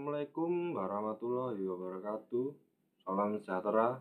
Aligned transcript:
Assalamualaikum 0.00 0.80
warahmatullahi 0.80 1.60
wabarakatuh. 1.60 2.56
Salam 3.04 3.36
sejahtera. 3.36 4.00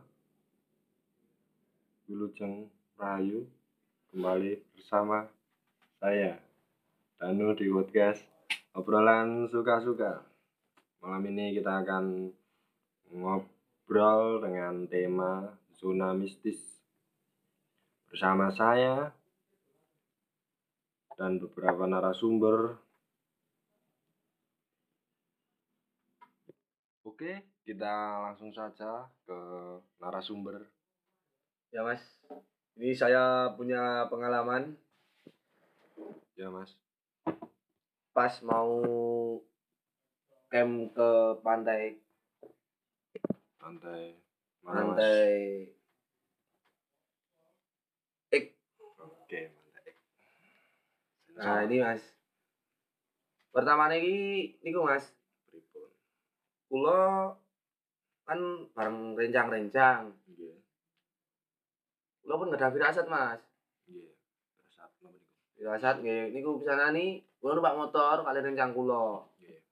Wilujeng 2.07 2.71
Rahayu 2.95 3.43
kembali 4.07 4.63
bersama 4.79 5.27
saya 5.99 6.39
Danu 7.19 7.51
di 7.51 7.67
podcast 7.67 8.23
obrolan 8.71 9.51
suka-suka. 9.51 10.23
Malam 11.03 11.35
ini 11.35 11.59
kita 11.59 11.83
akan 11.83 12.31
ngobrol 13.19 14.39
dengan 14.39 14.87
tema 14.87 15.51
zona 15.83 16.15
mistis 16.15 16.79
bersama 18.07 18.47
saya 18.55 19.11
dan 21.19 21.43
beberapa 21.43 21.83
narasumber 21.91 22.87
Oke, 27.19 27.35
kita 27.67 28.23
langsung 28.23 28.47
saja 28.55 29.03
ke 29.27 29.35
narasumber. 29.99 30.63
Ya 31.67 31.83
mas, 31.83 31.99
ini 32.79 32.95
saya 32.95 33.51
punya 33.59 34.07
pengalaman 34.07 34.79
Ya, 36.39 36.47
Mas. 36.47 36.79
pas 38.15 38.39
mau 38.39 38.71
camp 40.47 40.95
ke 40.95 41.11
pantai 41.43 41.99
Pantai 43.59 44.15
mana, 44.63 44.87
Mas? 44.87 44.95
pantai 44.95 45.75
Ik. 48.31 48.55
Oke, 48.95 49.41
pantai. 49.51 49.91
Nah 51.35 51.67
ini 51.67 51.83
mas, 51.83 51.99
pertama 53.51 53.91
ini 53.91 54.55
niku 54.63 54.87
mas? 54.87 55.18
Kulo 56.69 57.33
kan 58.29 58.39
bareng 58.77 59.17
rencang-rencang, 59.17 60.13
Nggih. 60.29 60.53
kulo 62.21 62.33
pun 62.37 62.47
nggak 62.53 62.61
ada 62.61 62.69
firasat 62.69 63.09
mas, 63.09 63.41
Nggih. 63.89 64.13
Terus 64.61 64.77
apa 64.77 65.09
niku? 65.09 65.25
firasat 65.57 65.95
nggih, 66.05 66.23
niku 66.29 66.61
bisa 66.61 66.93
nih, 66.93 67.25
kulo 67.41 67.57
numpak 67.57 67.73
motor 67.73 68.21
kali 68.21 68.39
rencang 68.45 68.77
kulo, 68.77 69.25
Nggih. 69.41 69.65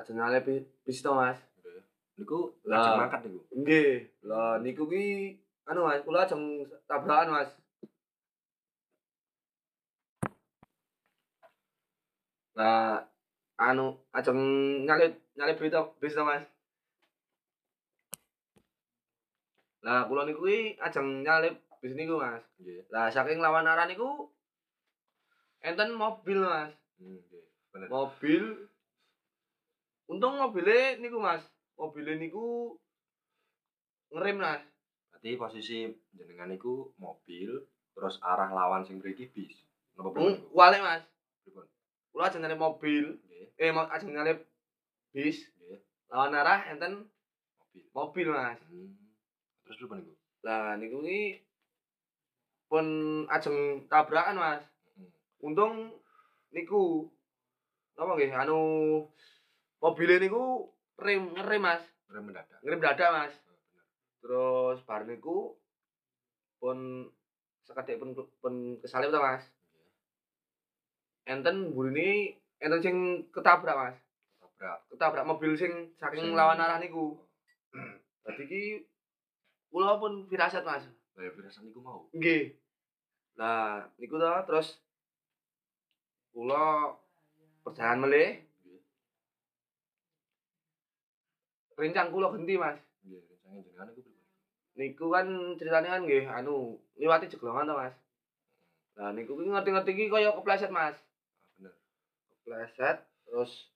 aja 0.00 0.10
nyale 0.16 0.40
bis, 0.40 0.98
to 1.04 1.12
mas, 1.12 1.36
Nggih. 1.60 1.84
Niku 2.16 2.56
lajeng 2.64 2.96
mangkat 2.96 3.20
niku. 3.28 3.40
nggih, 3.52 3.92
lah 4.24 4.56
niku 4.64 4.82
ki, 4.88 5.04
anu 5.68 5.84
mas, 5.84 6.00
kulo 6.08 6.18
ajeng 6.24 6.64
tabrakan 6.88 7.36
mas, 7.36 7.50
Nah, 12.54 13.02
anu 13.58 13.98
ajeng 14.14 14.38
nyalip 14.86 15.23
nyalip 15.34 15.56
berita 15.58 15.80
bis 15.98 16.14
Mas. 16.16 16.44
Lah 19.84 20.08
kula 20.08 20.24
niku 20.24 20.40
kuwi 20.42 20.80
ajeng 20.80 21.20
nyalip 21.20 21.60
bis 21.84 21.92
niku, 21.92 22.16
Mas. 22.16 22.40
Nggih. 22.56 22.88
Lah 22.88 23.12
saking 23.12 23.38
lawan 23.38 23.68
arah 23.68 23.84
niku 23.84 24.32
enten 25.60 25.92
mobil, 25.92 26.40
Mas. 26.40 26.72
Hmm, 26.96 27.20
Nggih. 27.20 27.44
Bener. 27.72 27.88
Mobil 27.90 28.44
Untung 30.04 30.36
mobilnya 30.36 31.00
niku, 31.00 31.16
Mas. 31.20 31.40
Mobilnya 31.76 32.16
niku 32.16 32.76
ngerem, 34.12 34.40
Mas. 34.40 34.62
Berarti 35.12 35.36
posisi 35.36 35.78
jenengan 36.12 36.48
niku 36.48 36.92
mobil 37.00 37.64
terus 37.94 38.20
arah 38.20 38.52
lawan 38.52 38.84
sing 38.84 39.00
mriki 39.00 39.28
bis. 39.28 39.56
Napa 39.96 40.12
niku? 40.12 40.48
wale, 40.52 40.80
Mas. 40.80 41.02
Pripun? 41.44 41.64
Kula 42.08 42.28
ajeng 42.28 42.40
nyalip 42.40 42.60
mobil, 42.60 43.04
Nggih. 43.20 43.46
eh 43.60 43.70
mau 43.72 43.84
ajeng 43.88 44.12
nyalip 44.12 44.38
bis 45.14 45.46
Nggih. 45.62 45.78
lawan 46.10 46.34
arah 46.34 46.66
enten 46.74 47.06
Mobil. 47.94 48.26
mobil, 48.26 48.26
Mas. 48.34 48.58
Hmm. 48.66 48.90
Terus 49.62 49.78
pripun 49.78 50.02
niku? 50.02 50.14
Lah 50.42 50.74
niku 50.74 50.98
ki 51.06 51.22
pun 52.66 52.86
ajeng 53.30 53.86
tabrakan, 53.86 54.38
Mas. 54.38 54.62
Hmm. 54.98 55.10
Untung 55.38 55.94
niku 56.50 57.06
napa 57.94 58.18
nggih 58.18 58.34
anu 58.34 58.58
mobilnya 59.78 60.18
niku 60.18 60.66
rem 60.98 61.30
ngerem, 61.38 61.62
Mas. 61.62 61.82
Rem 62.10 62.22
mendadak. 62.26 62.58
Ngerem 62.66 62.82
dadak, 62.82 63.10
Mas. 63.14 63.34
Oh, 63.46 63.54
bener. 63.54 63.84
Terus 64.18 64.78
bar 64.82 65.02
niku 65.06 65.54
pun 66.58 67.06
sekedhik 67.62 68.02
pun 68.02 68.18
pun 68.42 68.54
kesalip 68.82 69.14
to, 69.14 69.22
Mas. 69.22 69.46
Nggih. 69.46 69.90
Enten 71.30 71.56
burine 71.70 72.34
enten 72.58 72.82
sing 72.82 72.96
ketabrak, 73.30 73.78
Mas. 73.78 73.96
Tabrak. 74.54 74.78
Ketabrak 74.90 75.26
mobil 75.26 75.52
sing 75.58 75.90
saking 75.98 76.38
lawan 76.38 76.62
arah 76.62 76.78
niku. 76.78 77.18
Dadi 78.24 78.44
ki 78.46 78.62
kula 79.74 79.98
pun 79.98 80.30
firasat, 80.30 80.62
Mas. 80.62 80.86
Lah 81.18 81.22
ya 81.26 81.30
firasat 81.34 81.66
niku 81.66 81.82
mau. 81.82 82.06
Nggih. 82.14 82.54
Nah, 83.34 83.82
niku 83.98 84.14
to 84.22 84.30
terus 84.46 84.78
kula 86.30 86.94
perjalanan 87.66 88.06
melih 88.06 88.30
Nggih. 88.62 88.82
rencang 91.74 92.14
kula 92.14 92.30
genti, 92.38 92.54
Mas. 92.54 92.78
Nggih, 93.02 93.20
rencange 93.26 93.58
jenengan 93.66 93.86
niku? 93.90 94.00
Niku 94.74 95.06
kan 95.10 95.26
ceritanya 95.58 95.98
kan 95.98 96.02
nggih 96.06 96.24
anu 96.30 96.78
liwati 96.94 97.26
jeglongan 97.26 97.68
to, 97.68 97.74
Mas. 97.74 97.94
Nah, 98.94 99.10
niku 99.10 99.34
ki 99.34 99.50
ngerti-ngerti 99.50 99.90
ki 99.98 100.04
kaya 100.14 100.30
kepleset, 100.30 100.70
Mas. 100.70 100.94
Ah, 101.42 101.50
bener. 101.58 101.74
Kepleset 102.30 102.98
terus 103.26 103.73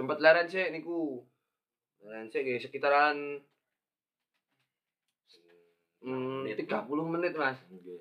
sempet 0.00 0.16
leren 0.24 0.48
sih 0.48 0.72
niku. 0.72 1.20
Leren 2.00 2.32
sih 2.32 2.40
nggih 2.40 2.64
sekitaran 2.64 3.16
hmm, 6.00 6.48
Menit. 6.48 6.64
30 6.64 7.12
menit, 7.12 7.36
Mas. 7.36 7.60
Nggih. 7.68 8.00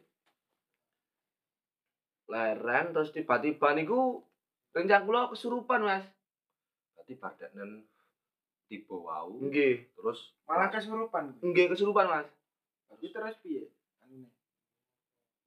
Leren 2.32 2.96
terus 2.96 3.12
tiba-tiba 3.12 3.76
niku 3.76 4.24
rencang 4.72 5.04
kula 5.04 5.28
kesurupan, 5.28 5.84
Mas. 5.84 6.08
Berarti 6.96 7.20
padanan 7.20 7.84
tiba 8.72 8.96
wau 8.96 9.34
Nggih. 9.44 9.92
terus 9.98 10.30
malah 10.46 10.70
kesurupan 10.70 11.36
Nggih 11.42 11.74
kesurupan, 11.74 12.08
Mas. 12.08 12.28
iki 13.00 13.10
terus 13.10 13.34
piye 13.42 13.66
anune 14.06 14.30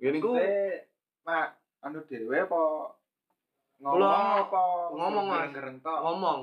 Nggih 0.02 0.10
niku 0.10 0.34
mak 1.22 1.54
anu 1.86 2.02
dhewe 2.06 2.34
apa 2.34 2.60
ngomong 3.82 3.98
Kula 3.98 4.46
apa 4.46 4.62
ngomong, 4.94 5.26
tok 5.82 5.98
ngomong. 6.06 6.40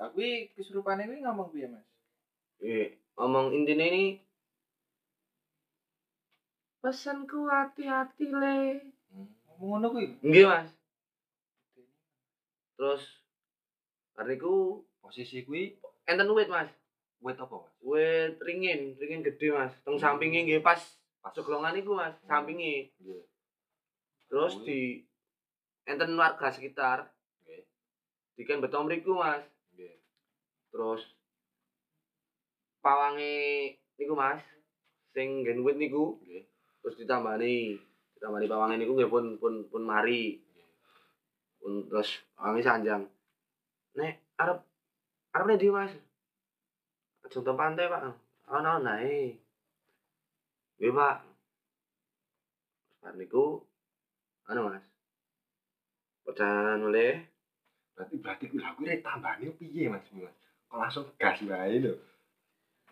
tapi 0.00 0.48
kesurupane 0.56 1.04
kuwi 1.04 1.20
ngomong 1.20 1.52
piye 1.52 1.68
Mas 1.68 1.84
Nggih, 2.60 2.88
ngomong 3.20 3.52
intinya 3.52 3.84
ini 3.84 4.04
pesanku 6.80 7.44
hati-hati 7.52 8.32
le. 8.32 8.80
Hmm. 9.12 9.28
ngomong 9.44 9.68
ngono 9.76 9.86
kuwi 9.92 10.06
Nggih, 10.24 10.46
Mas. 10.48 10.68
Terus 12.80 13.04
hariku 14.16 14.80
posisi 15.04 15.44
kuwi 15.44 15.76
enten 16.08 16.32
wit, 16.32 16.48
Mas. 16.48 16.72
wit 17.20 17.36
apa 17.36 17.52
mas 17.52 17.74
Wit 17.84 18.40
ringin, 18.40 18.96
ringin 18.96 19.20
gede, 19.20 19.52
Mas. 19.52 19.76
Teng 19.84 20.00
sampinge 20.00 20.48
nggih 20.48 20.64
pas 20.64 20.80
masuk 21.20 21.44
golongan 21.46 21.76
itu 21.76 21.92
mas 21.92 22.16
hmm. 22.16 22.28
sampingi 22.28 22.88
yeah. 23.04 23.24
terus 24.28 24.56
Amin. 24.56 24.66
di 24.66 24.80
enten 25.84 26.16
warga 26.16 26.48
sekitar 26.48 27.08
yeah. 27.44 27.64
di 28.36 28.42
ken 28.48 28.60
beton 28.64 28.88
riku 28.88 29.16
mas 29.16 29.44
yeah. 29.76 29.96
terus 30.72 31.04
pawangi 32.80 33.76
niku 34.00 34.16
mas 34.16 34.40
sing 35.12 35.44
genwit 35.44 35.76
niku 35.76 36.16
yeah. 36.24 36.44
terus 36.80 36.96
ditambah 37.00 37.36
nih 37.36 37.76
ditambah 38.16 38.40
di 38.40 38.48
pawangi 38.48 38.76
niku 38.80 38.96
nggih 38.96 39.12
pun 39.12 39.36
pun 39.36 39.54
pun 39.68 39.82
mari 39.84 40.40
yeah. 40.56 40.70
pun 41.60 41.84
terus 41.88 42.24
pawangi 42.32 42.64
sanjang 42.64 43.02
nek 43.96 44.24
arep 44.40 44.64
arep 45.36 45.46
nih 45.48 45.60
di 45.60 45.68
mas 45.68 45.92
Contoh 47.30 47.54
pantai 47.54 47.86
pak, 47.86 48.10
oh 48.50 48.58
no, 48.58 48.82
naik, 48.82 49.38
nggih 50.80 50.96
Pak 50.96 51.16
Bar 53.04 53.12
niku 53.12 53.60
anu 54.48 54.72
Mas? 54.72 54.80
Perjalanan 56.24 56.88
oleh? 56.88 57.20
Berarti 57.92 58.16
berarti 58.16 58.44
kuwi 58.48 58.60
lha 58.64 58.72
kuwi 58.72 58.88
rek 58.88 59.04
tambane 59.04 59.52
piye 59.60 59.92
mas? 59.92 60.08
Mas? 60.16 60.32
Kok 60.72 60.80
langsung 60.80 61.04
gas 61.20 61.36
wae 61.44 61.84
lho. 61.84 62.00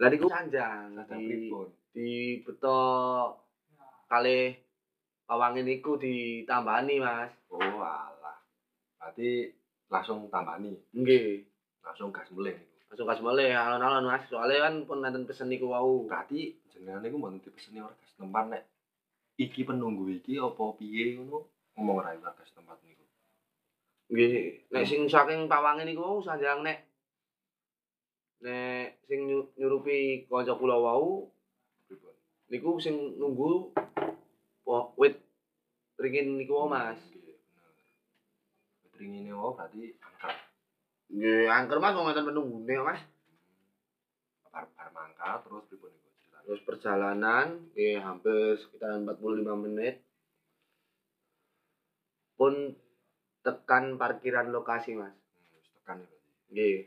Lah 0.04 0.08
niku 0.12 0.28
sanjang 0.28 1.00
sadar 1.00 1.16
di 1.16 1.48
di 1.96 2.08
beto 2.44 2.80
kali 4.12 4.52
pawange 5.24 5.64
niku 5.64 5.96
ditambani 5.96 7.00
Mas. 7.00 7.32
Oh 7.48 7.80
alah. 7.80 8.36
Berarti 9.00 9.48
langsung 9.88 10.28
tambani 10.28 10.76
nggih. 10.92 11.40
Langsung 11.80 12.12
gas 12.12 12.28
mulih. 12.36 12.52
niku 12.52 12.67
langsung 12.88 13.04
kas 13.04 13.20
mulai 13.20 13.52
alon-alon 13.52 14.08
mas 14.08 14.24
soalnya 14.32 14.64
kan 14.64 14.74
pun 14.88 15.04
nanti 15.04 15.20
pesen 15.28 15.52
niku 15.52 15.68
wau 15.68 16.08
berarti 16.08 16.56
jenengan 16.72 17.04
niku 17.04 17.20
mboten 17.20 17.44
dipeseni 17.44 17.84
ora 17.84 17.92
gas 17.92 18.16
tempat 18.16 18.44
nek 18.48 18.64
iki 19.36 19.68
penunggu 19.68 20.08
iki 20.08 20.40
apa 20.40 20.62
piye 20.80 21.20
ngono 21.20 21.44
ngomong 21.76 21.96
ora 22.00 22.16
warga 22.16 22.42
setempat 22.42 22.80
niku. 22.82 23.04
Nggih, 24.08 24.72
nek 24.72 24.84
sing 24.88 25.04
saking 25.04 25.46
pawange 25.46 25.84
niku 25.84 26.24
sanjang 26.24 26.64
nek 26.64 26.88
nek 28.40 29.04
sing 29.04 29.28
nyu- 29.28 29.52
nyurupi 29.60 30.24
kanca 30.26 30.56
kula 30.56 30.80
wau 30.80 31.28
niku 32.48 32.80
sing 32.80 33.20
nunggu 33.20 33.68
wit 34.96 35.20
ringin 36.00 36.40
niku 36.40 36.56
wau 36.56 36.72
Mas. 36.72 36.98
Nggih, 37.12 37.36
bener. 37.36 37.70
Witringine 38.88 39.30
wae 39.36 39.52
berarti 39.54 39.82
angkat 40.00 40.34
Nggih, 41.08 41.48
angker 41.48 41.78
Mas 41.80 41.96
wong 41.96 42.06
ngeten 42.12 42.28
penunggune 42.28 42.76
Mas. 42.84 43.00
bar 44.52 44.64
bar 44.74 44.88
mangkat 44.92 45.38
terus 45.44 45.64
pripun 45.68 45.90
niku. 45.92 46.08
Terus 46.44 46.60
perjalanan 46.64 47.46
nggih 47.72 48.00
hampir 48.00 48.56
sekitar 48.60 49.00
45 49.00 49.64
menit. 49.64 50.04
Pun 52.36 52.76
tekan 53.40 53.96
parkiran 53.96 54.52
lokasi 54.52 54.96
Mas. 55.00 55.12
Hmm, 55.14 55.56
wis 55.56 55.68
tekan 55.72 55.96
ya. 56.04 56.08
Nggih. 56.52 56.78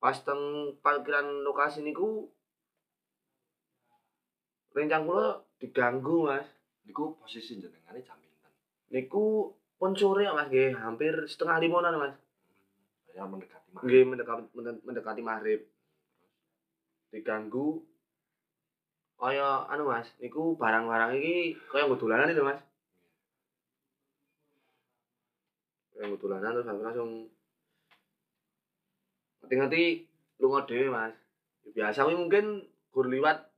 Pas 0.00 0.16
teng 0.24 0.76
parkiran 0.80 1.44
lokasi 1.44 1.84
niku 1.84 2.28
rencang 4.72 5.04
kula 5.04 5.44
diganggu 5.60 6.28
Mas. 6.28 6.48
Niku 6.88 7.20
posisi 7.20 7.60
jenengane 7.60 8.00
jam 8.00 8.16
pinten? 8.16 8.52
Niku 8.92 9.52
pun 9.76 9.92
sore 9.92 10.24
Mas 10.32 10.48
nggih, 10.48 10.72
hampir 10.76 11.28
setengah 11.28 11.60
limonan 11.60 12.00
Mas. 12.00 12.25
Saya 13.16 13.32
mendekati 13.32 13.68
maghrib. 13.72 13.88
Nggih 13.88 14.04
mendekati 14.12 14.42
mendekati 14.84 15.22
maghrib. 15.24 15.60
Diganggu 17.08 17.80
kaya 19.16 19.64
anu 19.72 19.88
Mas, 19.88 20.12
niku 20.20 20.52
barang-barang 20.60 21.16
iki 21.16 21.56
kaya 21.72 21.88
nggo 21.88 21.96
dolanan 21.96 22.28
itu 22.28 22.44
Mas. 22.44 22.60
Kaya 25.96 26.12
nggo 26.12 26.20
dolanan 26.20 26.60
terus 26.60 26.68
langsung 26.68 27.32
ngerti-ngerti 29.40 29.84
lunga 30.36 30.68
dhewe 30.68 30.92
Mas. 30.92 31.16
Ya, 31.64 31.88
Biasa 31.88 32.04
kuwi 32.04 32.20
mungkin 32.20 32.68
gur 32.92 33.08
liwat 33.08 33.48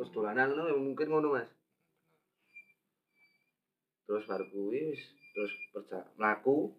terus 0.00 0.08
dolanan 0.16 0.56
ngono 0.56 0.72
ya 0.72 0.80
mungkin 0.80 1.12
ngono 1.12 1.36
Mas. 1.36 1.50
Terus 4.08 4.24
baru 4.24 4.48
kuwi 4.48 4.96
terus 5.36 5.52
perja 5.76 6.08
mlaku 6.16 6.72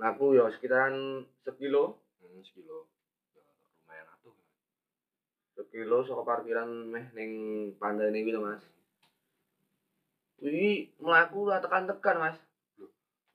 mlaku 0.00 0.32
ya 0.32 0.48
sekitaran 0.48 0.96
sekilo 1.44 2.00
Hmm, 2.20 2.40
sekilo. 2.40 2.88
Ya, 3.32 3.44
lumayan 3.84 4.06
atuh. 4.08 4.32
sekilo 5.52 6.00
saka 6.00 6.22
parkiran 6.22 6.68
meh 6.88 7.04
ning 7.12 7.30
pantai 7.76 8.08
niku 8.08 8.32
lho 8.32 8.40
Mas. 8.40 8.64
Kuwi 10.36 10.88
mlaku 10.96 11.48
ora 11.48 11.60
tekan-tekan 11.60 12.16
Mas. 12.16 12.36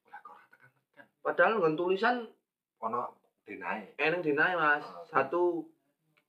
Lah 0.10 0.20
kok 0.22 0.34
ora 0.34 0.46
tekan-tekan. 0.50 1.06
Padahal 1.22 1.54
nggon 1.58 1.76
tulisan 1.76 2.16
Ono 2.82 3.14
denae 3.46 3.94
eneng 3.98 4.22
dinae 4.22 4.54
Mas. 4.54 4.82
Oh. 4.86 5.06
Satu 5.06 5.42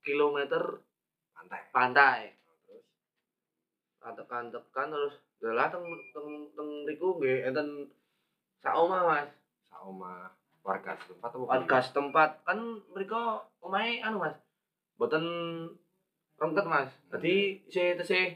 kilometer 0.00 0.81
pantai. 1.33 1.61
pantai. 1.73 2.21
Terus 2.65 2.85
Ora 4.00 4.12
tekan-tekan 4.12 4.88
terus 4.88 5.15
dalah 5.37 5.69
teng 5.69 5.85
teng 6.12 6.29
teng 6.53 6.69
mriku 6.85 7.17
nggih 7.17 7.49
enten 7.49 7.88
sak 8.61 8.77
omah 8.77 9.03
Mas. 9.05 9.29
Omah 9.84 10.31
warga 10.67 10.99
setempat 10.99 11.31
apa 11.31 11.44
Warga 11.46 11.78
setempat 11.78 12.31
kan 12.43 12.58
mereka 12.90 13.44
omahe 13.62 14.02
anu 14.02 14.19
Mas. 14.19 14.34
Mboten 14.96 15.25
rengket 16.37 16.67
Mas. 16.67 16.90
Dadi 17.12 17.61
isih 17.69 17.94
tesih 17.96 18.34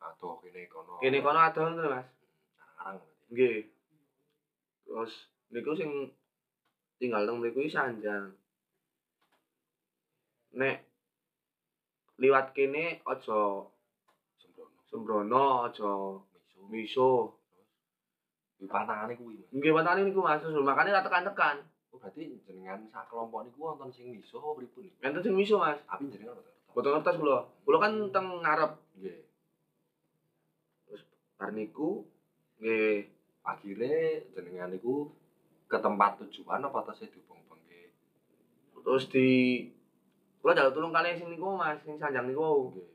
Aduh 0.00 0.40
kene 0.40 0.64
kono. 0.72 0.96
kene 0.96 1.20
kono 1.20 1.38
adon 1.38 1.76
lho 1.76 1.90
Mas. 1.92 2.08
Berarti. 2.56 3.08
Nggih. 3.30 3.58
Terus 4.88 5.12
niku 5.52 5.76
sing 5.76 5.90
tinggal 6.96 7.28
teng 7.28 7.36
mriku 7.38 7.60
iki 7.60 7.72
sanjang. 7.72 8.32
Nek 10.56 10.82
liwat 12.16 12.52
kene 12.52 13.00
aja 13.04 13.40
Sembrono. 14.40 14.80
sembrono, 14.88 15.44
aja 15.68 15.92
Miso. 16.32 16.60
miso. 16.72 17.10
Kuwi 18.60 18.68
pantangane 18.68 19.16
kuwi. 19.16 19.40
Nggih 19.56 19.72
watane 19.72 20.04
niku 20.04 20.20
Mas, 20.20 20.44
terus 20.44 20.60
makane 20.60 20.92
ra 20.92 21.00
tekan-tekan. 21.00 21.64
Oh 21.90 21.96
berarti 21.96 22.36
jenengan 22.44 22.84
sak 22.92 23.08
kelompok 23.08 23.48
niku 23.48 23.72
wonten 23.72 23.88
sing 23.88 24.12
miso 24.12 24.36
apa 24.36 24.60
pripun? 24.60 24.84
Enten 25.00 25.24
sing 25.24 25.32
miso 25.32 25.56
Mas. 25.56 25.80
Tapi 25.88 26.12
jenengan 26.12 26.36
mboten 26.36 26.44
ngertos. 26.44 26.76
Boten 26.76 26.92
ngertos 26.92 27.16
kula. 27.16 27.38
Kula 27.64 27.78
kan 27.80 27.92
teng 28.12 28.26
ngarep. 28.44 28.72
Nggih. 29.00 29.18
Bar 31.40 31.50
niku 31.56 32.04
nggih 32.60 33.08
Akhire 33.48 34.28
jenengan 34.36 34.68
niku 34.68 35.08
ke 35.64 35.80
tempat 35.80 36.20
tujuan 36.20 36.60
apa 36.60 36.92
tasih 36.92 37.08
dihubung-hubungke? 37.08 37.96
terus 38.84 39.08
di 39.08 39.28
kula 40.44 40.52
jaluk 40.52 40.76
tulung 40.76 40.92
kali 40.92 41.16
sing 41.16 41.32
niku 41.32 41.56
Mas, 41.56 41.80
sing 41.80 41.96
sanjang 41.96 42.28
niku. 42.28 42.76
Nggih. 42.76 42.92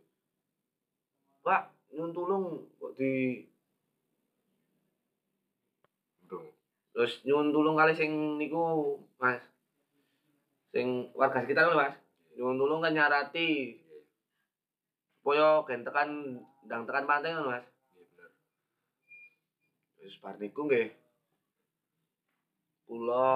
Pak, 1.42 1.74
nyun 1.98 2.14
tulung 2.14 2.70
kok 2.78 2.94
di 2.94 3.42
terus 6.96 7.20
nyuwun 7.28 7.52
tulung 7.52 7.76
kali 7.76 7.92
sing 7.92 8.40
niku 8.40 8.96
Mas. 9.20 9.44
Sing 10.72 11.12
warga 11.12 11.44
sekitar 11.44 11.68
lho 11.68 11.76
Mas. 11.76 11.92
Nyuwun 12.40 12.56
tulung 12.56 12.80
kan 12.80 12.96
nyarati 12.96 13.76
supaya 15.20 15.60
gen 15.68 15.84
tekan 15.84 16.40
ndang 16.64 16.88
tekan 16.88 17.04
pantai 17.04 17.36
ngono 17.36 17.52
Mas. 17.52 17.68
Nggih 17.68 18.08
bener. 18.16 18.30
Wis 20.00 20.16
bar 20.24 20.40
niku 20.40 20.72
nggih. 20.72 20.88
Kula 22.88 23.28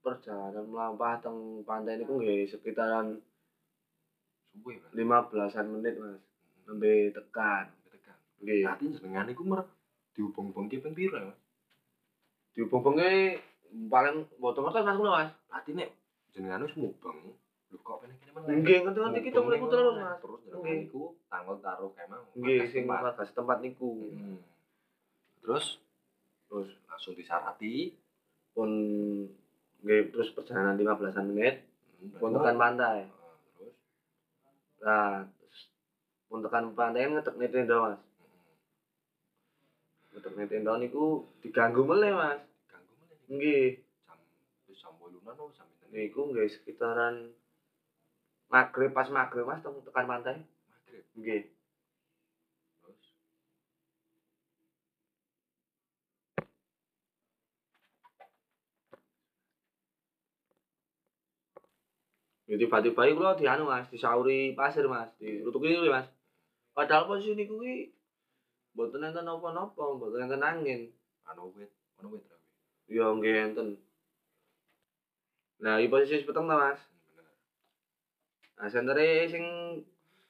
perjalanan 0.00 0.64
melampah 0.64 1.20
teng 1.20 1.68
pantai 1.68 2.00
niku 2.00 2.16
nggih 2.16 2.48
sekitaran 2.48 3.20
Suwe 4.56 4.80
berarti. 4.80 4.96
15-an 5.04 5.66
menit 5.68 6.00
Mas. 6.00 6.24
Nembe 6.64 7.12
tekan. 7.12 7.68
tekan. 7.92 8.16
Nggih. 8.40 8.64
Berarti 8.64 8.86
jenengan 8.96 9.28
niku 9.28 9.44
mer 9.44 9.68
dihubung-hubungke 10.16 10.80
ping 10.80 10.96
pira 10.96 11.20
ya, 11.20 11.28
Mas? 11.28 11.45
Dihubung-hubungi 12.56 13.36
paling 13.86 14.24
ngertos 14.40 14.64
Mas 14.82 14.96
kula 14.96 15.12
Mas. 15.12 15.30
Berarti 15.46 15.70
nek 15.72 15.90
jenengan 16.32 16.64
wis 16.64 16.74
mubeng, 16.74 17.18
lho 17.68 17.76
kok 17.78 17.96
pengen 18.00 18.16
kene 18.16 18.30
meneh. 18.32 18.56
Nggih, 18.58 18.78
ngerti-ngerti 18.82 19.20
kita 19.22 19.38
ning 19.38 19.62
terus. 19.68 19.94
Mas. 19.94 20.18
Terus 20.18 20.40
Nggih. 20.50 20.76
niku 20.82 21.02
tanggal 21.28 21.56
karo 21.60 21.86
kemang. 21.92 22.22
Nggih, 22.32 22.60
sing 22.64 22.84
setempat. 22.84 23.00
warga 23.04 23.22
setempat 23.22 23.58
niku. 23.60 23.90
Terus 25.40 25.66
Terus 26.46 26.70
langsung 26.86 27.12
disarati 27.12 27.90
pun 28.54 28.70
nggih 29.82 30.02
terus 30.08 30.30
perjalanan 30.30 30.78
15-an 30.78 31.26
menit 31.26 31.66
hmm, 31.98 32.16
pun 32.16 32.30
berarti- 32.30 32.36
tekan 32.38 32.56
pantai. 32.56 32.98
Ah, 34.80 35.26
terus 35.34 35.58
Nah, 35.66 36.30
pun 36.30 36.38
tekan 36.40 36.64
pantai 36.72 37.10
ngetek 37.10 37.34
tenda 37.50 37.76
Mas. 37.82 38.00
Hmm, 40.26 40.34
Ngetek 40.36 40.50
tenda 40.50 40.74
niku 40.82 41.04
diganggu 41.42 41.82
meleh 41.86 42.12
Mas. 42.12 42.40
ganggu 42.66 42.92
meneh 42.98 43.14
niku. 43.14 43.32
Nggih, 43.38 43.66
jam 44.06 44.18
wis 44.66 44.78
jam 44.82 44.92
8 44.98 45.22
apa 45.22 45.42
jam 45.54 45.68
niku 45.94 46.20
nggih 46.30 46.48
sekitaran 46.50 47.14
maghrib 48.46 48.90
pas 48.90 49.08
maghrib 49.10 49.46
Mas 49.46 49.62
teng- 49.62 49.84
tekan 49.86 50.06
pantai. 50.06 50.36
maghrib 50.70 51.04
Nggih. 51.14 51.42
terus 52.82 53.02
Ya 62.46 62.54
tiba-tiba 62.58 63.02
iki 63.06 63.14
kula 63.18 63.34
dianu 63.34 63.66
Mas, 63.66 63.86
disauri 63.90 64.54
pasir 64.54 64.86
Mas, 64.86 65.10
dirutuki 65.18 65.74
lho 65.74 65.90
Mas. 65.90 66.06
Padahal 66.74 67.08
posisi 67.08 67.34
niku 67.34 67.58
ki 67.58 67.95
mboten 68.76 69.08
enten 69.08 69.24
napa-napa, 69.24 69.82
mboten 69.96 70.28
enten 70.28 70.44
angin. 70.44 70.80
anu 71.24 71.48
wit 71.56 71.72
anu 71.96 72.12
wit 72.12 72.24
rawi 72.28 72.44
Ya 72.92 73.08
nggih 73.08 73.36
enten. 73.48 73.68
Nah, 75.64 75.80
iki 75.80 75.88
posisi 75.88 76.20
wis 76.20 76.28
peteng 76.28 76.44
ta 76.44 76.60
Mas. 76.60 76.80
bener 77.16 77.24
Nah, 78.60 78.68
sentere 78.68 79.24
sing 79.32 79.44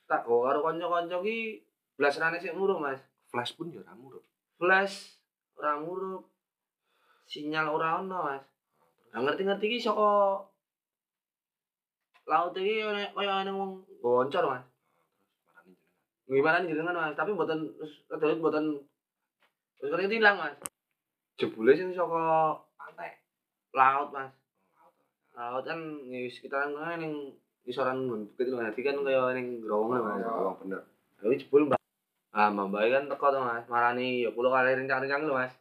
tak 0.06 0.22
gawa 0.22 0.54
karo 0.54 0.58
kanca-kanca 0.62 1.18
ki 1.26 1.66
blasrane 1.98 2.38
sik 2.38 2.54
muruh 2.54 2.78
Mas. 2.78 3.02
flash 3.26 3.58
pun 3.58 3.74
ya 3.74 3.82
ramu 3.82 4.14
lho 4.14 4.22
Flash 4.56 5.18
ora 5.58 5.82
muruh. 5.82 6.22
Sinyal 7.26 7.66
ora 7.66 7.98
ono 7.98 8.18
Mas. 8.30 8.46
Nah, 9.10 9.20
ngerti-ngerti 9.26 9.66
ki 9.74 9.78
saka 9.82 10.38
laut 12.30 12.54
iki 12.54 12.86
kaya 13.10 13.32
ana 13.42 13.50
wong 13.50 13.82
boncor 13.98 14.46
Mas. 14.46 14.64
Terus 16.26 16.42
Gimana 16.42 16.66
jenengan 16.66 16.98
Mas, 16.98 17.14
tapi 17.14 17.30
mboten 17.38 17.70
kedalut 18.10 18.38
mboten 18.42 18.64
terus 19.78 19.94
kene 19.94 20.10
tilang 20.10 20.42
Mas. 20.42 20.58
Jebule 21.38 21.78
sing 21.78 21.94
saka 21.94 22.58
pantai 22.74 23.22
laut 23.70 24.10
Mas. 24.10 24.34
Oh, 24.74 24.90
laut. 25.38 25.62
Kan 25.62 26.02
ya 26.10 26.26
sekitaran 26.26 26.74
kono 26.74 26.90
ning 26.98 27.14
kisaran 27.62 28.10
bukit 28.10 28.50
lho. 28.50 28.58
Dadi 28.58 28.82
kan 28.82 29.06
kaya 29.06 29.38
ning 29.38 29.62
growong 29.62 29.94
lho 29.94 30.02
Mas. 30.02 30.26
Oh, 30.26 30.58
bener 30.58 30.82
Tapi 31.22 31.38
jebul 31.38 31.70
Mbak. 31.70 31.80
Ah, 32.34 32.50
Mbak 32.50 32.82
kan 32.90 33.04
teko 33.06 33.26
to 33.30 33.38
Mas, 33.40 33.64
marani 33.70 34.26
ya 34.26 34.30
kula 34.34 34.50
kali 34.50 34.74
rencang-rencang 34.82 35.30
lho 35.30 35.34
Mas. 35.38 35.54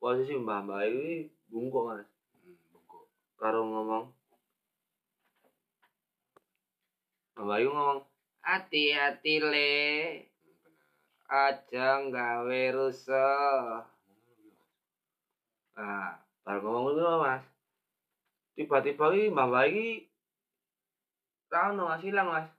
Posisi 0.00 0.32
Mbah 0.32 0.64
Mbak 0.64 0.80
iki 0.88 1.28
bungkuk 1.52 1.84
Mas, 1.92 2.08
Hmm, 2.40 2.56
bengkok. 2.72 3.04
karo 3.36 3.60
ngomong. 3.68 4.04
Mbak 7.36 7.58
iku 7.62 7.70
ngomong, 7.70 8.00
"Hati-hati 8.44 9.36
le, 9.42 9.72
aja 11.28 11.86
nggawe 12.02 12.62
rusuh." 12.74 13.84
Nah, 15.78 16.18
baru 16.42 16.58
ngomong 16.66 16.82
ngono 16.90 17.22
Mas. 17.22 17.44
Tiba-tiba 18.58 19.14
iki 19.14 19.30
Mbah 19.30 19.62
iki 19.70 20.10
ra 21.54 21.70
ono 21.70 21.86
Mas 21.86 22.02
ilang 22.02 22.34
Mas. 22.34 22.50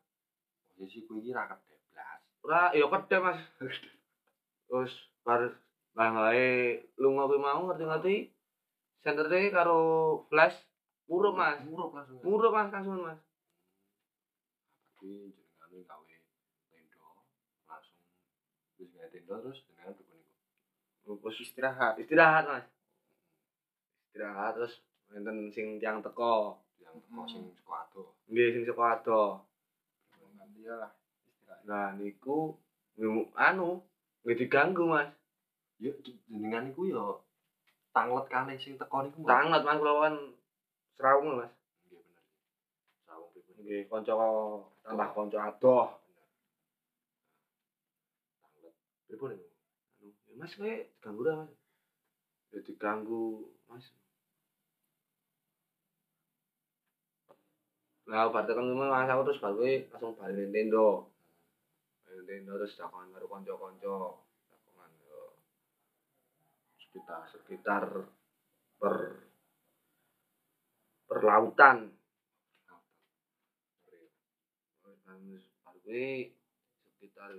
Posisi 0.71 1.03
ku 1.03 1.19
iki 1.19 1.35
ra 1.35 1.43
kedeblas. 1.51 2.23
Ora 2.47 2.71
ya 2.71 2.87
kedhe 2.87 3.17
Mas. 3.19 3.39
Terus 4.71 4.93
bar 5.27 5.51
Mbah 5.91 6.09
Mbak 6.15 6.33
lunga 6.95 7.27
kuwi 7.27 7.43
mau 7.43 7.67
ngerti-ngerti 7.67 8.15
sentere 9.03 9.51
karo 9.51 9.79
flash 10.31 10.55
murup 11.11 11.35
Mas. 11.35 11.59
Murup 11.67 11.91
langsung. 11.91 12.23
Murup 12.23 12.55
Mas 12.55 12.71
langsung 12.71 13.03
Mas. 13.03 13.19
Berarti 14.95 15.35
jenengane 15.35 15.79
gawe 15.83 16.15
tenda 16.71 17.03
langsung 17.67 17.99
tenda 19.29 19.45
terus 19.45 19.61
jenengan 19.61 19.93
pripun 19.93 20.17
niku? 21.05 21.13
Terus 21.21 21.37
istirahat, 21.45 21.93
istirahat 22.01 22.43
Mas. 22.49 22.65
Istirahat 24.09 24.57
terus 24.57 24.73
enten 25.13 25.53
sing 25.53 25.77
tiang 25.77 26.01
teko. 26.01 26.57
Yang 26.81 27.05
teko 27.05 27.21
sing 27.29 27.43
saka 27.61 27.85
ado. 27.85 28.03
Nggih 28.25 28.47
sing 28.57 28.63
saka 28.65 28.83
ado. 28.97 29.21
Iya 30.57 30.73
lah 30.81 30.91
istilahnya. 31.29 31.69
Nah 31.69 31.87
niku 31.93 32.57
anu 33.37 33.85
nggih 34.25 34.37
diganggu 34.41 34.89
Mas. 34.89 35.13
Ya 35.77 35.93
jenengan 36.01 36.73
niku 36.73 36.89
ya 36.89 37.21
tanglet 37.93 38.25
kalih 38.33 38.57
sing 38.57 38.81
teko 38.81 39.05
niku. 39.05 39.21
Mas. 39.21 39.29
Tanget 39.29 39.61
Mas 39.61 39.77
kula 39.77 39.93
kan 40.09 40.15
serawung 40.97 41.37
Mas. 41.37 41.53
Nggih 41.85 42.01
bener. 42.01 42.25
Sawung 43.05 43.29
pripun? 43.29 43.61
Nggih 43.61 43.85
kanca 43.93 44.13
tambah 44.81 45.09
kanca 45.13 45.39
adoh. 45.53 45.87
Bener. 46.01 46.27
Tanglet. 48.41 48.75
Niku? 49.09 49.25
Anu, 49.25 49.41
ya 50.29 50.33
Mas 50.37 50.53
kowe 50.53 50.69
diganggu 50.69 51.21
ra 51.25 51.33
Mas? 51.41 51.51
Ya 52.53 52.59
diganggu 52.61 53.49
Mas. 53.65 53.85
Lah 58.05 58.29
bar 58.29 58.45
tekan 58.45 58.69
rumah 58.69 58.93
Mas 58.93 59.09
aku 59.09 59.25
terus 59.25 59.41
bar 59.41 59.53
kowe 59.57 59.73
langsung 59.89 60.13
bali 60.13 60.45
ning 60.45 60.53
tenda. 60.53 60.89
Bali 62.05 62.21
ning 62.21 62.45
tenda 62.45 62.53
terus 62.61 62.77
dakongan 62.77 63.09
karo 63.17 63.25
kanca-kanca. 63.25 63.97
Dakongan 64.53 64.91
yo 65.09 65.21
sekitar 66.77 67.21
sekitar 67.33 67.83
per 68.77 68.95
perlautan. 71.09 71.77
Bar 74.85 75.75
kowe 75.81 76.05
sekitar 76.85 77.33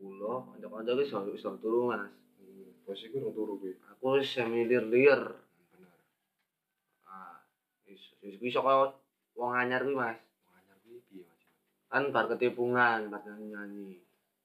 yo 0.00 0.32
jam 0.60 0.70
10 0.70 0.72
kanca-kanca 0.72 0.92
ki 1.00 1.04
iso 1.08 1.18
iso 1.38 1.48
turu 1.62 1.80
Mas. 1.90 2.12
Hmm, 2.38 2.68
Posisi 2.84 3.10
ku 3.12 3.16
rung 3.22 3.32
turu 3.36 3.52
kuwi. 3.60 3.72
Aku 3.90 4.04
wis 4.16 4.28
semilir-lir. 4.34 5.20
Hmm, 5.24 5.66
Bener. 5.72 5.92
Ah, 7.08 7.40
wis 7.88 8.02
kuwi 8.38 8.50
saka 8.52 8.92
wong 9.38 9.52
anyar 9.56 9.82
kuwi 9.86 9.96
Mas. 9.96 10.18
Wong 10.44 10.54
anyar 10.60 10.76
kuwi 10.84 10.98
piye 11.08 11.24
Mas? 11.24 11.42
Kan 11.90 12.02
bar 12.14 12.26
ketipungan, 12.30 13.00
bar 13.12 13.22
nyanyi. 13.24 13.98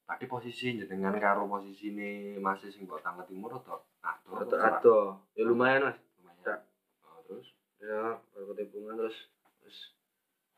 Tadi 0.08 0.26
posisi 0.28 0.76
jenengan 0.76 1.16
karo 1.20 1.48
posisine 1.48 2.36
Mas 2.44 2.60
sing 2.68 2.84
mbok 2.88 3.00
tanglet 3.04 3.28
timur 3.32 3.52
atau 3.60 3.80
ado? 4.04 4.32
Ado 4.44 4.56
ado. 4.60 4.98
Ya 5.38 5.44
lumayan 5.48 5.88
Mas. 5.88 5.98
Lumayan. 6.20 6.60
Oh, 7.06 7.20
terus 7.28 7.48
Ya, 7.82 8.22
bar 8.34 8.44
ketipungan 8.54 8.94
terus 9.00 9.18
terus 9.62 9.78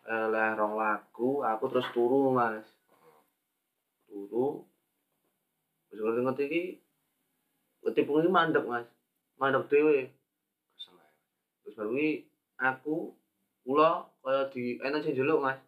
eleh 0.04 0.52
rong 0.60 0.76
lagu, 0.76 1.40
aku 1.48 1.64
terus 1.72 1.88
turu 1.96 2.36
Mas. 2.36 2.68
Turu. 4.10 4.68
Wis 5.94 6.02
ngerti-ngerti 6.02 6.44
iki 6.50 6.62
ketipungan 7.86 8.26
iki 8.26 8.34
mandek 8.34 8.66
Mas. 8.66 8.90
Mandek 9.38 9.70
dhewe. 9.70 10.10
Terus 11.62 11.78
baru 11.78 11.94
aku 12.58 13.14
kula 13.62 14.10
kaya 14.26 14.50
di 14.50 14.82
sing 14.82 15.14
njeluk 15.14 15.46
Mas. 15.46 15.62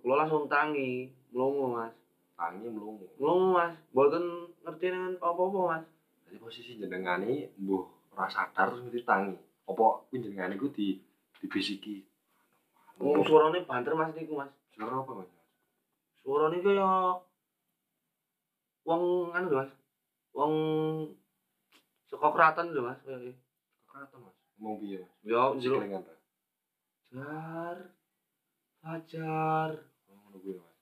Kula 0.00 0.24
langsung 0.24 0.48
tangi, 0.48 1.12
mlongo 1.36 1.76
Mas. 1.76 1.92
Tangi 2.40 2.72
mlungu. 2.72 3.04
Mlongo 3.20 3.46
Mas, 3.52 3.76
mboten 3.92 4.24
ngerti 4.64 4.86
dengan 4.88 5.12
apa-apa 5.20 5.58
Mas. 5.68 5.84
Jadi 6.24 6.36
posisi 6.40 6.80
jenengane 6.80 7.52
mbuh 7.60 8.16
ora 8.16 8.32
sadar 8.32 8.72
terus 8.72 8.88
ngerti 8.88 9.04
tangi. 9.04 9.36
Apa 9.68 10.08
kuwi 10.08 10.24
jenengane 10.24 10.56
ku 10.56 10.72
di 10.72 10.96
dibisiki. 11.44 12.00
Wong 12.96 13.28
suarane 13.28 13.60
banter 13.68 13.92
Mas 13.92 14.16
niku 14.16 14.40
Mas. 14.40 14.48
Suara 14.72 15.04
apa 15.04 15.12
Mas? 15.20 15.28
Suarane 16.24 16.58
kaya 16.64 17.20
wong 18.82 19.02
anu 19.32 19.46
lho 19.50 19.56
Mas. 19.62 19.72
Wong 20.32 20.54
saka 22.08 22.28
kraton 22.34 22.72
lho 22.74 22.82
Mas. 22.82 22.98
Kata 23.86 24.16
Mas. 24.18 24.36
Ngomong 24.58 24.76
piye 24.80 24.98
Mas? 25.02 25.10
Ya 25.22 25.42
njeluk 25.52 25.80
Siklengan 25.82 26.02
ta? 26.02 26.14
jar 27.12 27.76
fajar. 28.82 29.70
Oh, 30.08 30.14
ngono 30.16 30.36
kuwi 30.40 30.54
Mas. 30.58 30.76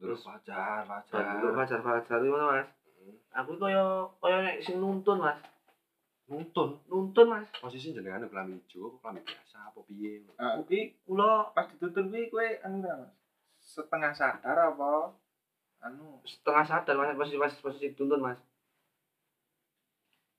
Terus 0.00 0.20
Terus 0.20 0.20
wajar, 0.26 0.84
Njeluk 0.84 1.54
wajar. 1.54 1.80
fajar 1.80 1.80
fajar 1.82 2.18
ngono 2.20 2.46
Mas. 2.52 2.68
Hmm. 2.98 3.16
Aku 3.34 3.52
kaya 3.60 3.84
kaya 4.20 4.36
nek 4.42 4.58
sing 4.60 4.76
nuntun 4.80 5.20
Mas. 5.20 5.38
Nuntun. 6.24 6.80
Nuntun 6.88 7.26
Mas. 7.28 7.46
Posisi 7.60 7.92
jenengane 7.92 8.26
kelambi 8.26 8.56
ijo 8.58 8.96
apa 8.96 9.12
kelambi 9.12 9.22
biasa 9.28 9.56
apa 9.70 9.78
piye? 9.84 10.24
Ah, 10.40 10.56
Kuwi 10.58 10.96
kula 11.04 11.52
pas 11.52 11.68
dituntun 11.68 12.08
kuwi 12.08 12.32
kowe 12.32 12.46
anu 12.64 12.80
ta, 12.80 12.92
Mas? 12.96 13.12
Setengah 13.60 14.12
sadar 14.12 14.58
apa 14.72 15.12
anu 15.84 16.24
setengah 16.24 16.64
sadar 16.64 16.96
mas. 16.96 17.12
Posisi 17.16 17.36
pas 17.36 17.54
posisi 17.60 17.92
tuntun 17.92 18.24
mas. 18.24 18.40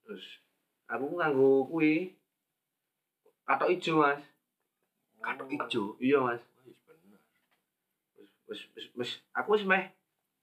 Terus 0.03 0.25
aku 0.89 1.05
nganggo 1.17 1.69
kuwi. 1.69 2.17
Katok 3.45 3.69
ijo 3.77 3.93
mas. 4.01 4.21
Katok 5.21 5.47
ijo. 5.53 5.83
iya 6.01 6.17
mas. 6.21 6.41
Wis 6.65 6.77
bener. 6.89 7.21
wis 8.17 8.29
wis 8.49 8.61
wis 8.73 8.85
wis. 8.97 9.11
Aku 9.37 9.53
wis 9.53 9.63
meh 9.69 9.93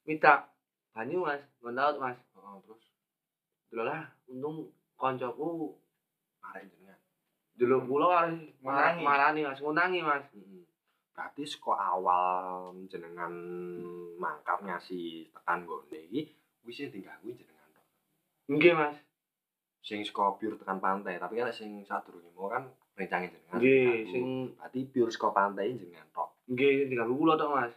minta 0.07 0.47
banyu 0.95 1.27
mas. 1.27 1.43
Ngontaut 1.59 1.99
mas. 1.99 2.19
Heeh, 2.35 2.57
terus? 2.63 2.85
Dulu 3.71 3.83
lah 3.83 4.07
untung 4.31 4.71
koncoku 4.95 5.75
arek 6.47 6.71
jenengan. 6.71 6.99
dulu 7.59 7.77
kula 7.91 8.07
harus 8.11 8.39
Ngunangi. 8.63 9.03
marani 9.03 9.41
mas. 9.51 9.59
Ngunangi 9.59 10.01
mas. 10.03 10.25
Heeh. 10.31 10.63
Berarti 11.13 11.45
saka 11.45 11.77
awal 11.77 12.73
jenengan 12.89 13.33
mangkat 14.17 14.65
ngasih 14.65 15.29
tekan 15.29 15.69
gone 15.69 16.01
iki 16.09 16.33
wis 16.65 16.81
sing 16.81 16.89
diganggu 16.89 17.37
jenengan 17.37 17.69
tok. 17.77 17.87
nggih 18.49 18.73
mas. 18.73 18.97
Sing 19.85 20.01
saka 20.09 20.33
pure 20.41 20.57
tekan 20.57 20.81
pantai, 20.81 21.21
tapi 21.21 21.37
kan 21.37 21.53
sing 21.53 21.85
sadurunge 21.85 22.33
mau 22.33 22.49
kan 22.49 22.65
rencange 22.97 23.29
jenengan. 23.29 23.61
nggih 23.61 24.09
sing 24.09 24.25
berarti 24.57 24.81
pure 24.89 25.13
saka 25.13 25.29
pantai 25.37 25.77
jenengan 25.77 26.09
tok. 26.17 26.33
nggih 26.49 26.89
diganggu 26.89 27.13
kula 27.13 27.37
tok 27.37 27.53
mas. 27.53 27.73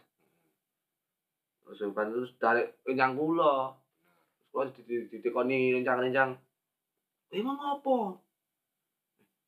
Terus 1.68 1.92
ban 1.92 2.08
terus 2.08 2.32
tarik 2.40 2.80
rencang 2.88 3.12
kula. 3.12 3.76
Kula 4.48 4.72
ditekoni 5.12 5.76
rencang-rencang. 5.76 6.40
Ngopo? 7.36 8.16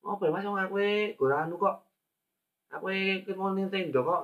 Ngopo 0.04 0.23
ya 0.28 0.33
mas 0.35 0.45
wong 0.45 0.61
aku 0.61 0.76
e 0.76 1.16
ora 1.16 1.49
anu 1.49 1.57
kok 1.57 1.88
aku 2.68 2.84
e 2.92 3.25
ketemu 3.25 3.46
ning 3.56 3.66
tenda 3.72 4.00
kok 4.04 4.22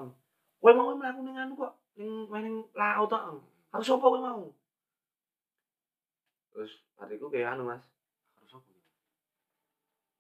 kowe 0.61 0.73
mau 0.77 0.93
mlaku 0.93 1.21
ning 1.25 1.37
anu 1.37 1.53
kok 1.57 1.73
ning 1.97 2.11
ning 2.29 2.57
laut 2.77 3.09
tok 3.09 3.41
harus 3.73 3.89
opo 3.93 4.07
kowe 4.13 4.21
mau 4.21 4.45
terus 6.53 6.73
hatiku 7.01 7.33
kayak 7.33 7.57
anu 7.57 7.67
mas 7.67 7.83
Harus 8.39 8.53
apa? 8.61 8.69
iki? 8.71 8.83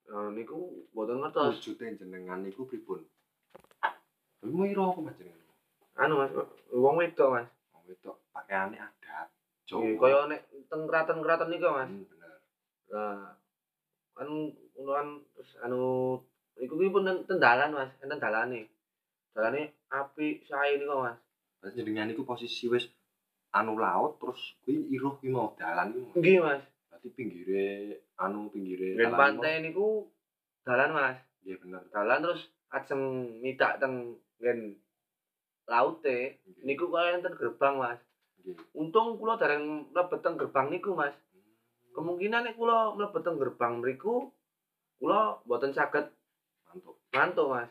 Eh, 0.08 0.28
niku 0.34 0.58
mboten 0.92 1.20
ngertos 1.20 1.60
Wujude 1.60 1.84
jenengan 2.00 2.40
niku 2.42 2.64
pripun? 2.64 3.04
Mau 4.44 4.64
ira 4.64 4.84
apa 4.88 5.00
mas 5.04 5.16
jenengan? 5.20 5.48
anu 5.94 6.14
mas 6.18 6.32
wong 6.74 6.96
wedok 6.98 7.28
mas 7.38 7.48
Wong 7.70 7.84
wedok 7.86 8.16
pakaiane 8.34 8.76
adat. 8.80 9.28
Nggih, 9.64 9.96
kaya 9.96 10.28
nek 10.28 10.40
teng 10.68 10.88
kraton-kraton 10.88 11.48
niku 11.52 11.68
mas 11.70 11.88
Hmm, 11.92 12.04
bener. 12.08 12.34
Nah, 12.90 13.36
kan 14.16 14.28
kan 14.74 15.08
terus 15.34 15.50
anu 15.62 15.82
iku 16.60 16.78
kuwi 16.78 16.90
pun 16.94 17.06
ten 17.06 17.38
dalan 17.42 17.74
Mas, 17.74 17.90
enten 18.02 18.22
dalane. 18.22 18.70
Dalane 19.34 19.74
apik 19.90 20.46
sae 20.46 20.78
niku 20.78 21.02
Mas. 21.02 21.18
Berarti 21.58 21.80
jenengan 21.80 22.06
niku 22.10 22.22
posisi 22.22 22.70
wis 22.70 22.86
anu 23.54 23.78
laut 23.78 24.18
terus 24.22 24.54
kuwi 24.62 24.90
iruh 24.94 25.18
kuwi 25.18 25.30
mau 25.34 25.54
dalan 25.58 25.90
kuwi. 25.94 26.22
Nggih 26.22 26.38
Mas. 26.42 26.62
Berarti 26.90 27.08
pinggire 27.14 27.66
anu 28.20 28.50
pinggire 28.54 28.94
dalan 28.94 29.18
pantai 29.18 29.64
niku 29.64 30.06
dalan 30.62 30.90
Mas. 30.94 31.18
Iya 31.42 31.58
bener. 31.58 31.82
Dalan 31.90 32.22
terus 32.22 32.42
ajeng 32.74 33.02
mitak 33.42 33.78
teng 33.78 34.18
ngen 34.42 34.74
laute 35.64 36.42
niku 36.66 36.90
kaya 36.92 37.16
enten 37.18 37.34
gerbang 37.38 37.80
Mas 37.80 38.00
Nggih. 38.44 38.56
untung 38.76 39.16
kula 39.16 39.40
dereng 39.40 39.88
mlebet 39.94 40.20
teng 40.20 40.36
gerbang 40.36 40.68
niku 40.68 40.92
Mas 40.92 41.14
kemungkinan 41.96 42.44
nek 42.44 42.58
kula 42.58 42.92
mlebet 42.92 43.22
teng 43.24 43.40
gerbang 43.40 43.80
mriku 43.80 44.28
kula 45.00 45.40
mboten 45.46 45.72
saged 45.72 46.10
Mantuk. 46.74 46.98
mantuk 47.14 47.46
Mas. 47.54 47.70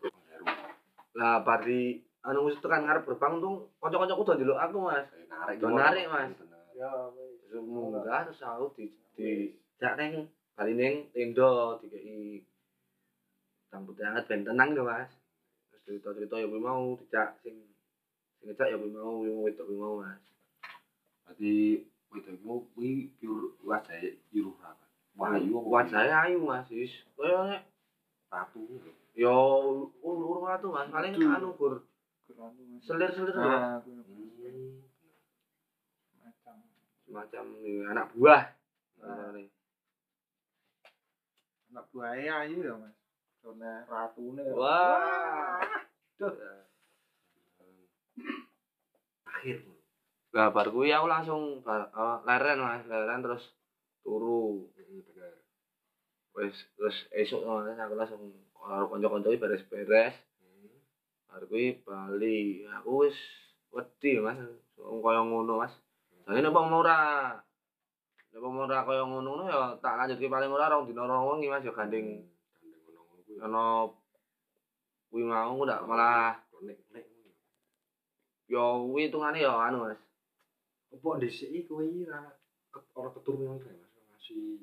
Seru. 0.00 0.48
lah 1.20 1.44
bari 1.44 2.00
anu 2.24 2.48
wis 2.48 2.56
tekan 2.64 2.88
ngarep 2.88 3.04
gerbang 3.04 3.36
untung 3.36 3.68
kanca-kancaku 3.76 4.24
do 4.24 4.32
ndelok 4.40 4.56
aku 4.64 4.78
Mas 4.88 5.04
Saya 5.12 5.24
narik. 5.28 5.56
Do 5.60 5.68
narik, 5.68 6.06
Mas. 6.08 6.32
Ya 6.72 6.92
wis. 7.12 7.44
terus 7.52 7.64
munggah 7.68 8.24
terus 8.24 8.40
aku 8.40 8.72
di 8.72 8.84
di 9.20 9.52
jak 9.76 10.00
neng 10.00 10.32
bali 10.56 10.72
ning 10.72 11.12
tenda 11.12 11.76
dikei 11.76 12.40
rambut 13.68 14.00
hangat 14.00 14.24
ben 14.32 14.48
tenang 14.48 14.72
lho 14.72 14.88
Mas 14.88 15.12
terus 15.68 16.00
cerita-cerita 16.00 16.40
ya 16.40 16.48
mau 16.48 16.96
dijak 16.96 17.36
sing 17.44 17.73
sing 18.44 18.52
ngejak 18.52 18.68
ya 18.68 18.76
kuwi 18.76 18.92
mau 18.92 19.24
yang 19.24 19.40
wedok 19.40 19.64
kuwi 19.64 19.80
mau 19.80 19.96
Mas 20.04 20.20
Berarti 21.24 21.52
wedokmu 22.12 22.68
kuwi 22.76 23.08
pure 23.16 23.56
wajahe 23.64 24.20
iruh 24.36 24.52
apa? 24.60 24.84
Wahyu 25.16 25.56
apa? 25.56 25.68
wajahnya 25.72 26.16
ayu 26.28 26.44
Mas 26.44 26.68
wis 26.68 26.92
kaya 27.16 27.40
nek 27.48 27.62
ratu. 28.28 28.60
ya 29.16 29.32
urung 30.04 30.44
ratu 30.44 30.68
Mas 30.68 30.92
paling 30.92 31.16
anu 31.16 31.56
gur 31.56 31.88
Kurang 32.28 32.52
Mas. 32.52 32.84
selir-selir 32.84 33.32
kuwi 33.32 33.48
Hmm. 33.48 34.84
macam 36.20 36.56
semacam 37.08 37.44
ini, 37.64 37.84
anak 37.88 38.12
buah. 38.12 38.42
Ini. 39.00 39.44
anak 41.72 41.84
buahnya 41.88 42.32
ayu 42.44 42.58
ya 42.60 42.74
Mas. 42.76 42.92
Ratune. 43.88 44.40
ya. 44.44 44.52
wah 44.52 45.64
Akhir. 49.44 49.60
Lah 50.32 50.48
bar 50.56 50.72
kuwi 50.72 50.88
aku 50.88 51.04
langsung 51.04 51.60
bar, 51.60 51.92
eh, 51.92 52.18
leren 52.24 52.64
Mas, 52.64 52.80
leren 52.88 53.20
terus 53.20 53.44
turu. 54.00 54.72
Hmm, 54.72 55.04
bener. 55.04 55.36
Wis 56.32 56.56
terus 56.80 56.96
esuk 57.12 57.44
Mas 57.44 57.76
aku 57.76 57.92
langsung 57.92 58.32
karo 58.56 58.88
kanca-kanca 58.88 59.28
beres-beres. 59.36 60.16
Hmm. 60.40 60.80
Bar 61.28 61.44
kuwi 61.44 61.76
bali. 61.84 62.64
Aku 62.80 63.04
wis 63.04 63.12
wedi 63.68 64.16
Mas, 64.16 64.40
wong 64.80 65.04
kaya 65.04 65.20
ngono 65.20 65.60
Mas. 65.60 65.76
Jane 66.24 66.40
nek 66.40 66.56
apa 66.56 66.60
ora 66.64 66.98
nek 68.32 68.40
apa 68.40 68.48
ora 68.48 68.78
kaya 68.80 69.02
ngono 69.04 69.44
ya 69.44 69.76
tak 69.84 70.00
lanjutke 70.00 70.32
paling 70.32 70.48
ora 70.48 70.72
rong 70.72 70.88
dina 70.88 71.04
rong 71.04 71.36
wengi 71.36 71.52
Mas 71.52 71.68
ya 71.68 71.76
gandeng 71.76 72.24
Gandeng 72.24 72.80
ngono-ngono 72.80 73.20
kuwi. 73.28 73.36
ana 73.44 73.62
kuwi 75.12 75.22
mau 75.28 75.60
ndak 75.68 75.84
malah. 75.84 76.32
Ya 78.48 78.62
kuwi 78.84 79.08
hitungane 79.08 79.38
ya 79.40 79.52
anu 79.66 79.88
Mas. 79.88 80.00
Apa 80.94 81.08
dhisik 81.20 81.50
kuwi 81.68 82.04
ora 82.06 82.20
ke- 82.72 82.86
ora 82.94 83.08
keturunan 83.14 83.56
kae 83.62 83.74
Mas 83.74 83.92
ngasih 84.10 84.60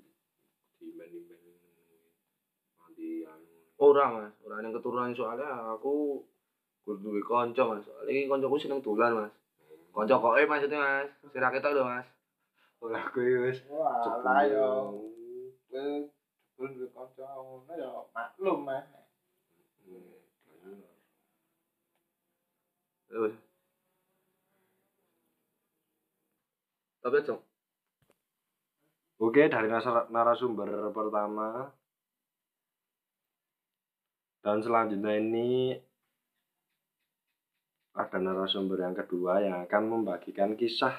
dimen-dimen 0.80 1.40
nanti 2.78 3.26
anu. 3.26 3.48
Ora 3.82 4.06
Mas, 4.16 4.34
ora 4.46 4.62
ning 4.62 4.72
keturunan 4.76 5.12
soalnya 5.18 5.50
aku 5.76 6.22
gur 6.86 6.98
duwe 7.02 7.22
kanca 7.26 7.64
Mas. 7.66 7.84
Soale 7.86 8.10
iki 8.10 8.30
kancaku 8.30 8.56
seneng 8.62 8.80
dolan 8.86 9.14
Mas. 9.18 9.34
Kanca 9.92 10.16
koke 10.22 10.46
maksudnya 10.46 10.80
Mas. 10.80 11.10
Sira 11.34 11.50
ketok 11.52 11.74
lho 11.76 11.84
Mas. 11.84 12.08
Ora 12.82 13.00
kuwi 13.14 13.34
wis 13.50 13.58
Wah, 13.70 14.22
lah 14.26 14.42
ya. 14.46 14.56
yo. 14.56 14.70
Kowe 15.72 15.84
jebul 16.58 16.70
duwe 16.78 16.88
kanca 16.94 17.26
ngono 17.38 17.74
ya 17.74 17.90
maklum 18.14 18.60
Mas. 18.70 18.86
Hmm. 20.62 20.86
Terus. 23.10 23.34
Tapi 27.02 27.16
aja. 27.18 27.36
Oke, 29.22 29.46
dari 29.50 29.70
narasumber 30.10 30.90
pertama 30.90 31.70
dan 34.42 34.58
selanjutnya 34.66 35.22
ini 35.22 35.78
ada 37.94 38.18
narasumber 38.18 38.82
yang 38.82 38.98
kedua 38.98 39.46
yang 39.46 39.62
akan 39.70 39.84
membagikan 39.86 40.58
kisah 40.58 40.94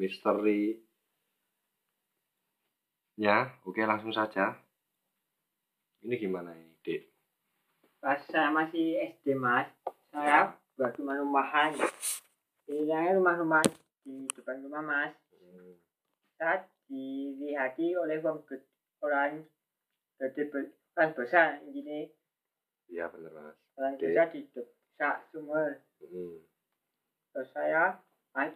misteri 0.00 0.80
nya. 3.20 3.52
Oke, 3.68 3.84
langsung 3.84 4.12
saja. 4.12 4.56
Ini 6.00 6.16
gimana 6.16 6.56
ini, 6.56 6.76
Dek? 6.80 7.16
pas 8.06 8.22
saya 8.30 8.54
masih 8.54 9.02
SD 9.18 9.34
mas 9.34 9.66
saya 10.14 10.54
buat 10.78 10.94
rumah-rumahan 10.94 11.74
Ini 12.70 13.18
rumah-rumahan 13.18 13.66
di 14.06 14.30
depan 14.30 14.62
rumah 14.62 14.78
mas 14.78 15.10
saat 16.36 16.68
dilihati 16.86 17.96
oleh 17.96 18.20
orang 18.20 18.44
orang 19.02 19.32
gede 20.20 20.42
orang 20.96 21.10
besar 21.12 21.60
ini 21.64 22.10
Iya, 22.86 23.10
bener, 23.10 23.34
Mas. 23.34 23.56
orang 23.74 23.98
besar 23.98 24.26
di 24.30 24.46
dekat 24.52 25.16
sumur 25.30 25.82
Hmm. 25.96 26.38
terus 27.32 27.48
saya 27.50 27.98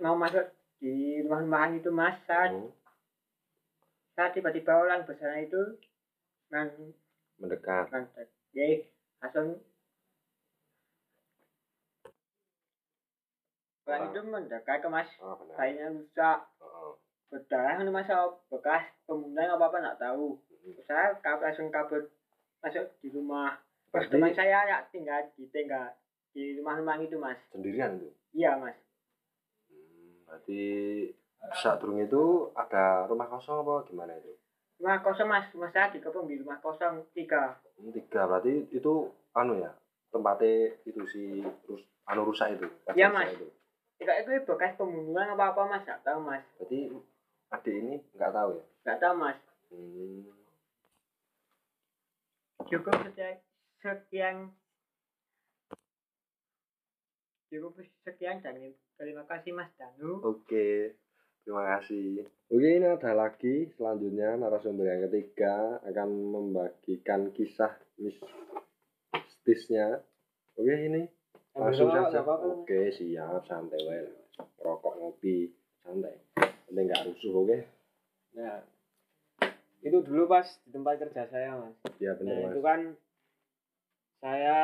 mau 0.01 0.13
masuk 0.15 0.45
di 0.77 1.25
rumah-rumahan 1.25 1.81
itu 1.81 1.89
mas 1.89 2.21
saat 2.29 2.53
Hmm. 2.53 2.69
saat 4.15 4.37
tiba-tiba 4.37 4.77
orang 4.77 5.09
besar 5.09 5.41
itu 5.41 5.81
men 6.53 6.93
Mendekat. 7.41 7.89
mendekat 7.89 8.29
jadi 8.53 8.85
langsung 9.25 9.57
Orang. 13.93 14.09
itu 14.09 14.21
mendekat 14.23 14.77
ke 14.79 14.89
mas 14.89 15.09
Oh, 15.19 15.35
benar. 15.35 15.55
kayaknya 15.57 15.87
rusak 15.91 16.39
Oh. 16.59 16.95
berdarah 17.27 17.79
ini 17.79 17.89
masa 17.89 18.15
bekas 18.47 18.85
pembunuhan 19.05 19.49
apa 19.49 19.65
apa 19.65 19.77
nggak 19.81 20.01
tahu 20.01 20.39
Hmm. 20.61 20.77
saya 20.83 21.17
kab- 21.19 21.41
langsung 21.41 21.69
kabur 21.69 22.05
masuk 22.61 22.85
di 22.99 23.09
rumah 23.09 23.57
Terus 23.89 24.07
teman 24.09 24.31
saya 24.31 24.63
ya 24.63 24.79
tinggal 24.87 25.25
di 25.33 25.49
tengah 25.49 25.91
di 26.31 26.55
rumah-rumah 26.55 27.01
itu 27.01 27.17
mas 27.17 27.41
sendirian 27.49 27.97
tuh. 27.97 28.13
iya 28.31 28.55
mas 28.55 28.77
Hmm, 29.67 30.23
berarti 30.25 30.63
saat 31.53 31.79
durung 31.79 31.99
itu 31.99 32.23
ada 32.53 33.07
rumah 33.07 33.27
kosong 33.27 33.63
apa 33.63 33.83
gimana 33.85 34.13
itu? 34.15 34.31
rumah 34.77 35.01
kosong 35.01 35.27
mas 35.27 35.49
rumah 35.51 35.69
saya 35.69 35.89
dikepung 35.89 36.25
di 36.25 36.37
rumah 36.37 36.59
kosong 36.59 37.09
tiga 37.11 37.57
Hmm, 37.75 37.91
tiga 37.91 38.27
berarti 38.27 38.69
itu 38.71 38.93
anu 39.33 39.57
ya 39.57 39.73
tempatnya 40.09 40.53
itu 40.83 41.01
si 41.07 41.23
rus, 41.65 41.81
anu 42.05 42.27
rusak 42.27 42.53
itu. 42.53 42.67
Iya, 42.91 43.09
Mas. 43.09 43.31
Itu. 43.31 43.47
Tidak 44.01 44.17
itu 44.25 44.33
bekas 44.49 44.73
pembunuhan 44.75 45.29
apa 45.31 45.53
apa 45.53 45.63
mas 45.69 45.85
nggak 45.85 46.01
tahu 46.03 46.19
mas 46.25 46.41
Berarti 46.57 46.81
adik 47.51 47.75
ini 47.77 47.95
nggak 48.17 48.33
tahu 48.33 48.51
ya? 48.57 48.65
nggak 48.83 48.99
tahu 48.99 49.15
mas 49.17 49.39
Hmm. 49.71 50.27
cukup 52.67 52.91
sekian 53.07 53.39
sekian 53.79 54.37
cukup 57.47 57.73
sekian 58.03 58.43
dan 58.43 58.59
terima 58.97 59.23
kasih 59.27 59.55
mas 59.55 59.71
Danu 59.75 60.19
Oke, 60.23 60.99
terima 61.43 61.79
kasih. 61.79 62.27
Oke, 62.47 62.69
ini 62.69 62.83
ada 62.83 63.15
lagi 63.15 63.71
selanjutnya 63.75 64.35
narasumber 64.35 64.87
yang 64.87 65.07
ketiga 65.07 65.79
akan 65.83 66.09
membagikan 66.31 67.31
kisah 67.31 67.79
mistisnya. 69.15 70.03
Oke, 70.55 70.75
ini 70.75 71.07
langsung 71.55 71.89
saja. 71.91 72.21
Oke, 72.23 72.95
siap, 72.95 73.43
santai 73.45 73.81
wae. 73.83 74.07
Rokok 74.59 74.95
ngopi, 74.97 75.51
santai. 75.83 76.15
Penting 76.67 76.85
nggak 76.87 77.03
rusuh, 77.11 77.33
oke? 77.35 77.59
Nah, 78.39 78.63
itu 79.81 79.99
dulu 80.01 80.25
pas 80.25 80.47
di 80.47 80.71
tempat 80.71 80.95
kerja 80.99 81.27
saya, 81.27 81.59
Mas. 81.59 81.75
Nah, 81.99 82.15
benar 82.15 82.37
mas. 82.39 82.53
itu 82.53 82.61
kan 82.63 82.81
saya 84.21 84.57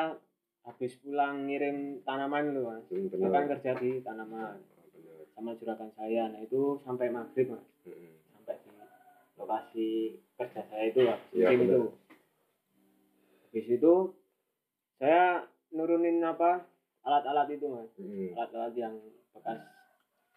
habis 0.63 0.93
pulang 1.01 1.47
ngirim 1.49 2.05
tanaman 2.05 2.53
dulu, 2.53 2.63
Mas. 2.71 2.85
Hmm, 2.89 3.11
Saya 3.11 3.31
kan 3.33 3.45
kerja 3.51 3.71
di 3.81 3.91
tanaman 4.01 4.61
Oh, 4.63 4.87
benar. 4.95 5.25
sama 5.35 5.51
juragan 5.59 5.91
saya. 5.95 6.31
Nah, 6.31 6.41
itu 6.41 6.79
sampai 6.85 7.11
maghrib, 7.11 7.51
Mas. 7.51 7.65
Hmm. 7.85 8.15
Sampai 8.33 8.57
di 8.63 8.71
lokasi 9.37 9.89
kerja 10.39 10.63
saya 10.69 10.85
itu 10.87 11.01
habis 11.05 11.33
Iya, 11.35 11.49
ngirim 11.51 11.67
itu. 11.67 11.83
Habis 13.51 13.67
itu 13.73 13.95
saya 14.97 15.45
nurunin 15.73 16.23
apa 16.23 16.65
alat-alat 17.07 17.47
itu, 17.55 17.67
Mas. 17.71 17.91
Hmm. 17.95 18.35
Alat-alat 18.35 18.75
yang 18.75 18.95
bekas 19.31 19.63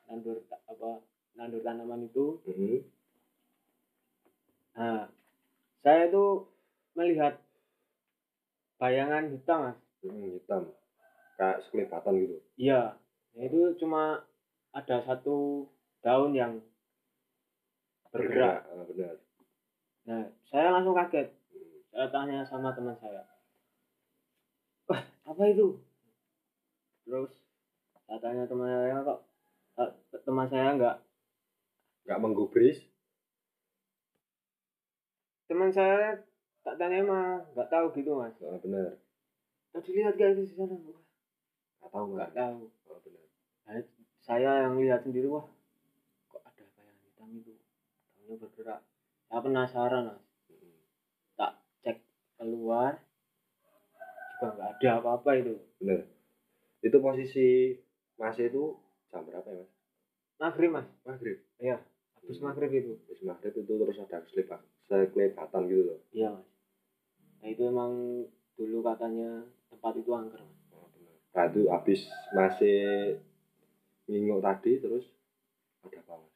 nandur 0.09 0.41
apa 0.49 1.01
nandur 1.37 1.61
tanaman 1.61 2.05
itu 2.09 2.41
Hmm. 2.45 2.81
Nah, 4.79 5.11
saya 5.83 6.07
itu 6.07 6.47
melihat 6.95 7.41
bayangan 8.79 9.33
hitam, 9.33 9.59
Mas. 9.73 9.79
Hmm, 10.05 10.39
hitam. 10.39 10.61
Kayak 11.35 11.57
sekelibatan 11.67 12.13
gitu. 12.23 12.37
Iya. 12.55 12.95
Nah, 13.35 13.43
itu 13.43 13.75
cuma 13.81 14.23
ada 14.71 14.97
satu 15.03 15.67
daun 15.99 16.31
yang 16.31 16.63
bergerak. 18.13 18.63
Ah, 18.71 18.83
benar. 18.87 19.15
Nah, 20.07 20.23
saya 20.47 20.67
langsung 20.71 20.95
kaget. 20.95 21.27
Saya 21.91 22.07
tanya 22.13 22.45
sama 22.47 22.71
teman 22.71 22.95
saya. 23.03 23.25
Wah, 24.87 25.03
apa 25.27 25.43
itu? 25.49 25.77
Terus 27.09 27.33
saya 28.05 28.21
tanya 28.21 28.45
teman 28.45 28.69
saya 28.69 29.01
kok 29.01 29.19
teman 30.21 30.45
saya 30.45 30.77
enggak 30.77 30.95
Nggak 32.05 32.21
menggubris. 32.21 32.77
teman 35.49 35.73
saya 35.73 36.21
tak 36.61 36.77
tanya 36.77 37.01
mah 37.01 37.41
nggak 37.57 37.69
tahu 37.73 37.89
gitu 37.97 38.13
mas 38.13 38.37
Ah, 38.45 38.61
benar. 38.61 38.93
tadi 39.73 39.89
lihat 39.97 40.13
gak 40.13 40.37
itu 40.37 40.45
di 40.45 40.53
sana 40.53 40.77
Nggak 40.77 41.89
tahu 41.89 42.05
nggak 42.13 42.31
tahu 42.37 42.61
Ah, 42.69 42.97
benar. 43.01 43.25
Nah, 43.65 43.81
saya 44.21 44.51
yang 44.69 44.77
lihat 44.77 45.01
sendiri 45.01 45.25
wah 45.25 45.49
kok 46.29 46.45
ada 46.45 46.61
kayak 46.77 46.93
hitam 47.01 47.33
itu 47.33 47.57
tahunya 48.13 48.35
bergerak 48.37 48.79
saya 49.25 49.41
penasaran 49.41 50.03
mas 50.13 50.21
Hmm. 50.53 50.77
tak 51.33 51.51
cek 51.81 51.97
keluar 52.37 53.01
juga 54.37 54.47
nggak 54.53 54.69
ada 54.77 54.89
apa-apa 55.01 55.29
itu 55.41 55.57
Benar. 55.81 56.05
Itu 56.83 56.97
posisi 57.03 57.75
Mas 58.19 58.35
itu 58.39 58.75
jam 59.11 59.23
berapa 59.27 59.47
ya 59.51 59.63
Mas? 59.63 59.71
maghrib 60.39 60.71
mas 60.71 60.87
Maghrib. 61.03 61.35
habis 61.59 62.37
Hmm. 62.39 62.45
maghrib 62.47 62.71
itu 62.71 62.91
Habis 63.07 63.21
maghrib 63.27 63.53
itu 63.59 63.73
terus 63.75 63.97
ada 63.99 64.17
selebat, 64.27 64.59
sekelebatan 64.87 65.61
gitu 65.67 65.83
loh. 65.91 65.99
iya 66.15 66.29
mas 66.35 66.47
nah 67.39 67.47
itu 67.47 67.61
emang 67.67 67.91
dulu 68.59 68.79
katanya 68.83 69.43
tempat 69.71 69.93
itu 69.99 70.11
angker 70.15 70.39
mas 70.43 70.59
Ah, 70.71 70.87
benar. 70.95 71.15
Nah 71.35 71.43
itu 71.51 71.61
habis 71.71 71.99
masih 72.35 72.79
nginguk 74.07 74.39
tadi 74.41 74.71
terus 74.79 75.05
ada 75.85 75.99
apa 76.03 76.13
Mas? 76.23 76.33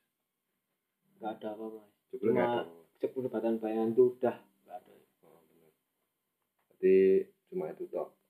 nggak 1.19 1.31
ada 1.39 1.47
apa 1.55 1.65
mas 1.75 1.89
ada. 2.11 2.15
Cuma- 2.19 2.63
apa. 2.63 2.71
cepulibatan 3.01 3.55
bayangan 3.59 3.91
itu 3.95 4.03
udah 4.15 4.35
nggak 4.63 4.77
ada 4.79 4.91
Oh, 5.23 5.39
benar. 5.47 5.71
Jadi 6.75 6.95
cuma 7.51 7.65
itu. 7.71 7.83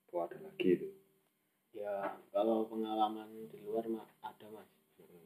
Kok 0.10 0.22
ada 0.30 0.38
lagi 0.46 0.70
itu? 0.78 0.88
Ya 1.74 1.94
kalau 2.30 2.66
pengalaman 2.66 3.26
di 3.50 3.58
luar 3.60 3.86
mah 3.88 4.06
ada 4.22 4.48
mas 4.48 4.70
Hmm. 4.94 5.26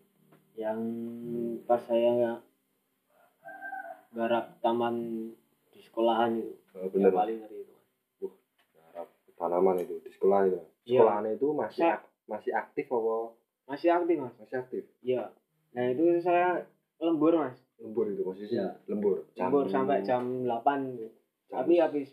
yang 0.55 0.79
pas 1.61 1.81
saya 1.81 2.09
nggak 2.13 2.39
garap 4.11 4.57
taman 4.57 4.95
di 5.67 5.79
sekolahan 5.79 6.33
itu 6.35 6.55
Oh, 6.71 6.81
yang 6.81 6.91
benar. 6.93 7.11
paling 7.15 7.37
ngeri 7.39 7.57
itu 7.59 7.73
mas 7.73 7.87
Garap 8.73 9.07
tanaman 9.35 9.75
itu 9.77 9.95
di 9.99 10.09
sekolah 10.09 10.39
itu. 10.45 10.59
Iya. 10.87 10.99
Sekolahannya 10.99 11.31
itu 11.33 11.47
masih 11.51 11.79
Saya- 11.79 11.97
ak- 11.97 12.09
masih 12.25 12.51
aktif 12.53 12.85
apa? 12.87 13.15
masih 13.67 13.89
aktif 13.91 14.15
mas 14.17 14.35
Masih 14.37 14.57
aktif. 14.57 14.83
iya 15.01 15.23
nah 15.69 15.83
itu 15.85 16.03
saya 16.17 16.63
lembur 16.97 17.35
mas 17.35 17.57
Lembur 17.77 18.07
itu 18.07 18.23
posisi 18.23 18.55
Iya. 18.55 18.73
lembur. 18.87 19.27
lembur 19.35 19.65
sampai 19.67 20.01
jam 20.01 20.23
8 20.41 20.95
gitu. 20.95 21.11
jam, 21.45 21.55
tapi 21.55 21.73
habis 21.77 22.07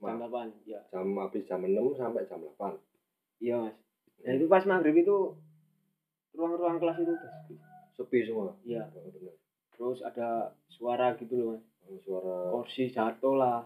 jam. 0.00 0.16
8 0.18 0.50
ya 0.64 0.80
jam 0.88 1.06
habis 1.14 1.42
jam 1.44 1.60
6 1.62 1.94
sampai 1.94 2.24
jam 2.24 2.40
8. 2.42 2.74
Iya 3.44 3.54
mas 3.62 3.76
nah 4.24 4.32
itu 4.36 4.46
pas 4.48 4.64
maghrib 4.66 4.96
itu 5.02 5.16
ruang-ruang 6.36 6.76
kelas 6.82 6.98
itu 7.00 7.14
sepi 7.16 7.54
Sepi 7.96 8.18
semua. 8.28 8.52
iya 8.68 8.84
Oh, 8.92 9.08
benar. 9.08 9.34
terus 9.72 9.98
ada 10.04 10.52
suara 10.68 11.16
gitu 11.16 11.34
loh 11.40 11.46
mas 11.56 11.62
Oh, 11.86 11.98
Suara 12.02 12.34
kursi 12.50 12.90
jatuh 12.90 13.34
lah 13.38 13.62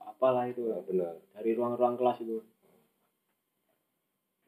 apalah 0.00 0.46
itu 0.48 0.62
oh, 0.70 0.80
benar. 0.86 1.18
dari 1.34 1.50
ruang-ruang 1.58 1.98
kelas 2.00 2.18
itu 2.24 2.38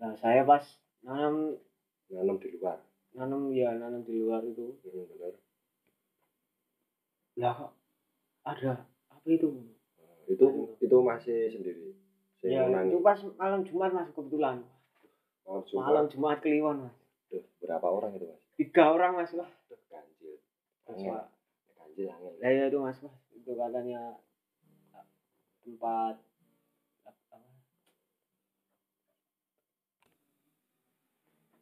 nah 0.01 0.13
saya 0.19 0.43
pas 0.43 0.65
nanam 1.07 1.55
Nanam 2.13 2.37
di 2.37 2.53
luar. 2.53 2.77
nanam 3.17 3.49
ya 3.57 3.73
nanam 3.73 4.05
di 4.05 4.13
luar 4.21 4.45
itu 4.45 4.77
Hmm, 4.85 5.05
benar. 5.17 5.33
lah 7.41 7.57
ada 8.45 8.85
apa 9.09 9.29
itu 9.33 9.49
itu 10.29 10.45
itu 10.77 10.97
masih 11.01 11.49
sendiri. 11.49 11.97
Ya 12.43 12.67
menangi. 12.67 12.91
itu 12.91 12.99
pas 12.99 13.19
malam 13.39 13.61
Jumat 13.63 13.91
mas 13.95 14.09
kebetulan 14.11 14.59
Oh, 15.47 15.59
Jumat. 15.67 15.87
malam 15.91 16.05
Jumat 16.11 16.39
Kliwon 16.43 16.87
mas 16.91 16.97
Duh, 17.31 17.43
berapa 17.63 17.87
orang 17.89 18.15
itu, 18.19 18.27
Mas? 18.29 18.43
tiga 18.59 18.85
orang 18.93 19.15
mas 19.19 19.31
wah 19.35 19.47
Duh, 19.71 19.79
ganjil. 19.91 20.35
Mas, 20.87 21.01
wah. 21.07 21.25
Ganjil 21.79 22.07
lah 22.11 22.51
ya 22.51 22.65
itu 22.67 22.79
mas 22.83 22.99
wah 23.03 23.15
itu 23.35 23.51
katanya 23.55 24.01
tempat 25.63 26.15
apa 27.07 27.39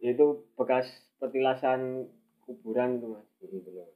itu 0.00 0.26
bekas 0.56 0.86
petilasan 1.20 2.08
kuburan 2.48 2.96
itu 2.96 3.06
mas 3.12 3.28
benar. 3.44 3.88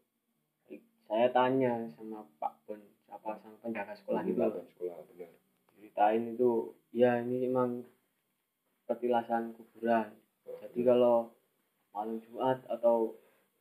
saya 1.08 1.28
tanya 1.32 1.88
sama 1.96 2.24
Pak 2.40 2.52
Bon 2.68 2.80
siapa 3.04 3.36
sang 3.40 3.56
penjaga 3.60 3.92
sekolah 3.96 4.20
Benar, 4.24 4.52
loh. 4.52 4.64
sekolah 4.76 4.96
benar. 5.12 5.32
Ceritain 5.94 6.34
itu 6.34 6.74
ya 6.90 7.22
ini 7.22 7.46
emang 7.46 7.86
petilasan 8.90 9.54
kuburan 9.54 10.10
jadi 10.42 10.80
kalau 10.90 11.30
malam 11.94 12.18
Jumat 12.18 12.58
atau 12.66 13.14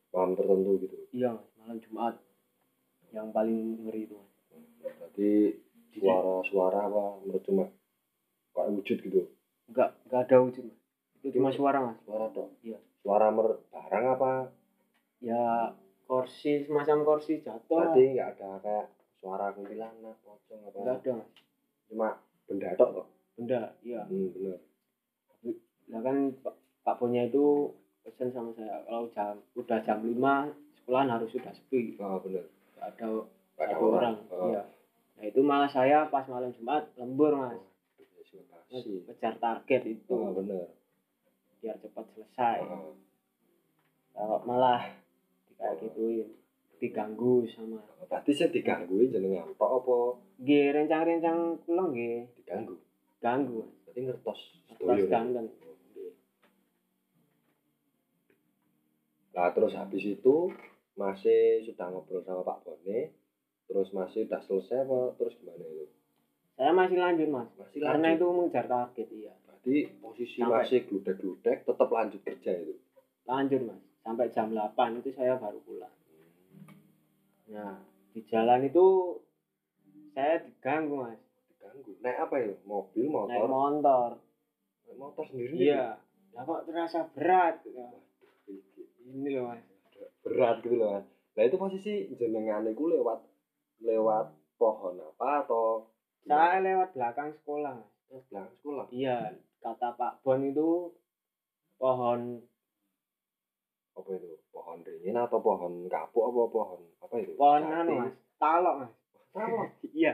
Malam 0.10 0.34
tertentu 0.34 0.82
gitu. 0.82 0.98
iya 1.13 1.38
malam 1.62 1.78
Jumat 1.78 2.17
yang 3.13 3.30
paling 3.30 3.86
ngeri 3.86 4.10
itu. 4.10 4.17
Berarti 4.82 5.54
suara-suara 5.93 6.89
apa 6.89 7.22
menurut 7.22 7.46
cuma 7.46 7.65
kayak 8.58 8.69
wujud 8.74 8.98
gitu. 8.98 9.30
enggak 9.69 9.93
enggak 10.10 10.22
ada 10.26 10.38
wujud 10.41 10.65
Mas. 10.65 10.82
itu 11.22 11.38
cuma 11.38 11.54
suara 11.54 11.86
Mas 11.86 11.98
Suara 12.02 12.34
dong. 12.34 12.50
Iya. 12.65 12.82
Suara 13.06 13.30
mer 13.30 13.62
barang 13.69 14.06
apa? 14.17 14.32
ya 15.22 15.69
kursi 16.10 16.65
semacam 16.65 16.98
kursi 17.06 17.46
jatuh. 17.46 17.78
Berarti 17.78 18.17
nggak 18.17 18.30
ada 18.38 18.50
kayak 18.58 18.86
suara 19.22 19.54
kuntilanak, 19.54 20.17
pocong 20.26 20.62
apa? 20.65 20.78
enggak 20.82 20.98
ada 20.98 21.12
Mas. 21.22 21.30
Cuma 21.93 22.17
benda 22.43 22.73
tok 22.73 22.89
kok. 22.91 23.06
benda 23.34 23.62
iya 23.82 24.01
Hmm, 24.03 24.34
benar. 24.34 24.58
nah 25.86 26.01
kan 26.01 26.15
Pak, 26.36 26.53
Pak 26.82 26.95
Bonnya 26.97 27.23
itu 27.23 27.69
pesan 28.01 28.29
sama 28.29 28.49
saya 28.51 28.82
kalau 28.84 29.06
jam 29.08 29.38
udah 29.53 29.77
jam 29.79 30.01
5 30.01 30.17
sekolahan 30.75 31.10
harus 31.12 31.29
sudah 31.29 31.53
sepi 31.53 31.93
Oh, 31.97 32.17
benar. 32.19 32.49
nggak 32.73 32.88
ada 32.91 33.08
Nggak 33.53 33.63
ada 33.63 33.69
satu 33.69 33.86
orang, 33.88 34.15
Oh. 34.27 34.49
iya 34.49 34.63
nah 35.13 35.23
itu 35.23 35.39
malah 35.39 35.69
saya 35.69 36.10
pas 36.10 36.25
malam 36.25 36.49
Jumat 36.51 36.89
lembur 36.95 37.32
mas 37.32 37.62
Masih. 38.67 39.06
ngejar 39.06 39.38
target 39.38 39.82
itu 39.88 40.10
Oh, 40.10 40.34
benar. 40.34 40.73
biar 41.60 41.77
cepat 41.77 42.06
selesai 42.12 42.58
Oh. 42.65 42.97
kalau 44.12 44.41
malah 44.43 44.82
kayak 45.56 45.77
gituin 45.79 46.34
diganggu 46.84 47.48
sama 47.48 47.80
Berarti 48.04 48.32
saya 48.36 48.52
digangguin 48.52 49.10
jenengan 49.10 49.48
tok 49.56 49.72
apa 49.80 49.98
G 50.38 50.50
rencang-rencang 50.69 51.63
kula 51.63 51.84
nggih 51.89 52.28
diganggu? 52.36 52.76
ganggu. 53.17 53.63
Berarti 53.88 54.00
ngertos 54.04 54.39
Terus 54.67 55.00
sedoyo. 55.00 55.08
ganteng 55.08 55.48
Nah 59.34 59.50
terus 59.50 59.74
habis 59.74 60.04
itu 60.06 60.36
masih 60.93 61.65
sudah 61.65 61.89
ngobrol 61.89 62.22
sama 62.22 62.46
Pak 62.46 62.62
Bone, 62.62 63.10
terus 63.65 63.89
masih 63.89 64.30
udah 64.30 64.38
selesai 64.39 64.86
apa 64.86 65.17
terus 65.17 65.34
gimana 65.36 65.65
itu? 65.65 65.89
saya 66.54 66.69
masih 66.69 67.02
lanjut 67.02 67.30
mas 67.34 67.50
Masih 67.58 67.82
karena 67.82 68.13
lanjut. 68.13 68.19
itu 68.22 68.26
mengejar 68.30 68.65
target 68.69 69.08
iya 69.10 69.34
Berarti 69.41 69.76
posisi 69.98 70.38
Sampai. 70.38 70.54
masih 70.62 70.80
gludek-gludek 70.86 71.58
tetap 71.65 71.89
lanjut 71.89 72.22
kerja 72.22 72.52
itu. 72.54 72.78
lanjut 73.26 73.62
mas 73.63 73.82
sampai 74.06 74.30
jam 74.30 74.54
8 74.54 75.02
itu 75.02 75.10
saya 75.10 75.34
baru 75.34 75.58
pulang 75.65 75.89
nah 77.45 77.75
di 78.12 78.21
jalan 78.23 78.63
itu 78.63 78.86
saya 80.13 80.39
diganggu 80.39 80.95
mas 80.97 81.17
Diganggu. 81.49 81.91
Naik 81.99 82.17
apa 82.19 82.36
itu? 82.39 82.56
Mobil, 82.63 83.06
naik 83.08 83.13
motor? 83.39 83.47
motor 83.49 84.10
Naik 84.84 84.97
motor 84.97 85.23
sendiri? 85.25 85.56
iya 85.63 85.97
lah 86.34 86.43
kok 86.43 86.65
terasa 86.65 87.06
berat 87.12 87.62
Ya, 87.63 87.88
gitu? 88.47 88.84
ini 89.06 89.29
loh 89.32 89.49
mas 89.49 89.63
Berat 90.21 90.62
gitu 90.62 90.75
loh 90.75 90.89
kan. 90.91 91.03
Nah 91.34 91.43
itu 91.43 91.58
posisi 91.58 91.93
jenengan 92.13 92.63
itu 92.63 92.84
lewat 92.86 93.19
lewat 93.79 94.25
pohon 94.56 94.95
apa 94.95 95.43
atau 95.43 95.89
saya 96.23 96.62
lewat 96.62 96.93
belakang 96.93 97.34
sekolah 97.34 97.75
mas 97.75 97.89
Terus 98.08 98.23
belakang 98.29 98.56
sekolah? 98.56 98.86
iya 98.89 99.17
kata 99.60 99.89
Pak 99.93 100.21
Bon 100.21 100.39
itu 100.39 100.93
pohon 101.75 102.39
Apa 103.93 104.10
itu? 104.17 104.27
Pohon 104.49 104.79
ringin 104.82 105.17
atau 105.17 105.39
pohon 105.39 105.86
kapuk 105.86 106.23
apa 106.34 106.41
pohon 106.49 106.82
apa 107.01 107.15
itu? 107.21 107.34
pohon 107.38 107.62
anu 107.62 107.91
mas. 108.01 108.15
Talok 108.41 108.75
mas. 108.86 108.91
Talok. 109.34 109.67
iya. 110.01 110.13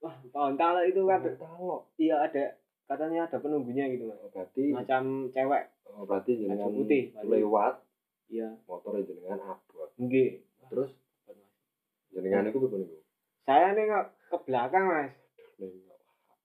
Wah 0.00 0.16
pohon 0.32 0.54
talok 0.56 0.84
itu 0.88 1.00
kan 1.04 1.20
talok. 1.36 1.82
iya 2.00 2.16
ada 2.24 2.56
katanya 2.88 3.28
ada 3.28 3.36
penunggunya 3.38 3.92
gitu 3.92 4.08
mas. 4.08 4.20
Oh, 4.24 4.30
berarti 4.32 4.72
macam 4.72 5.28
cewek. 5.28 5.64
Oh, 5.90 6.04
berarti 6.06 6.32
jenengan 6.38 6.70
putih, 6.70 7.12
lewat 7.26 7.82
iya. 8.30 8.48
motornya 8.64 9.04
jenengan 9.04 9.38
abot. 9.42 9.90
enggak 9.98 10.40
Terus? 10.70 10.90
Jenengan 12.10 12.46
itu 12.46 12.58
bener 12.62 12.86
itu. 12.86 12.98
saya 13.46 13.74
nengok 13.74 14.06
ke 14.30 14.36
belakang 14.46 14.84
mas. 14.86 15.12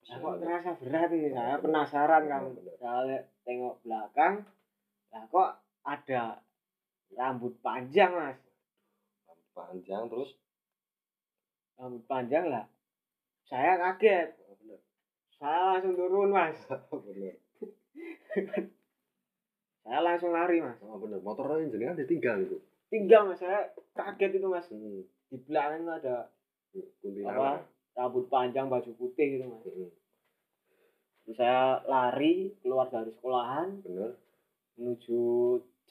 Lah 0.06 0.18
kok 0.22 0.36
terasa 0.38 0.72
berat 0.78 1.10
ini 1.14 1.30
saya 1.34 1.58
penasaran 1.62 2.24
kan. 2.30 2.42
Saya 2.78 3.18
tengok 3.46 3.82
belakang 3.82 4.46
lah 5.16 5.24
kok 5.32 5.50
ada 5.88 6.44
rambut 7.14 7.54
panjang 7.62 8.12
mas. 8.12 8.40
Panjang 9.54 10.10
terus? 10.10 10.34
Rambut 11.78 12.04
panjang 12.10 12.50
lah. 12.50 12.66
Saya 13.46 13.78
kaget. 13.78 14.34
Oh, 14.50 14.58
bener. 14.58 14.80
Saya 15.38 15.60
langsung 15.78 15.94
turun 15.94 16.34
mas. 16.34 16.58
Oh, 16.92 17.00
bener. 17.06 17.38
Saya 19.86 20.00
langsung 20.02 20.34
lari 20.34 20.60
mas. 20.60 20.82
Oh, 20.82 20.98
bener. 20.98 21.22
Motornya 21.22 21.70
jenengan 21.70 22.00
ditinggal 22.00 22.42
itu? 22.42 22.58
Tinggal 22.90 23.30
mas. 23.30 23.40
Saya 23.40 23.70
kaget 23.94 24.42
itu 24.42 24.48
mas. 24.50 24.68
Hmm. 24.74 25.06
di 25.26 25.42
belakang 25.42 25.90
ada 25.90 26.30
kuntilanak 27.02 27.66
Apa? 27.66 27.66
rambut 27.98 28.30
panjang 28.30 28.70
baju 28.70 28.92
putih 28.94 29.42
gitu 29.42 29.46
mas. 29.50 29.62
Hmm, 29.66 29.90
terus 31.26 31.38
saya 31.38 31.82
lari 31.86 32.54
keluar 32.62 32.90
dari 32.90 33.14
sekolahan. 33.14 33.82
Bener. 33.86 34.18
Menuju 34.76 35.22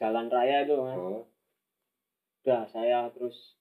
jalan 0.01 0.27
raya 0.35 0.57
itu 0.65 0.75
mas. 0.83 0.99
Oh, 0.99 1.23
udah 2.45 2.63
saya 2.69 3.09
terus 3.15 3.57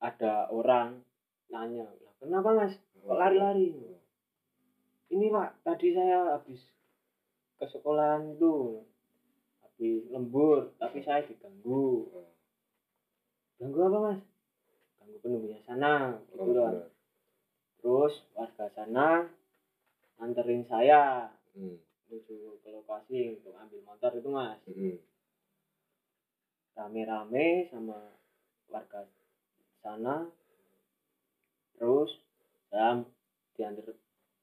ada 0.00 0.48
orang 0.48 1.00
nanya 1.52 1.84
"Lah, 2.04 2.14
kenapa 2.20 2.48
mas? 2.56 2.72
Kok 3.04 3.16
lari-lari? 3.16 3.72
Ini 5.10 5.26
pak 5.34 5.48
tadi 5.66 5.90
saya 5.90 6.38
habis 6.38 6.60
ke 7.58 7.64
sekolahan 7.66 8.32
itu 8.38 8.78
habis 9.60 10.06
lembur 10.14 10.70
tapi 10.78 11.02
saya 11.02 11.20
diganggu. 11.26 12.06
Oh, 12.14 12.30
ganggu 13.58 13.80
apa 13.88 13.98
mas? 14.06 14.20
Ganggu 14.98 15.16
penunggunya 15.22 15.60
sana 15.66 16.16
oh, 16.36 16.46
gitu 16.46 16.50
loh 16.54 16.70
bener. 16.70 16.86
terus 17.80 18.14
warga 18.36 18.66
sana 18.76 19.08
anterin 20.20 20.62
saya 20.68 21.32
Hmm, 21.50 21.74
menuju 22.06 22.62
ke 22.62 22.68
lokasi 22.70 23.34
untuk 23.34 23.50
ambil 23.58 23.80
motor 23.82 24.10
itu 24.14 24.28
mas. 24.30 24.58
Hmm, 24.70 24.94
rame-rame 26.76 27.66
sama 27.70 27.98
warga 28.70 29.06
sana. 29.82 30.28
Terus 31.80 32.10
saya 32.68 33.02
diantar 33.56 33.94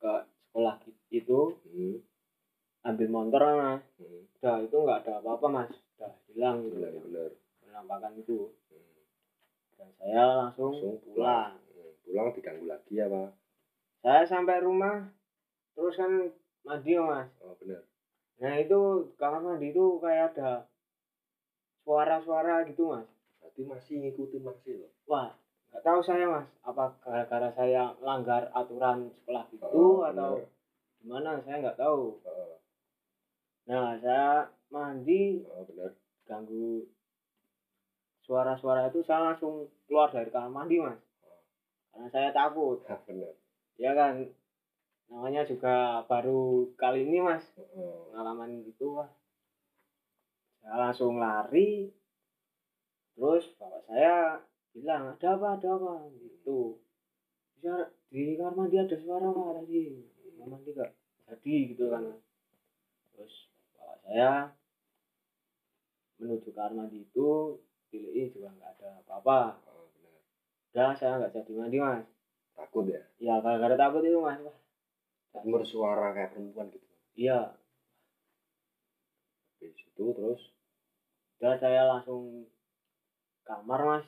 ke 0.01 0.13
sekolah 0.49 0.75
itu. 1.13 1.39
Hmm, 1.67 1.97
ambil 2.87 3.07
motor 3.11 3.41
mas. 3.55 3.83
Hmm. 3.99 4.23
udah 4.39 4.55
itu 4.63 4.77
nggak 4.77 4.99
ada 5.05 5.13
apa-apa 5.23 5.47
mas. 5.47 5.71
Udah 5.97 6.13
hilang 6.31 6.67
gitu. 6.67 6.77
Bener 6.81 6.93
bener 7.03 7.29
penampakan 7.63 8.13
itu. 8.19 8.51
Hmm. 8.71 8.95
dan 9.77 9.89
saya 10.01 10.23
langsung, 10.47 10.73
langsung 10.73 10.97
pulang. 11.05 11.53
Hmm, 11.75 11.93
pulang 12.03 12.27
diganggu 12.33 12.65
lagi 12.65 12.93
apa? 13.03 13.23
Saya 14.01 14.23
sampai 14.25 14.63
rumah 14.63 15.09
terus 15.77 15.93
kan 15.93 16.33
mandi 16.65 16.97
mas. 16.97 17.29
Oh 17.45 17.53
bener 17.61 17.85
nah 18.37 18.53
itu 18.61 19.09
kamar 19.17 19.41
mandi 19.41 19.73
itu 19.73 19.97
kayak 19.97 20.37
ada 20.37 20.69
suara-suara 21.87 22.67
gitu 22.67 22.91
mas. 22.91 23.07
Berarti 23.39 23.61
masih 23.63 23.95
ngikutin 24.03 24.43
masih 24.43 24.83
loh? 24.83 24.91
Wah. 25.07 25.31
Nggak 25.71 25.83
tahu 25.83 25.99
saya 26.03 26.27
mas 26.27 26.47
apa 26.67 26.91
gara-gara 26.99 27.47
saya 27.55 27.95
melanggar 28.03 28.51
aturan 28.51 29.07
sekolah 29.23 29.45
itu 29.55 29.63
Oh, 29.71 30.03
atau 30.03 30.35
bener. 30.35 30.47
gimana 30.99 31.29
saya 31.43 31.55
nggak 31.63 31.79
tahu. 31.79 32.19
Oh, 32.27 32.55
nah 33.67 33.95
saya 33.99 34.47
mandi 34.67 35.43
oh 35.47 35.63
bener 35.63 35.91
ganggu 36.23 36.87
suara-suara 38.23 38.91
itu 38.91 38.99
saya 39.03 39.31
langsung 39.31 39.67
keluar 39.87 40.11
dari 40.11 40.27
kamar 40.27 40.51
mandi 40.51 40.79
mas. 40.79 40.99
Karena 41.91 42.07
saya 42.11 42.29
takut. 42.35 42.83
Ah 42.91 42.99
bener 43.07 43.31
ya 43.79 43.91
kan? 43.95 44.27
Namanya 45.07 45.47
juga 45.47 46.03
baru 46.03 46.67
kali 46.75 47.07
ini 47.07 47.19
mas. 47.23 47.43
Oh, 47.75 48.11
pengalaman 48.11 48.63
gitu 48.63 48.99
wah 48.99 49.07
saya 50.67 50.91
langsung 50.91 51.15
lari. 51.15 51.87
Terus 53.15 53.55
bapak 53.55 53.87
saya 53.87 54.43
bilang 54.75 55.15
ada 55.15 55.27
apa 55.39 55.47
ada 55.55 55.69
apa? 55.79 56.11
Gitu. 56.11 56.75
Bisa 57.55 57.87
di 58.11 58.35
kamar 58.35 58.67
mandi 58.67 58.75
ada 58.75 58.95
suara 58.99 59.31
apa 59.31 59.63
tadi? 59.63 60.03
Kamar 60.35 60.59
mandi 60.59 60.75
gak 60.75 60.91
jadi 61.23 61.55
gitu 61.71 61.87
kan. 61.87 62.03
Terus 63.15 63.47
bapak 63.79 63.97
saya 64.03 64.31
menuju 66.19 66.51
kamar 66.51 66.73
mandi 66.75 67.07
itu 67.07 67.55
dilihat 67.87 68.35
juga 68.35 68.51
nggak 68.51 68.71
ada 68.75 68.89
apa-apa. 69.07 69.39
Oh 69.71 69.87
udah 70.75 70.91
saya 70.99 71.15
nggak 71.23 71.31
jadi 71.31 71.51
mandi 71.55 71.77
mas. 71.79 72.03
Takut 72.59 72.91
ya? 72.91 72.99
Ya 73.23 73.39
gara-gara 73.39 73.79
takut 73.79 74.03
itu 74.03 74.19
mas. 74.19 74.43
Wah, 74.43 74.57
bersuara 75.47 76.11
kayak 76.11 76.35
perempuan 76.35 76.67
gitu. 76.75 76.85
Iya. 77.15 77.55
Di 79.63 79.71
situ 79.71 80.11
terus 80.11 80.56
udah 81.37 81.53
saya 81.61 81.85
langsung 81.85 82.49
kamar 83.45 83.79
mas. 83.85 84.05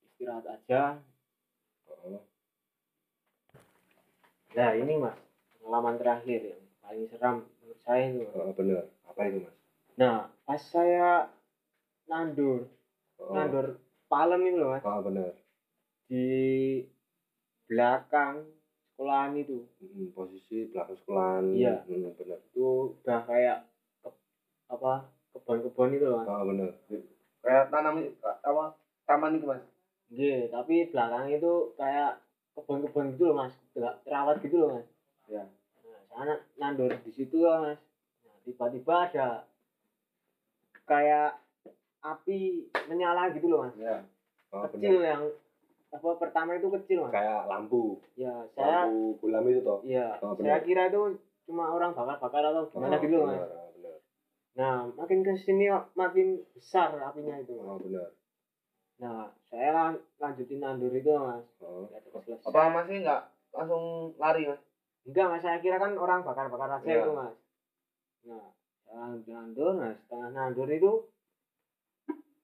Istirahat 0.00 0.44
aja. 0.48 0.96
Oh, 1.84 2.24
nah 4.56 4.72
ini 4.72 4.96
mas. 4.96 5.16
Pengalaman 5.60 6.00
terakhir 6.00 6.40
yang 6.56 6.62
paling 6.80 7.06
seram 7.12 7.36
menurut 7.60 7.80
saya 7.84 8.02
itu 8.08 8.24
Mas. 8.24 8.34
oh 8.34 8.54
bener. 8.56 8.84
Apa 9.04 9.20
itu 9.28 9.38
mas? 9.44 9.56
Nah 10.00 10.32
pas 10.48 10.62
saya 10.64 11.28
nandur 12.08 12.64
oh, 13.20 13.36
nandur 13.36 13.76
palem 14.08 14.40
itu 14.48 14.56
loh 14.56 14.72
mas. 14.72 14.82
Oh 14.88 15.04
bener. 15.04 15.36
Di 16.08 16.26
belakang 17.68 18.48
sekolahan 18.96 19.36
itu. 19.36 19.68
Hmm, 19.84 20.16
posisi 20.16 20.72
belakang 20.72 20.96
sekolahan. 20.96 21.44
Iya. 21.52 21.84
hmm, 21.84 22.16
bener. 22.16 22.40
Itu 22.48 22.96
udah 23.04 23.20
kayak 23.28 23.68
apa 24.70 25.19
kebun-kebun 25.34 25.94
itu 25.94 26.04
loh 26.06 26.16
mas. 26.22 26.28
Oh 26.28 26.44
bener. 26.46 26.70
Kayak 27.40 27.64
tanam 27.70 27.94
apa 28.22 28.64
taman 29.06 29.38
itu 29.38 29.46
mas? 29.46 29.62
Iya, 30.10 30.50
tapi 30.50 30.90
belakang 30.90 31.30
itu 31.30 31.52
kayak 31.78 32.18
kebun-kebun 32.58 33.14
gitu 33.14 33.30
loh 33.30 33.36
mas. 33.46 33.54
Ter- 33.70 33.98
terawat 34.02 34.42
gitu 34.42 34.56
loh 34.58 34.68
mas. 34.78 34.86
Ya. 35.30 35.46
Nah, 35.86 36.00
sana 36.10 36.34
nandur 36.58 36.90
di 37.06 37.10
situ 37.14 37.42
loh 37.42 37.62
mas. 37.62 37.78
Nah, 38.26 38.36
tiba-tiba 38.42 38.94
ada 39.06 39.28
kayak 40.86 41.38
api 42.02 42.66
menyala 42.90 43.30
gitu 43.30 43.46
loh 43.46 43.66
mas. 43.66 43.74
ya. 43.78 44.02
Oh 44.50 44.66
kecil 44.66 44.98
bener 44.98 45.14
yang 45.14 45.22
apa 45.90 46.08
pertama 46.18 46.58
itu 46.58 46.66
kecil 46.74 47.06
mas. 47.06 47.14
kayak 47.14 47.46
lampu. 47.46 48.02
Ya 48.18 48.42
saya 48.58 48.90
lampu 48.90 49.14
bolam 49.22 49.46
itu 49.46 49.60
toh? 49.62 49.78
Ya 49.86 50.18
Oh, 50.18 50.34
saya 50.34 50.58
kira 50.66 50.90
itu 50.90 51.14
cuma 51.46 51.70
orang 51.70 51.94
bakar-bakar 51.94 52.42
atau 52.46 52.66
gimana 52.74 52.98
oh, 52.98 53.02
gitu 53.02 53.14
loh 53.14 53.26
mas. 53.30 53.38
bener 53.38 53.59
Nah 54.60 54.92
makin 54.92 55.24
ke 55.24 55.32
sini 55.40 55.72
makin 55.96 56.28
besar 56.52 56.92
apinya 57.00 57.34
itu 57.40 57.56
mas. 57.56 57.64
oh 57.66 57.78
bener 57.80 58.08
Nah 59.00 59.32
saya 59.48 59.68
lan- 59.72 60.04
lanjutin 60.20 60.60
nandur 60.60 60.92
itu 60.92 61.08
mas. 61.08 61.44
oh 61.64 61.88
apa 62.44 62.60
masih 62.76 63.00
nggak 63.00 63.20
langsung 63.56 64.12
lari 64.20 64.44
mas 64.44 64.60
Enggak 65.08 65.26
mas, 65.32 65.40
saya 65.40 65.58
kira 65.64 65.80
kan 65.80 65.96
orang 65.96 66.20
bakar-bakar 66.20 66.68
aja 66.76 66.84
Iya. 66.84 67.00
itu 67.00 67.12
mas. 67.16 67.34
Nah, 68.28 68.46
saya 68.84 69.16
nandur, 69.32 69.72
nah 69.80 69.96
setengah 69.96 70.28
nandur 70.30 70.68
itu 70.68 70.92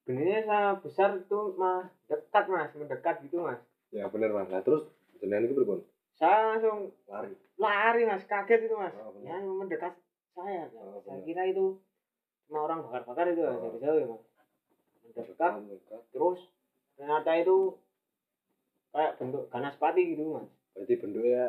benihnya 0.07 0.41
saya 0.41 0.69
besar 0.81 1.21
itu 1.21 1.39
mah 1.61 1.85
dekat 2.09 2.45
mas, 2.49 2.73
mendekat 2.73 3.15
gitu 3.21 3.45
mas. 3.45 3.61
ya 3.93 4.09
bener 4.09 4.31
mas 4.33 4.49
nah 4.49 4.65
terus 4.65 4.89
jenengan 5.21 5.47
itu 5.47 5.55
berpun 5.55 5.81
Saya 6.17 6.57
langsung 6.57 6.97
lari 7.05 7.37
lari 7.61 8.03
mas, 8.09 8.25
kaget 8.25 8.61
itu 8.65 8.75
mas. 8.75 8.95
Oh, 8.97 9.13
benar. 9.13 9.37
Ya 9.37 9.37
mendekat 9.45 9.93
saya. 10.33 10.65
Oh, 10.73 10.97
saya 11.05 11.21
benar. 11.21 11.27
kira 11.29 11.43
itu 11.53 11.65
cuma 12.47 12.59
orang 12.63 12.79
bakar-bakar 12.81 13.27
itu 13.29 13.43
Oh. 13.43 13.59
dari 13.61 13.79
jauh 13.79 13.97
ya 13.97 14.07
mas. 14.07 14.23
Mendekat, 15.07 15.53
terus 16.11 16.39
ternyata 16.95 17.31
itu 17.35 17.57
kayak 18.91 19.13
bentuk 19.17 19.45
ganas 19.49 19.77
pati 19.77 20.03
gitu 20.09 20.25
mas. 20.33 20.49
berarti 20.73 20.95
bentuknya 20.95 21.45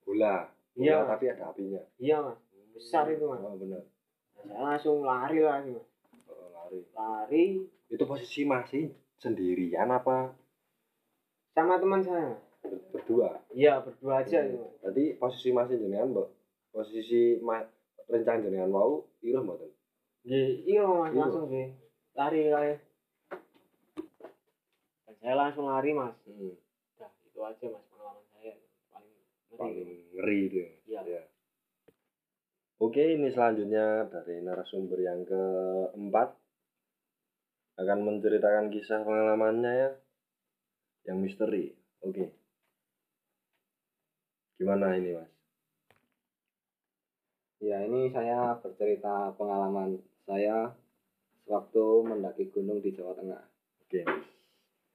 bola 0.00 0.34
bola 0.72 0.80
Iya. 0.80 0.96
tapi 1.06 1.24
ada 1.28 1.44
apinya 1.48 1.82
Iya 1.96 2.16
mas, 2.20 2.38
besar 2.72 3.04
itu 3.08 3.24
mas. 3.24 3.40
oh 3.40 3.56
bener 3.56 3.82
Nah, 4.32 4.44
saya 4.46 4.60
langsung 4.64 4.96
lari 5.02 5.38
lagi 5.38 5.70
mas. 5.70 5.86
oh, 6.26 6.48
lari 6.50 6.78
Lari 6.90 7.44
itu 7.88 8.04
posisi 8.04 8.42
masih 8.44 8.88
sendirian 9.16 9.86
apa 9.88 10.32
sama 11.50 11.76
teman 11.76 12.00
saya 12.00 12.38
ber- 12.60 12.80
berdua 12.90 13.42
Iya 13.50 13.82
berdua 13.82 14.22
aja 14.22 14.38
itu. 14.42 14.56
Mas. 14.56 14.72
berarti 14.80 15.04
posisi 15.14 15.48
masih 15.50 15.76
jenengan 15.76 16.08
mbak 16.10 16.28
posisi 16.70 17.20
ma 17.40 17.58
rencana 18.06 18.40
jenengan 18.40 18.70
mau 18.70 19.02
mboten 19.20 19.66
Nggih, 19.66 19.79
iya 20.24 20.82
mas 20.84 21.10
Iya. 21.12 21.20
langsung 21.20 21.44
nggih. 21.48 21.68
Lari 22.16 22.40
lari. 22.52 22.74
Dan 25.06 25.14
saya 25.20 25.34
langsung 25.36 25.66
lari 25.68 25.90
mas. 25.96 26.14
hmm. 26.28 26.54
Udah 26.96 27.10
itu 27.24 27.40
aja 27.40 27.66
mas 27.72 27.84
pengalaman 27.88 28.24
saya 28.36 28.52
paling 28.92 29.14
paling 29.56 29.74
ngeri. 29.80 29.96
ngeri 30.16 30.38
itu 30.46 30.56
ya. 30.60 30.70
Iya. 30.86 31.00
Ya. 31.08 31.22
Oke, 32.80 33.02
ini 33.04 33.28
selanjutnya 33.28 34.08
dari 34.08 34.40
narasumber 34.40 34.98
yang 35.04 35.20
keempat 35.28 36.32
akan 37.76 37.98
menceritakan 38.04 38.72
kisah 38.72 39.04
pengalamannya 39.04 39.72
ya 39.72 39.90
yang 41.08 41.20
misteri. 41.20 41.76
Oke. 42.00 42.32
Gimana 44.56 44.96
ini, 44.96 45.16
Mas? 45.16 45.28
Ya, 47.60 47.84
ini 47.84 48.08
saya 48.12 48.56
bercerita 48.60 49.32
pengalaman 49.36 50.00
saya 50.30 50.70
sewaktu 51.42 52.06
mendaki 52.06 52.54
gunung 52.54 52.78
di 52.78 52.94
Jawa 52.94 53.18
Tengah. 53.18 53.42
Oke. 53.82 54.06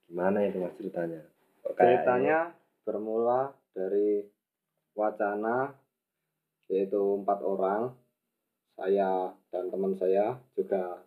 Gimana 0.08 0.48
itu 0.48 0.64
mas 0.64 0.72
ceritanya? 0.80 1.28
Ceritanya 1.76 2.56
bermula 2.88 3.52
dari 3.76 4.24
wacana 4.96 5.76
yaitu 6.72 7.20
empat 7.20 7.44
orang, 7.44 7.92
saya 8.80 9.36
dan 9.52 9.68
teman 9.68 10.00
saya 10.00 10.40
juga 10.56 11.04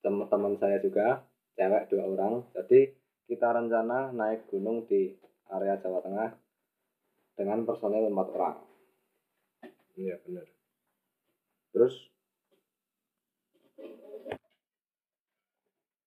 teman-teman 0.00 0.56
saya 0.56 0.80
juga 0.80 1.20
cewek 1.60 1.92
dua 1.92 2.04
orang. 2.08 2.34
Jadi 2.56 2.88
kita 3.28 3.52
rencana 3.52 4.16
naik 4.16 4.48
gunung 4.48 4.88
di 4.88 5.12
area 5.52 5.76
Jawa 5.76 6.00
Tengah 6.00 6.30
dengan 7.36 7.68
personil 7.68 8.08
empat 8.08 8.28
orang. 8.32 8.56
Iya 10.00 10.16
benar. 10.24 10.48
Terus 11.76 12.15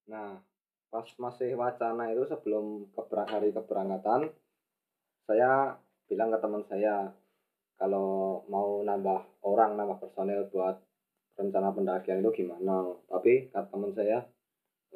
Nah, 0.09 0.41
pas 0.91 1.05
masih 1.23 1.53
wacana 1.61 2.03
itu 2.13 2.23
sebelum 2.31 2.65
keber- 2.97 3.29
hari 3.29 3.49
keberangkatan 3.53 4.21
saya 5.29 5.77
bilang 6.09 6.29
ke 6.33 6.37
teman 6.41 6.63
saya 6.65 6.95
kalau 7.79 8.41
mau 8.53 8.81
nambah 8.89 9.19
orang, 9.45 9.77
nambah 9.77 9.97
personil 10.03 10.41
buat 10.51 10.75
rencana 11.37 11.69
pendakian 11.77 12.19
itu 12.25 12.43
gimana. 12.43 12.97
Tapi 13.07 13.47
kata 13.53 13.69
teman 13.71 13.91
saya, 13.93 14.17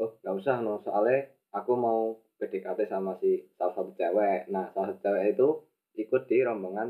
oh 0.02 0.12
nggak 0.20 0.36
usah 0.42 0.56
no, 0.66 0.82
soalnya 0.84 1.30
aku 1.54 1.72
mau 1.78 2.00
PDKT 2.42 2.80
sama 2.90 3.14
si 3.22 3.46
salah 3.56 3.74
satu 3.78 3.92
cewek. 3.96 4.50
Nah, 4.50 4.66
salah 4.74 4.92
satu 4.92 5.00
cewek 5.06 5.24
itu 5.38 5.48
ikut 6.04 6.22
di 6.26 6.38
rombongan 6.42 6.90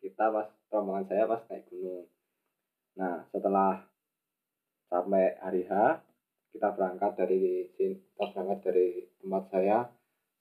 kita 0.00 0.24
pas 0.34 0.48
rombongan 0.72 1.04
saya 1.06 1.28
pas 1.28 1.44
naik 1.52 1.68
gunung. 1.68 2.08
Nah, 2.98 3.28
setelah 3.28 3.84
sampai 4.90 5.38
hari 5.38 5.62
H, 5.68 5.72
kita 6.50 6.74
berangkat 6.74 7.12
dari 7.14 7.70
kita 7.74 8.24
berangkat 8.34 8.58
dari 8.70 8.88
tempat 9.22 9.44
saya 9.50 9.78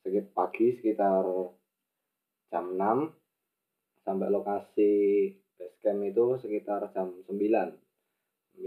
sekitar 0.02 0.34
pagi 0.34 0.68
sekitar 0.78 1.24
jam 2.50 2.66
6 2.74 4.04
sampai 4.04 4.28
lokasi 4.34 4.92
base 5.60 5.78
camp 5.86 6.02
itu 6.02 6.26
sekitar 6.42 6.82
jam 6.96 7.14
9. 7.24 7.30
9 7.30 8.58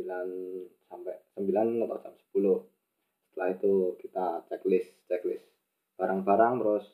sampai 0.86 1.14
9 1.34 1.82
atau 1.82 1.98
jam 1.98 2.14
10. 2.14 2.62
Setelah 3.32 3.48
itu 3.50 3.74
kita 3.98 4.26
checklist, 4.46 4.92
checklist 5.10 5.52
barang-barang 5.98 6.54
terus 6.62 6.84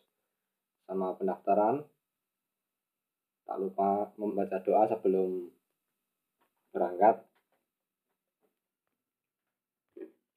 sama 0.88 1.16
pendaftaran 1.16 1.84
tak 3.48 3.56
lupa 3.56 4.12
membaca 4.20 4.60
doa 4.60 4.84
sebelum 4.88 5.48
berangkat 6.72 7.24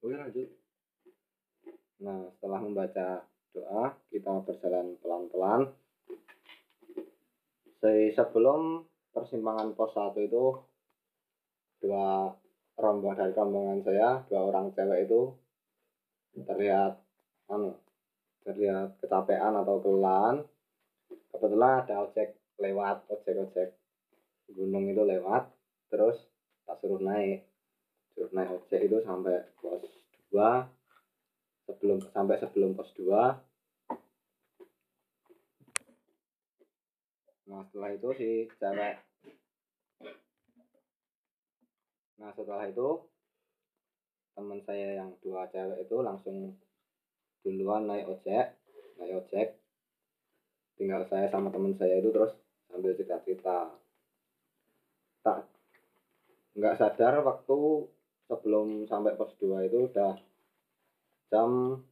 Oke 0.01 0.17
lanjut. 0.17 0.49
nah 2.01 2.25
setelah 2.33 2.57
membaca 2.57 3.21
doa 3.53 3.93
kita 4.09 4.41
berjalan 4.41 4.97
pelan-pelan. 4.97 5.69
Se- 7.77 8.09
sebelum 8.09 8.81
persimpangan 9.13 9.77
pos 9.77 9.93
1 9.93 10.17
itu 10.25 10.57
dua 11.85 12.33
rombongan 12.81 13.29
dari 13.29 13.33
rombongan 13.37 13.79
saya 13.85 14.25
dua 14.25 14.41
orang 14.49 14.73
cewek 14.73 15.05
itu 15.05 15.29
terlihat 16.49 16.97
anu 17.53 17.77
terlihat 18.41 18.97
kecapean 18.97 19.53
atau 19.53 19.77
kelelahan. 19.77 20.41
Kebetulan 21.29 21.85
ada 21.85 22.09
ojek 22.09 22.33
lewat 22.57 23.05
ojek 23.05 23.35
ojek 23.37 23.69
gunung 24.49 24.89
itu 24.89 25.05
lewat 25.05 25.45
terus 25.93 26.25
tak 26.65 26.81
suruh 26.81 26.97
naik 26.97 27.50
naik 28.29 28.53
ojek 28.53 28.85
itu 28.85 28.97
sampai 29.01 29.41
pos 29.57 29.81
2 30.29 30.37
sebelum 31.65 31.97
sampai 32.13 32.35
sebelum 32.37 32.77
pos 32.77 32.93
2 32.93 33.09
nah 37.51 37.67
setelah 37.67 37.91
itu 37.91 38.09
si 38.15 38.29
cewek. 38.55 38.95
Nah 42.15 42.31
setelah 42.31 42.63
itu 42.71 42.89
teman 44.31 44.63
saya 44.63 45.03
yang 45.03 45.11
dua 45.19 45.51
cewek 45.51 45.83
itu 45.83 45.97
langsung 45.99 46.55
duluan 47.43 47.91
naik 47.91 48.07
ojek 48.07 48.55
naik 49.03 49.19
ojek. 49.19 49.47
Tinggal 50.79 51.03
saya 51.11 51.27
sama 51.27 51.51
teman 51.51 51.75
saya 51.75 51.99
itu 51.99 52.15
terus 52.15 52.31
sambil 52.71 52.95
cerita-cerita. 52.95 53.75
Tak 55.27 55.51
nggak 56.55 56.77
sadar 56.79 57.19
waktu 57.23 57.59
sebelum 58.31 58.87
sampai 58.87 59.19
pos 59.19 59.35
2 59.43 59.67
itu 59.67 59.91
udah 59.91 60.15
jam 61.27 61.83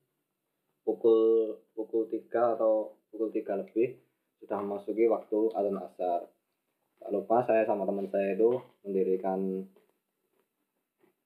pukul 0.88 1.52
pukul 1.76 2.08
3 2.08 2.56
atau 2.56 2.96
pukul 3.12 3.28
3 3.28 3.60
lebih 3.60 4.00
sudah 4.40 4.64
memasuki 4.64 5.04
waktu 5.12 5.52
azan 5.52 5.76
asar. 5.84 6.32
Tak 7.04 7.12
lupa 7.12 7.44
saya 7.44 7.68
sama 7.68 7.84
teman 7.84 8.08
saya 8.08 8.40
itu 8.40 8.56
mendirikan 8.88 9.68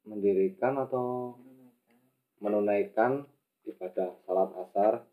mendirikan 0.10 0.82
atau 0.82 1.38
menunaikan 2.42 3.22
ibadah 3.70 4.18
salat 4.26 4.50
asar. 4.66 5.06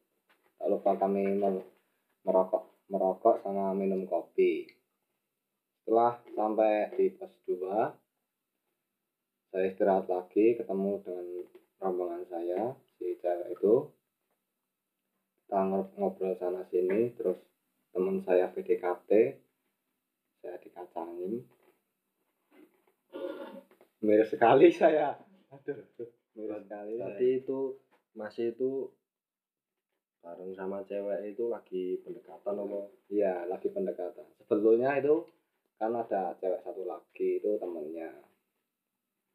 Tak 0.57 0.69
lupa 0.73 0.97
kami 0.97 1.29
mer- 1.37 1.69
merokok 2.25 2.89
merokok 2.89 3.45
sama 3.45 3.77
minum 3.77 4.09
kopi. 4.09 4.65
Setelah 5.85 6.25
sampai 6.33 6.89
di 6.97 7.13
pos 7.13 7.33
2 7.45 8.10
saya 9.51 9.67
istirahat 9.67 10.07
lagi 10.07 10.55
ketemu 10.55 11.03
dengan 11.03 11.27
rombongan 11.83 12.23
saya 12.31 12.71
si 12.95 13.19
cewek 13.19 13.59
itu. 13.59 13.91
Kita 15.43 15.59
ngob- 15.67 15.95
ngobrol 15.99 16.39
sana 16.39 16.63
sini 16.71 17.11
terus 17.19 17.35
teman 17.91 18.23
saya 18.23 18.47
PDKT 18.55 19.11
saya 20.41 20.57
dikacangin. 20.63 21.43
Miris 24.07 24.31
sekali 24.31 24.71
saya. 24.71 25.19
Aduh 25.51 25.83
miris 26.39 26.63
sekali 26.63 26.95
saya. 26.95 27.11
Berarti 27.11 27.29
itu 27.43 27.59
masih 28.15 28.55
itu 28.55 28.87
bareng 30.23 30.55
sama 30.55 30.87
cewek 30.87 31.35
itu 31.35 31.51
lagi 31.51 31.99
pendekatan 32.07 32.55
apa? 32.55 32.81
iya 33.11 33.43
lagi 33.51 33.67
pendekatan. 33.67 34.31
Sebetulnya 34.47 34.95
itu 34.95 35.27
kan 35.75 35.91
ada 35.91 36.39
cewek 36.39 36.63
satu 36.63 36.87
lagi 36.87 37.43
itu 37.43 37.59
temennya 37.59 38.30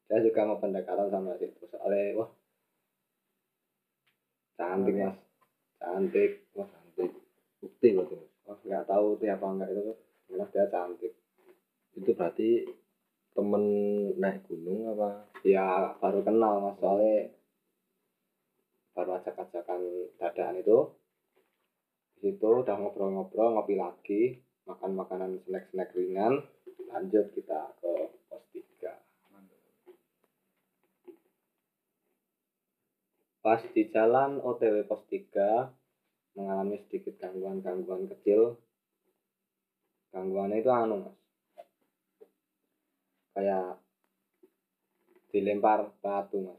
saya 0.05 0.21
juga 0.21 0.45
mau 0.45 0.61
pendekatan 0.61 1.09
sama 1.09 1.33
situ 1.41 1.65
soalnya 1.65 2.13
wah. 2.21 2.29
Cantik 4.55 4.95
mas. 5.01 5.17
Cantik. 5.81 6.31
Wah 6.53 6.67
cantik. 6.69 7.11
Bukti 7.57 7.87
berarti 7.97 8.13
mas. 8.13 8.29
wah 8.45 8.57
nggak 8.61 8.85
tahu 8.85 9.05
itu 9.17 9.25
apa 9.33 9.45
enggak 9.49 9.69
itu 9.73 9.81
karena 10.29 10.45
dia 10.53 10.65
cantik. 10.69 11.13
Itu 11.97 12.11
berarti 12.13 12.49
temen 13.35 13.63
naik 14.15 14.47
gunung 14.47 14.93
apa? 14.93 15.25
ya 15.41 15.97
baru 15.97 16.21
kenal 16.21 16.53
mas. 16.61 16.77
Soalnya 16.77 17.33
baru 18.93 19.09
ajak-ajakan 19.17 19.81
dadaan 20.21 20.61
itu. 20.61 20.77
Di 22.21 22.31
situ 22.31 22.47
udah 22.61 22.77
ngobrol-ngobrol 22.77 23.57
ngopi 23.57 23.75
lagi 23.75 24.21
makan 24.69 24.91
makanan 24.93 25.41
snack-snack 25.49 25.97
ringan. 25.97 26.45
Lanjut 26.93 27.33
kita 27.33 27.73
ke 27.81 27.91
pos 28.29 28.45
3 28.53 28.65
pas 33.45 33.61
di 33.61 33.85
jalan 33.93 34.41
OTW 34.41 34.89
pos 34.89 35.05
3 35.05 35.69
mengalami 36.33 36.81
sedikit 36.81 37.13
gangguan-gangguan 37.21 38.09
kecil. 38.09 38.57
Gangguannya 40.09 40.65
itu 40.65 40.71
anu 40.73 41.05
mas. 41.05 41.17
Kayak 43.37 43.77
dilempar 45.29 45.93
batu 46.01 46.41
mas. 46.41 46.57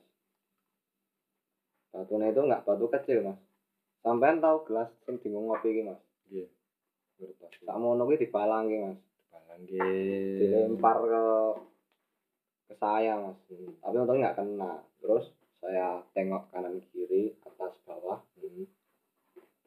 Batunya 1.90 2.30
itu 2.30 2.46
nggak 2.46 2.62
batu 2.62 2.86
kecil 2.86 3.34
mas. 3.34 3.40
Sampean 4.06 4.38
tahu 4.38 4.62
gelas 4.70 4.86
sing 5.02 5.18
bingung 5.18 5.50
ngopi 5.50 5.74
iki 5.74 5.82
mas? 5.82 5.98
Ngertos. 7.18 7.50
tak 7.66 7.76
mau 7.82 7.98
ngopi 7.98 8.14
dibalang 8.22 8.70
iki 8.70 8.78
mas. 8.78 8.98
Balang 9.34 9.60
ki. 9.66 9.82
dilempar 10.38 11.02
ke 11.02 11.24
ke 12.70 12.74
saya 12.78 13.18
mas. 13.18 13.38
Tapi 13.82 13.96
untungnya 13.98 14.30
nggak 14.30 14.36
kena. 14.38 14.86
Terus 15.02 15.34
saya 15.66 15.98
tengok 16.14 16.46
kanan 16.54 16.78
kiri 16.94 17.34
atas 17.42 17.74
bawah 17.82 18.22
Hmm. 18.38 18.70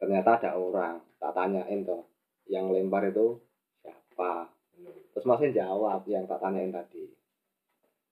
ternyata 0.00 0.40
ada 0.40 0.50
orang. 0.56 0.96
Tak 1.20 1.36
tanyain 1.36 1.84
tuh 1.84 2.08
yang 2.48 2.72
lempar 2.72 3.04
itu 3.12 3.36
siapa? 3.84 4.48
Terus 5.12 5.28
masih 5.28 5.52
jawab 5.52 6.00
yang 6.08 6.24
tak 6.24 6.40
tanyain 6.40 6.72
tadi. 6.72 7.04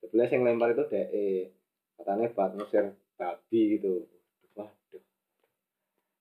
Sebenarnya 0.04 0.36
yang 0.36 0.44
lempar 0.44 0.76
itu 0.76 0.84
DE 0.92 1.48
katanya 1.96 2.28
buat 2.36 2.50
ngusir 2.60 2.92
babi 3.16 3.80
gitu. 3.80 4.04
Waduh. 4.52 5.02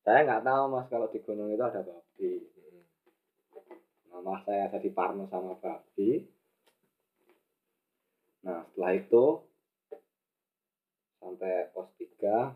Saya 0.08 0.24
nggak 0.24 0.48
tahu 0.48 0.64
mas 0.72 0.88
kalau 0.88 1.12
di 1.12 1.20
gunung 1.20 1.52
itu 1.52 1.64
ada 1.68 1.84
babi. 1.84 2.48
Nama 4.08 4.34
saya 4.48 4.72
jadi 4.72 4.90
parno 4.96 5.28
sama 5.28 5.60
babi. 5.60 6.24
Nah 8.48 8.64
setelah 8.72 8.96
itu 8.96 9.44
sampai 11.28 11.68
pos 11.76 11.92
3 12.00 12.56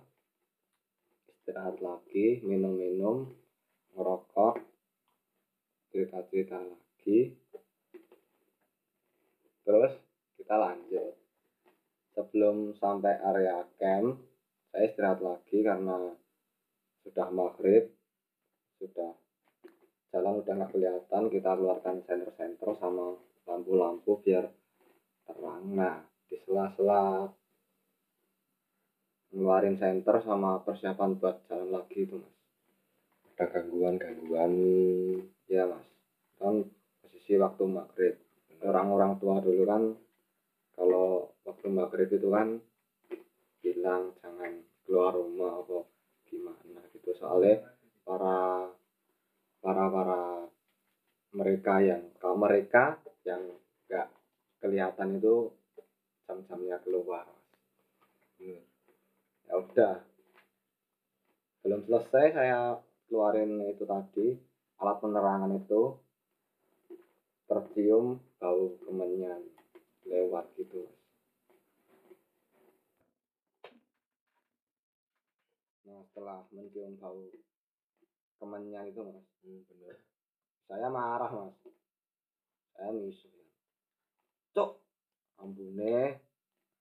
istirahat 1.27 1.75
lagi 1.83 2.39
minum-minum 2.39 3.27
ngerokok 3.99 4.63
cerita-cerita 5.91 6.55
lagi. 6.55 7.35
Terus 9.67 9.91
kita 10.39 10.55
lanjut. 10.55 11.19
Sebelum 12.15 12.71
sampai 12.79 13.19
area 13.19 13.59
camp 13.75 14.23
saya 14.71 14.87
istirahat 14.87 15.19
lagi 15.19 15.59
karena 15.59 16.15
sudah 17.03 17.27
maghrib 17.27 17.91
sudah 18.79 19.11
jalan 20.15 20.39
udah 20.39 20.53
nggak 20.63 20.71
kelihatan 20.71 21.23
kita 21.27 21.51
keluarkan 21.59 21.99
senter-senter 22.07 22.71
sama 22.79 23.19
lampu-lampu 23.43 24.23
biar 24.23 24.47
terang. 25.27 25.75
Nah 25.75 26.07
di 26.31 26.39
sela-sela 26.47 27.35
ngeluarin 29.31 29.79
senter 29.79 30.19
sama 30.23 30.59
persiapan 30.61 31.15
buat 31.15 31.47
jalan 31.47 31.71
lagi 31.71 32.03
itu 32.03 32.19
mas. 32.19 32.35
Ada 33.31 33.45
gangguan-gangguan 33.47 34.53
ya 35.47 35.63
mas. 35.71 35.87
Kan 36.35 36.67
posisi 36.99 37.39
waktu 37.39 37.63
maghrib. 37.63 38.15
Orang-orang 38.61 39.17
tua 39.17 39.39
dulu 39.39 39.63
kan 39.63 39.83
kalau 40.75 41.31
waktu 41.47 41.67
maghrib 41.71 42.11
itu 42.11 42.27
kan 42.27 42.59
bilang 43.63 44.11
jangan 44.19 44.61
keluar 44.83 45.15
rumah 45.15 45.63
apa 45.63 45.87
gimana 46.27 46.83
gitu. 46.91 47.15
Soalnya 47.15 47.63
para 48.03 48.67
para 49.63 49.85
para 49.87 50.21
mereka 51.31 51.79
yang 51.79 52.11
kalau 52.19 52.35
mereka 52.35 52.99
yang 53.23 53.47
nggak 53.87 54.11
kelihatan 54.59 55.17
itu 55.17 55.55
jam-jamnya 56.27 56.77
keluar 56.83 57.25
Bener. 58.41 58.70
Ya 59.51 59.59
udah. 59.59 59.95
Belum 61.59 61.83
selesai 61.83 62.31
saya 62.31 62.79
keluarin 63.11 63.59
itu 63.67 63.83
tadi 63.83 64.39
alat 64.79 64.97
penerangan 65.03 65.59
itu. 65.59 65.99
Tercium 67.51 68.15
bau 68.39 68.79
kemenyan 68.87 69.43
lewat 70.07 70.47
gitu 70.55 70.87
mas. 70.87 71.03
Nah 75.83 75.99
setelah 76.07 76.47
mencium 76.55 76.95
bau 76.95 77.27
kemenyan 78.39 78.87
itu 78.87 79.03
mas. 79.03 79.27
Hmm, 79.43 79.67
bener. 79.67 79.99
Saya 80.71 80.87
marah 80.87 81.27
mas. 81.27 81.59
Saya 82.71 82.95
misu 82.95 83.27
cok 84.55 84.79
ambune. 85.43 86.23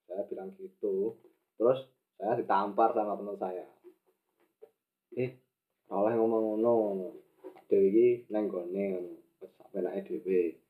Saya 0.07 0.23
bilang 0.31 0.55
gitu. 0.55 1.19
Terus 1.59 1.83
saya 2.21 2.37
ditampar 2.37 2.93
sama 2.93 3.17
teman 3.17 3.37
saya. 3.41 3.65
Eh 5.17 5.41
oleh 5.89 6.13
ngomong 6.21 6.61
ngono 6.61 6.75
dewe 7.65 7.89
iki 7.89 8.09
nang 8.29 8.45
gone 8.45 8.85
ngono 8.93 9.13
wis 9.41 9.53
penake 9.73 10.05
dhewe. 10.05 10.61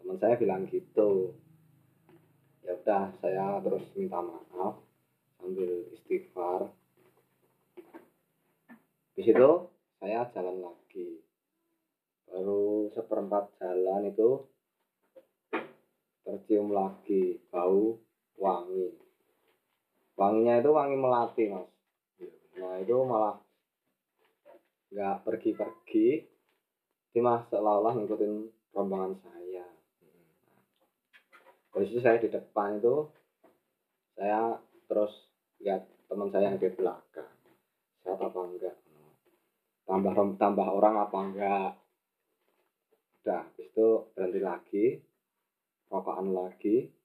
Teman 0.00 0.16
saya 0.16 0.40
bilang 0.40 0.64
gitu. 0.72 1.36
Ya 2.64 2.72
udah 2.72 3.12
saya 3.20 3.60
terus 3.60 3.84
minta 4.00 4.24
maaf 4.24 4.80
sambil 5.36 5.92
istighfar. 5.92 6.72
Di 9.12 9.20
situ 9.28 9.50
saya 10.00 10.24
jalan 10.32 10.56
lagi. 10.64 11.20
Baru 12.32 12.88
seperempat 12.96 13.60
jalan 13.60 14.08
itu 14.08 14.40
tercium 16.24 16.72
lagi 16.72 17.40
bau 17.52 18.00
wangi 18.40 19.07
wanginya 20.18 20.58
itu 20.58 20.70
wangi 20.74 20.96
melati 20.98 21.44
mas. 21.46 21.70
Nah 22.58 22.82
itu 22.82 22.94
malah 23.06 23.38
nggak 24.90 25.22
pergi-pergi 25.22 26.26
dia 27.14 27.22
malah 27.22 27.46
seolah-olah 27.46 27.94
ngikutin 27.94 28.32
rombongan 28.74 29.14
saya. 29.22 29.66
Posisi 31.70 32.02
saya 32.02 32.18
di 32.18 32.28
depan 32.28 32.82
itu 32.82 33.06
saya 34.18 34.58
terus 34.90 35.14
lihat 35.62 35.86
teman 36.10 36.28
saya 36.34 36.50
yang 36.50 36.58
di 36.58 36.68
belakang. 36.74 37.30
Sehat 38.02 38.18
apa 38.18 38.40
enggak? 38.42 38.76
Tambah 39.86 40.12
tambah 40.34 40.66
orang 40.66 40.94
apa 40.98 41.18
enggak? 41.30 41.70
Udah 43.22 43.46
habis 43.46 43.70
itu 43.70 43.88
berhenti 44.16 44.40
lagi 44.42 44.84
rokokan 45.88 46.32
lagi 46.34 46.97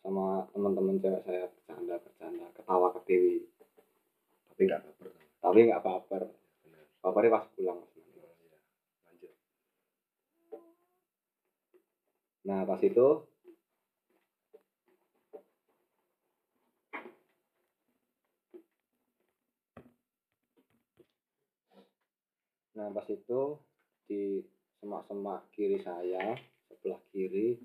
sama 0.00 0.48
teman-teman 0.56 0.96
cewek 0.96 1.22
saya 1.28 1.44
bercanda 1.52 2.00
bercanda 2.00 2.46
ketawa 2.56 2.88
ketiwi 2.96 3.44
tapi 4.48 4.60
nggak 4.64 4.80
baper 4.80 5.08
tapi 5.40 5.58
nggak 5.68 5.84
baper 5.84 6.22
bapernya 7.00 7.32
pas 7.32 7.46
pulang 7.56 7.80
oh, 7.80 7.88
iya. 7.96 8.28
lanjut. 9.08 9.32
Nah 12.44 12.60
pas 12.68 12.80
itu 12.84 13.08
nah 22.80 22.88
pas 22.96 23.04
itu 23.12 23.40
di 24.08 24.40
semak-semak 24.80 25.44
kiri 25.52 25.84
saya 25.84 26.32
sebelah 26.64 27.00
kiri 27.12 27.60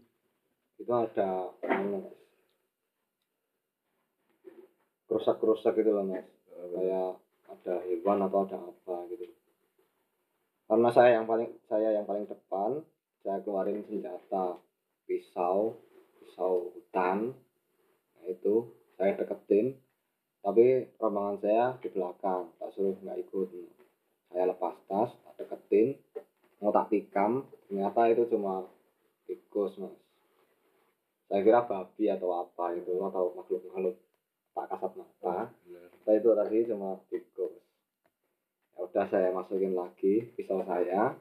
itu 0.76 0.92
ada 0.92 1.56
Mas. 5.06 5.22
kerusak-kerusak 5.22 5.78
gitu 5.78 5.94
loh 5.94 6.02
mas. 6.02 6.26
Oh, 6.50 6.74
kayak 6.74 7.22
ada 7.46 7.76
hewan 7.86 8.26
atau 8.26 8.42
ada 8.42 8.58
apa 8.58 8.96
gitu. 9.14 9.30
Karena 10.66 10.90
saya 10.90 11.22
yang 11.22 11.30
paling 11.30 11.50
saya 11.70 11.94
yang 11.94 12.10
paling 12.10 12.26
depan 12.26 12.82
saya 13.22 13.38
keluarin 13.46 13.86
senjata 13.86 14.58
pisau 15.06 15.78
pisau 16.18 16.74
hutan 16.74 17.38
nah 18.18 18.26
itu 18.26 18.66
saya 18.98 19.14
deketin. 19.14 19.78
Tapi 20.42 20.94
rombongan 21.02 21.38
saya 21.42 21.66
di 21.82 21.90
belakang 21.90 22.54
tak 22.58 22.70
suruh 22.74 22.98
nggak 23.02 23.18
ikut. 23.30 23.50
Saya 24.34 24.50
lepas 24.50 24.74
tas 24.90 25.14
tak 25.14 25.34
deketin 25.38 26.02
mau 26.58 26.74
tak 26.74 26.90
tikam 26.90 27.46
ternyata 27.70 28.10
itu 28.10 28.26
cuma 28.34 28.66
tikus 29.30 29.78
mas. 29.78 29.94
Saya 31.30 31.42
kira 31.46 31.66
babi 31.66 32.10
atau 32.10 32.30
apa 32.42 32.74
itu 32.74 32.94
atau 33.02 33.34
makhluk 33.38 33.66
makhluk 33.70 33.98
tak 34.56 34.66
kasat 34.72 34.92
mata. 34.96 35.38
Bener. 35.68 35.92
Saya 36.08 36.18
itu 36.24 36.30
tadi 36.32 36.58
cuma 36.72 36.90
tikus. 37.12 37.54
Ya 38.74 38.80
udah 38.88 39.06
saya 39.12 39.30
masukin 39.36 39.76
lagi 39.76 40.32
pisau 40.40 40.64
saya. 40.64 41.14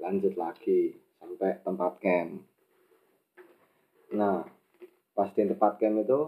Lanjut 0.00 0.34
lagi 0.34 1.04
sampai 1.24 1.56
tempat 1.64 1.92
camp 2.04 2.44
nah 4.14 4.46
pas 5.16 5.32
di 5.34 5.42
tempat 5.42 5.80
camp 5.80 6.04
itu 6.04 6.20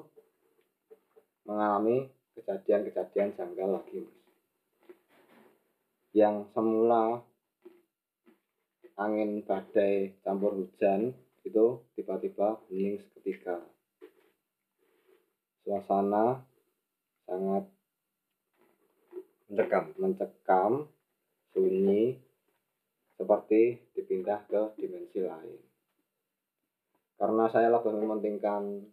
mengalami 1.47 2.11
kejadian-kejadian 2.35 3.37
janggal 3.39 3.79
lagi 3.79 4.03
mas. 4.03 4.19
Yang 6.11 6.37
semula 6.51 7.23
angin 8.99 9.45
badai 9.47 10.19
campur 10.27 10.59
hujan 10.59 11.15
itu 11.47 11.85
tiba-tiba 11.95 12.59
hening 12.67 12.99
seketika 12.99 13.63
suasana 15.67 16.47
sangat 17.27 17.67
mencekam 19.51 19.85
mencekam, 19.99 20.87
sunyi, 21.51 22.15
seperti 23.19 23.83
dipindah 23.99 24.47
ke 24.47 24.79
dimensi 24.79 25.27
lain. 25.27 25.59
Karena 27.19 27.51
saya 27.51 27.75
lebih 27.75 27.99
mementingkan 27.99 28.87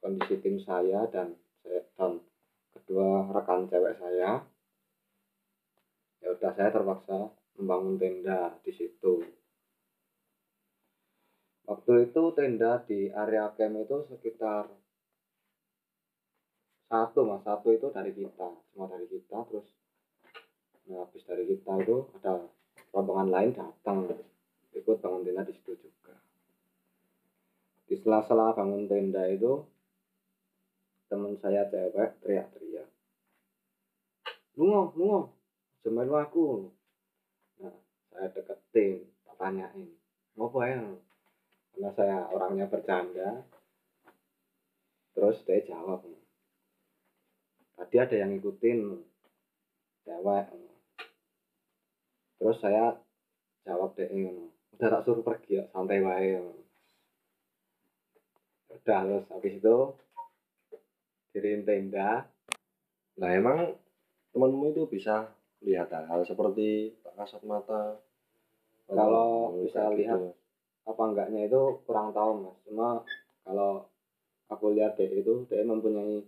kondisi 0.00 0.40
tim 0.40 0.56
saya 0.64 1.04
dan 1.12 1.36
saya 1.60 1.84
dan 2.00 2.24
kedua 2.72 3.28
rekan 3.28 3.68
cewek 3.68 4.00
saya, 4.00 4.40
ya 6.24 6.28
udah 6.32 6.52
saya 6.56 6.72
terpaksa 6.72 7.36
membangun 7.60 8.00
tenda 8.00 8.56
di 8.64 8.72
situ. 8.72 9.20
Waktu 11.68 12.08
itu 12.08 12.22
tenda 12.32 12.80
di 12.88 13.12
area 13.12 13.52
camp 13.52 13.76
itu 13.84 14.08
sekitar 14.08 14.72
satu 16.88 17.20
mas. 17.28 17.44
Satu 17.44 17.68
itu 17.70 17.92
dari 17.92 18.10
kita. 18.16 18.48
Cuma 18.72 18.88
dari 18.88 19.06
kita 19.06 19.44
terus 19.48 19.68
nah 20.88 21.04
habis 21.04 21.20
dari 21.28 21.44
kita 21.44 21.84
itu 21.84 22.08
ada 22.16 22.48
rombongan 22.96 23.28
lain 23.28 23.52
datang 23.52 24.08
ikut 24.72 24.96
bangun 25.04 25.20
tenda 25.20 25.44
di 25.44 25.52
situ 25.52 25.76
juga. 25.76 26.16
Di 27.84 27.92
sela-sela 28.00 28.56
bangun 28.56 28.88
tenda 28.88 29.28
itu 29.28 29.68
teman 31.12 31.36
saya 31.44 31.68
cewek 31.68 32.24
teriak-teriak. 32.24 32.88
Lungo 34.56 34.96
lungo 34.96 35.20
jemelu 35.84 36.14
aku. 36.16 36.46
Nah 37.60 37.76
saya 38.08 38.32
deketin 38.32 39.04
tak 39.28 39.36
tanyain 39.36 39.92
ngopo 40.40 40.64
ya 40.64 40.80
karena 41.76 41.90
saya 41.92 42.16
orangnya 42.32 42.64
bercanda. 42.64 43.44
Terus 45.12 45.42
dia 45.44 45.60
jawab 45.68 46.06
tadi 47.78 47.96
ada 48.02 48.16
yang 48.18 48.34
ngikutin 48.34 48.78
cewek. 50.02 50.44
Terus 52.38 52.56
saya 52.58 52.98
jawab 53.62 53.94
deh 53.94 54.10
ngono. 54.10 54.50
Udah 54.74 54.88
tak 54.98 55.02
suruh 55.06 55.22
pergi 55.22 55.62
ya 55.62 55.64
santai 55.70 56.02
wae. 56.02 56.42
Udah 58.74 58.98
terus 59.06 59.24
habis 59.30 59.54
itu 59.62 59.76
diriin 61.30 61.62
tenda. 61.62 62.26
Nah 63.18 63.30
emang 63.30 63.78
temanmu 64.34 64.74
itu 64.74 64.90
bisa 64.90 65.30
lihat 65.62 65.90
hal-hal 65.90 66.26
seperti 66.26 66.98
tak 67.06 67.14
kasat 67.14 67.42
mata. 67.46 68.02
Kalau 68.88 69.52
atau 69.52 69.60
bisa 69.68 69.84
kayak 69.84 69.96
lihat, 70.00 70.18
gitu. 70.18 70.30
apa 70.88 71.02
enggaknya 71.04 71.40
itu 71.44 71.60
kurang 71.84 72.10
tahu 72.16 72.30
mas. 72.48 72.56
Cuma 72.64 72.88
kalau 73.44 73.84
aku 74.48 74.72
lihat 74.72 74.96
deh 74.96 75.10
itu 75.12 75.44
dia 75.50 75.60
mempunyai 75.60 76.24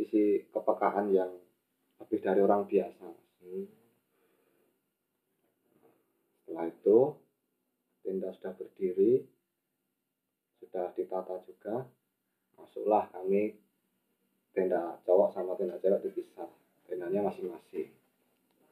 sisi 0.00 0.48
kepekaan 0.48 1.12
yang 1.12 1.28
lebih 2.00 2.18
dari 2.24 2.40
orang 2.40 2.64
biasa 2.64 3.08
Hmm. 3.40 3.64
setelah 6.44 6.68
itu 6.68 6.98
tenda 8.04 8.28
sudah 8.36 8.52
berdiri 8.52 9.24
sudah 10.60 10.92
ditata 10.92 11.40
juga 11.48 11.88
masuklah 12.56 13.08
kami 13.12 13.56
tenda 14.52 15.00
cowok 15.08 15.32
sama 15.32 15.56
tenda 15.56 15.80
cewek 15.80 16.04
dipisah 16.04 16.48
tendanya 16.84 17.28
masing-masing 17.28 17.88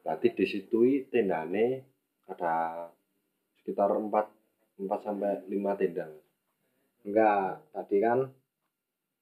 Berarti 0.05 0.33
di 0.33 0.47
situ 0.49 0.81
tendane 1.13 1.85
ada 2.33 2.89
sekitar 3.61 3.93
4 3.93 4.09
4 4.81 5.05
sampai 5.05 5.45
5 5.49 5.81
tenda. 5.81 6.09
enggak 7.05 7.61
tadi 7.77 7.97
kan 8.01 8.25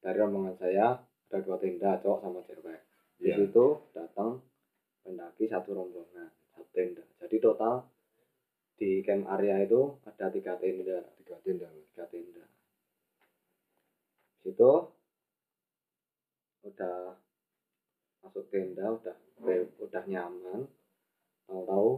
dari 0.02 0.16
rombongan 0.18 0.54
saya 0.59 1.05
ada 1.27 1.43
dua 1.43 1.57
tenda 1.59 1.99
cowok 1.99 2.18
sama 2.22 2.41
cewek 2.47 2.81
di 3.18 3.33
Iya. 3.33 3.37
situ 3.43 3.66
datang 3.91 4.39
pendaki 5.03 5.51
satu 5.51 5.74
rombongan 5.74 6.31
satu 6.55 6.70
tenda. 6.70 7.03
Jadi 7.18 7.37
total 7.43 7.83
di 8.77 9.01
camp 9.03 9.27
area 9.33 9.64
itu 9.64 9.97
ada 10.05 10.29
tiga 10.31 10.55
tenda. 10.61 11.01
Tiga 11.18 11.37
tenda. 11.43 11.66
tiga 11.72 12.05
tenda. 12.07 12.45
Situ 14.45 14.72
udah 16.66 16.99
masuk 18.22 18.47
tenda 18.53 18.87
udah 18.95 19.16
udah 19.83 20.03
nyaman. 20.07 20.61
Tahu-tahu 21.47 21.91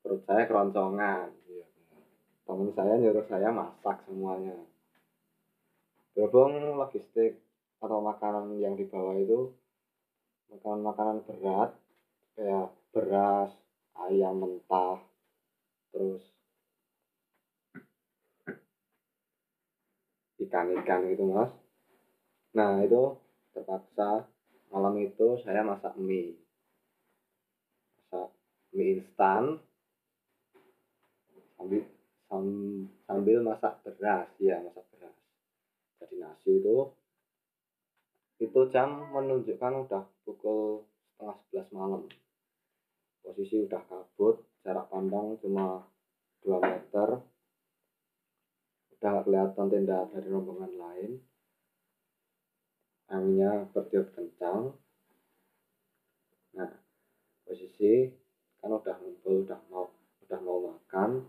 perut 0.00 0.22
saya 0.24 0.48
keroncongan. 0.48 1.28
Iya. 1.48 1.66
teman 2.48 2.72
saya 2.74 2.98
nyuruh 2.98 3.26
saya 3.30 3.48
masak 3.54 4.02
semuanya. 4.08 4.56
Berhubung 6.16 6.58
logistik 6.80 7.38
atau 7.80 7.98
makanan 8.04 8.60
yang 8.60 8.76
dibawa 8.76 9.16
itu 9.16 9.48
makanan-makanan 10.52 11.24
berat 11.24 11.70
kayak 12.36 12.68
beras 12.92 13.50
ayam 13.96 14.36
mentah 14.42 15.00
terus 15.90 16.22
ikan-ikan 20.40 21.04
gitu 21.12 21.24
mas. 21.28 21.52
Nah 22.56 22.82
itu 22.82 23.14
terpaksa 23.52 24.24
malam 24.72 24.94
itu 25.00 25.36
saya 25.44 25.60
masak 25.62 25.94
mie. 26.00 26.34
Masak 27.96 28.28
mie 28.74 28.98
instan. 28.98 29.44
Sambil 31.54 31.84
sam- 32.26 32.88
sambil 33.06 33.38
masak 33.44 33.72
beras. 33.84 34.26
Ya 34.40 34.58
masak 34.64 34.84
beras. 34.90 35.16
Jadi 36.00 36.14
nasi 36.16 36.50
itu 36.58 36.76
itu 38.40 38.60
jam 38.72 39.12
menunjukkan 39.12 39.84
udah 39.84 40.00
pukul 40.24 40.88
setengah 41.12 41.36
sebelas 41.44 41.68
malam. 41.76 42.02
Posisi 43.20 43.60
udah 43.68 43.84
kabut 43.84 44.40
jarak 44.64 44.88
pandang 44.88 45.36
cuma 45.44 45.84
2 46.40 46.56
meter. 46.56 47.20
Udah 48.96 49.14
kelihatan 49.28 49.66
tenda 49.68 50.08
dari 50.08 50.28
rombongan 50.32 50.72
lain. 50.72 51.20
Anginnya 53.12 53.68
bertiup 53.76 54.08
kencang. 54.16 54.72
Nah 56.56 56.72
posisi 57.44 58.08
kan 58.56 58.72
udah 58.72 58.96
ngumpul 59.04 59.44
udah 59.44 59.60
mau 59.68 59.92
udah 60.24 60.40
mau 60.40 60.64
makan. 60.64 61.28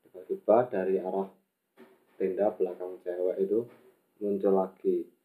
Tiba-tiba 0.00 0.56
dari 0.72 0.96
arah 0.96 1.28
tenda 2.16 2.48
belakang 2.56 2.96
cewek 3.04 3.36
itu 3.44 3.68
muncul 4.24 4.56
lagi 4.56 5.17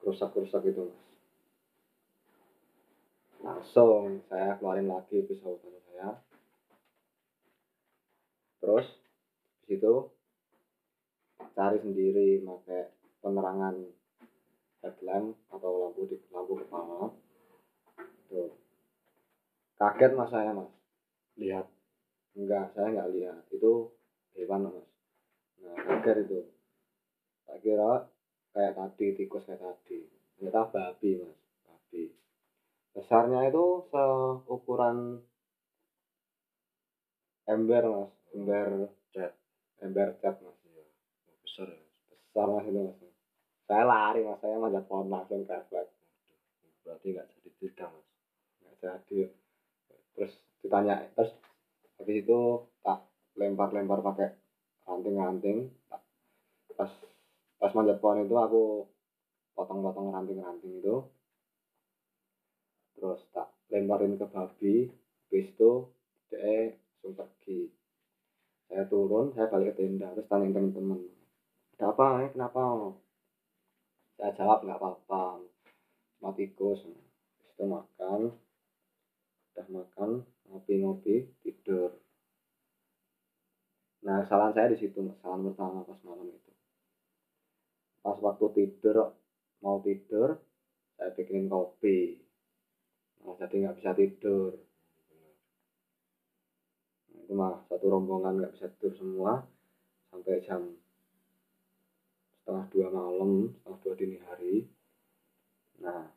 kerusak-kerusak 0.00 0.64
itu 0.68 0.88
mas 0.88 1.10
langsung 3.40 4.20
saya 4.28 4.56
keluarin 4.60 4.88
lagi 4.88 5.24
pisau 5.24 5.56
utama 5.56 5.80
saya. 5.88 6.08
Terus 8.60 8.86
di 9.64 9.76
situ 9.76 9.94
cari 11.56 11.78
sendiri 11.80 12.44
pakai 12.44 12.92
penerangan 13.24 13.74
headlamp 14.84 15.36
atau 15.48 15.88
lampu 15.88 16.04
di 16.08 16.16
lampu 16.32 16.56
kepala. 16.60 17.12
Tuh. 18.28 18.52
Kaget 19.80 20.12
mas 20.12 20.30
saya 20.32 20.52
mas. 20.52 20.72
Lihat. 21.40 21.66
enggak 22.36 22.70
saya 22.76 22.94
nggak 22.94 23.10
lihat. 23.16 23.42
Itu 23.48 23.92
hewan 24.36 24.68
mas. 24.68 24.88
Nah 25.64 25.76
kaget 25.80 26.28
itu. 26.28 26.40
Tak 27.48 27.58
kira 27.64 28.04
kayak 28.50 28.74
tadi 28.74 29.06
tikus 29.14 29.46
kayak 29.46 29.62
tadi 29.62 30.02
ternyata 30.36 30.62
babi 30.74 31.10
mas 31.22 31.38
babi 31.66 32.04
besarnya 32.94 33.46
itu 33.46 33.86
seukuran 33.90 35.22
ember 37.46 37.84
mas 37.86 38.12
ember 38.34 38.68
Cat. 39.10 39.34
ember 39.82 40.14
cat 40.22 40.38
mas. 40.38 40.54
Oh, 40.70 40.86
besar 41.42 41.66
ya. 41.66 41.82
besar 42.10 42.46
mas 42.50 42.66
itu 42.66 42.80
mas 42.82 42.98
saya 43.66 43.84
lari 43.86 44.20
mas 44.22 44.38
saya 44.42 44.58
manjat 44.58 44.84
pohon 44.86 45.06
langsung 45.10 45.42
refleks 45.46 45.94
Berarti 46.80 47.06
nggak 47.12 47.26
jadi 47.30 47.50
tiga 47.58 47.86
mas. 47.90 48.06
nggak 48.62 48.74
jadi 48.82 49.18
terus 50.14 50.32
ditanya 50.62 50.94
terus 51.14 51.30
habis 51.98 52.16
itu 52.22 52.38
tak 52.82 52.98
lempar-lempar 53.38 54.02
pakai 54.02 54.28
ranting-ranting 54.86 55.70
pas 56.74 56.90
pas 57.60 57.72
manjat 57.76 58.00
pohon 58.00 58.24
itu 58.24 58.34
aku 58.34 58.62
potong-potong 59.52 60.10
ranting-ranting 60.16 60.80
itu. 60.80 60.96
Terus 62.96 63.20
tak 63.30 63.52
lemparin 63.68 64.16
ke 64.16 64.26
babi. 64.26 64.88
Habis 65.30 65.46
itu 65.54 65.70
dia 66.32 66.74
langsung 66.74 67.14
pergi. 67.14 67.70
Saya 68.66 68.88
turun 68.90 69.30
saya 69.36 69.46
balik 69.46 69.76
ke 69.76 69.86
tenda 69.86 70.10
terus 70.16 70.26
tanya 70.26 70.50
temen-temen 70.50 71.20
ada 71.80 71.96
apa 71.96 72.06
eh? 72.20 72.28
kenapa? 72.36 72.92
Saya 74.20 74.36
jawab 74.36 74.68
nggak 74.68 74.76
apa-apa. 74.76 75.40
Cuma 76.20 76.28
tikus. 76.36 76.84
Itu 77.56 77.64
makan. 77.64 78.36
Udah 79.56 79.66
makan 79.72 80.10
ngopi-ngopi 80.52 81.32
tidur. 81.40 81.96
Nah 84.04 84.20
kesalahan 84.20 84.52
saya 84.52 84.76
di 84.76 84.76
situ 84.76 85.00
kesalahan 85.00 85.40
pertama 85.48 85.80
pas 85.88 85.96
malam 86.04 86.28
itu 86.28 86.49
pas 88.00 88.16
waktu 88.16 88.46
tidur 88.56 89.12
mau 89.60 89.78
tidur 89.84 90.40
saya 90.96 91.12
bikinin 91.16 91.48
kopi. 91.48 92.20
Nah 93.24 93.36
jadi 93.36 93.54
nggak 93.64 93.76
bisa 93.80 93.90
tidur. 93.96 94.52
Nah, 97.12 97.20
itu 97.24 97.32
mah 97.36 97.64
satu 97.68 97.86
rombongan 97.88 98.40
nggak 98.40 98.54
bisa 98.56 98.66
tidur 98.76 98.92
semua 98.96 99.44
sampai 100.08 100.40
jam 100.44 100.76
setengah 102.40 102.66
dua 102.72 102.86
malam 102.88 103.52
setengah 103.60 103.78
dua 103.84 103.94
dini 103.96 104.18
hari. 104.24 104.56
Nah 105.80 106.08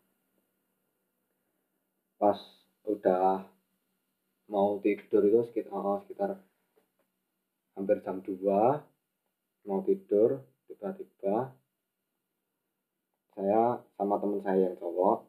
pas 2.20 2.40
udah 2.88 3.44
mau 4.48 4.80
tidur 4.80 5.22
itu 5.28 5.40
sekitar 5.52 5.76
oh, 5.76 6.00
sekitar 6.04 6.40
hampir 7.74 7.98
jam 8.06 8.22
2 8.22 9.66
mau 9.66 9.82
tidur 9.82 10.46
tiba-tiba 10.70 11.52
saya 13.34 13.82
sama 13.98 14.22
teman 14.22 14.40
saya 14.46 14.70
yang 14.70 14.78
cowok 14.78 15.26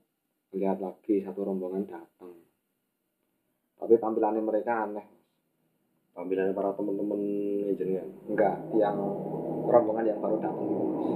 melihat 0.52 0.78
lagi 0.78 1.24
satu 1.24 1.40
rombongan 1.42 1.88
datang 1.88 2.36
tapi 3.80 3.96
tampilannya 3.98 4.42
mereka 4.44 4.86
aneh 4.88 5.06
Tampilannya 6.14 6.54
para 6.54 6.70
teman-teman 6.78 7.18
jenengan. 7.74 8.06
enggak 8.30 8.54
yang 8.78 8.94
rombongan 9.66 10.06
yang 10.14 10.22
baru 10.22 10.38
datang 10.38 10.62
itu 10.62 10.84
mas 10.86 11.06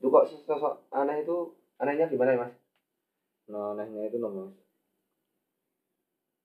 Itu 0.00 0.06
kok 0.08 0.24
sosok 0.48 0.74
aneh 0.88 1.20
itu 1.20 1.52
anehnya 1.76 2.08
gimana 2.08 2.32
ya 2.32 2.40
mas? 2.40 2.54
nah 3.52 3.76
anehnya 3.76 4.08
itu 4.08 4.16
no 4.16 4.32
mas 4.32 4.56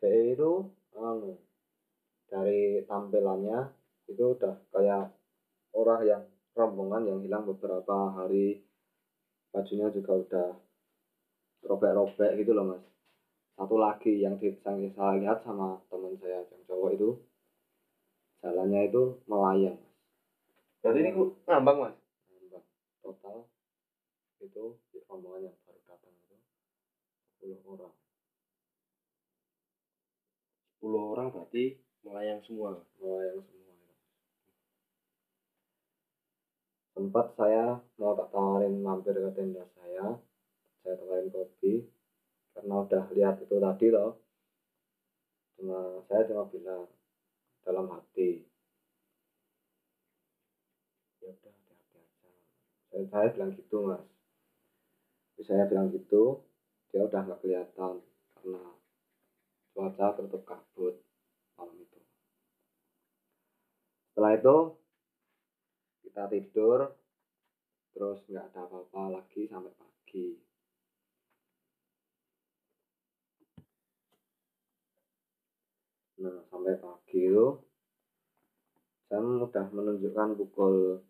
dia 0.04 0.36
itu 0.36 0.52
anu 0.92 1.40
dari 2.28 2.84
tampilannya 2.84 3.72
itu 4.12 4.36
udah 4.36 4.60
kayak 4.76 5.16
orang 5.72 6.02
yang 6.04 6.24
rombongan 6.56 7.04
yang 7.04 7.20
hilang 7.20 7.44
beberapa 7.44 8.16
hari. 8.16 8.64
Bajunya 9.52 9.92
juga 9.92 10.12
udah 10.16 10.48
robek-robek 11.68 12.32
gitu 12.40 12.52
loh 12.56 12.66
mas. 12.76 12.84
Satu 13.56 13.80
lagi 13.80 14.24
yang 14.24 14.36
di, 14.36 14.52
yang 14.52 14.92
saya 14.96 15.16
lihat 15.20 15.38
sama 15.44 15.80
teman 15.88 16.16
saya 16.20 16.44
yang 16.44 16.62
cowok 16.68 16.90
itu 16.96 17.10
jalannya 18.44 18.88
itu 18.88 19.16
melayang 19.28 19.76
mas. 19.80 19.96
Berarti 20.84 21.00
ini 21.04 21.12
ngambang 21.48 21.78
mas. 21.88 21.96
Nambah. 22.32 22.64
total 23.04 23.38
itu 24.44 24.66
di 24.92 24.98
rombongan 25.08 25.48
yang 25.52 25.56
baru 25.64 25.80
datang 25.88 26.14
itu 26.14 26.36
10 27.40 27.60
orang. 27.64 27.94
10 30.84 31.12
orang 31.16 31.28
berarti 31.32 31.80
melayang 32.06 32.40
semua? 32.46 32.78
Melayang 33.02 33.42
semua 33.42 33.72
itu. 33.74 33.94
Sempat 36.96 37.36
saya 37.36 37.84
mau 38.00 38.16
tak 38.16 38.32
tawarin 38.32 38.80
mampir 38.80 39.20
ke 39.20 39.32
tenda 39.36 39.68
saya 39.76 40.16
saya 40.86 40.96
tawarin 41.02 41.28
kopi 41.28 41.84
karena 42.56 42.88
udah 42.88 43.04
lihat 43.12 43.36
itu 43.44 43.56
tadi 43.58 43.88
loh. 43.92 44.22
Cuma 45.60 46.00
saya 46.08 46.24
cuma 46.30 46.48
bilang 46.48 46.88
dalam 47.68 47.90
hati. 47.92 48.46
Ya 51.20 51.34
udah 51.36 51.52
hati-hati 51.52 51.98
aja. 52.00 52.32
Saya, 52.94 53.04
saya 53.12 53.28
bilang 53.36 53.52
gitu 53.58 53.78
mas. 53.84 54.06
Saya 55.42 55.68
bilang 55.68 55.92
gitu 55.92 56.46
dia 56.94 57.04
udah 57.04 57.28
nggak 57.28 57.42
kelihatan 57.44 58.00
karena 58.40 58.64
cuaca 59.76 60.06
tertutup 60.16 60.48
kabut 60.48 60.96
malam 61.60 61.76
itu. 61.82 62.00
Setelah 64.14 64.32
itu 64.40 64.56
kita 66.16 66.32
tidur 66.32 66.80
terus 67.92 68.24
nggak 68.32 68.48
ada 68.48 68.64
apa-apa 68.64 69.20
lagi 69.20 69.52
sampai 69.52 69.76
pagi. 69.76 70.40
Nah 76.24 76.40
sampai 76.48 76.80
pagi 76.80 77.20
itu 77.20 77.60
jam 79.12 79.44
udah 79.44 79.68
menunjukkan 79.76 80.40
pukul 80.40 81.04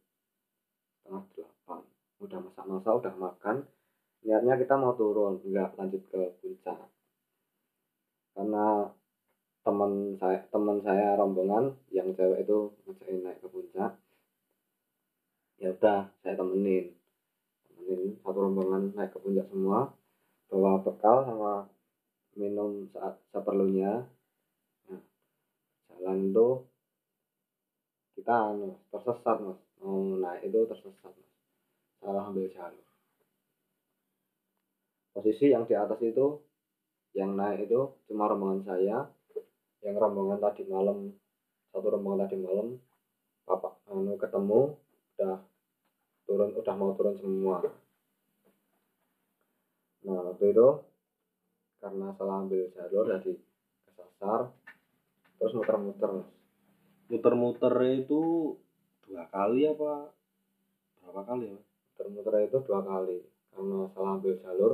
setengah 0.98 1.22
delapan. 1.38 1.82
Udah 2.26 2.40
masak-masak 2.42 2.94
udah 3.06 3.14
makan. 3.14 3.62
Niatnya 4.26 4.58
kita 4.58 4.74
mau 4.74 4.98
turun 4.98 5.38
nggak 5.46 5.78
lanjut 5.78 6.02
ke 6.10 6.34
puncak. 6.42 6.82
Karena 8.34 8.90
teman 9.62 10.18
saya 10.18 10.50
teman 10.50 10.82
saya 10.82 11.14
rombongan 11.14 11.78
yang 11.94 12.10
cewek 12.18 12.42
itu 12.42 12.74
ngajakin 12.90 13.22
naik 13.22 13.38
ke 13.38 13.50
puncak 13.54 14.02
ya 15.62 15.72
udah 15.72 16.12
saya 16.22 16.36
temenin. 16.36 16.92
Temenin 17.68 18.20
satu 18.22 18.40
rombongan 18.44 18.92
naik 18.96 19.16
ke 19.16 19.20
puncak 19.24 19.48
semua. 19.52 19.92
Bawa 20.52 20.84
bekal 20.84 21.26
sama 21.26 21.68
minum 22.36 22.88
saat 22.92 23.18
seperlunya. 23.32 24.06
Nah, 24.92 25.02
jalan 25.90 26.32
itu 26.32 26.48
kita 28.16 28.36
anu, 28.56 28.80
tersesat 28.92 29.38
mas. 29.44 29.60
Mau 29.84 30.20
naik 30.20 30.48
itu 30.48 30.60
tersesat 30.68 31.12
mas. 31.12 31.32
Salah 32.00 32.28
ambil 32.30 32.48
jalur. 32.52 32.88
Posisi 35.16 35.48
yang 35.48 35.64
di 35.64 35.74
atas 35.76 36.00
itu 36.04 36.40
yang 37.16 37.40
naik 37.40 37.72
itu 37.72 37.88
cuma 38.12 38.28
rombongan 38.28 38.62
saya. 38.68 39.08
Yang 39.80 39.96
rombongan 40.02 40.40
tadi 40.44 40.68
malam 40.68 41.14
satu 41.72 41.88
rombongan 41.92 42.28
tadi 42.28 42.40
malam 42.40 42.80
bapak 43.46 43.78
anu 43.92 44.18
ketemu 44.18 44.74
udah 45.16 45.40
turun 46.28 46.52
udah 46.52 46.76
mau 46.76 46.92
turun 47.00 47.16
semua. 47.16 47.64
Nah 50.04 50.20
waktu 50.28 50.52
itu 50.52 50.68
karena 51.80 52.12
salah 52.20 52.44
ambil 52.44 52.68
jalur 52.76 53.06
jadi 53.08 53.34
kesasar 53.88 54.52
terus 55.40 55.54
muter-muter 55.56 56.12
muter-muter 57.08 57.76
itu 57.96 58.54
dua 59.06 59.24
kali 59.30 59.70
apa 59.70 60.10
berapa 61.00 61.22
kali 61.24 61.54
ya 61.54 61.60
muter-muter 61.64 62.34
itu 62.44 62.58
dua 62.68 62.84
kali. 62.84 63.24
Karena 63.56 63.88
salah 63.96 64.20
ambil 64.20 64.36
jalur 64.44 64.72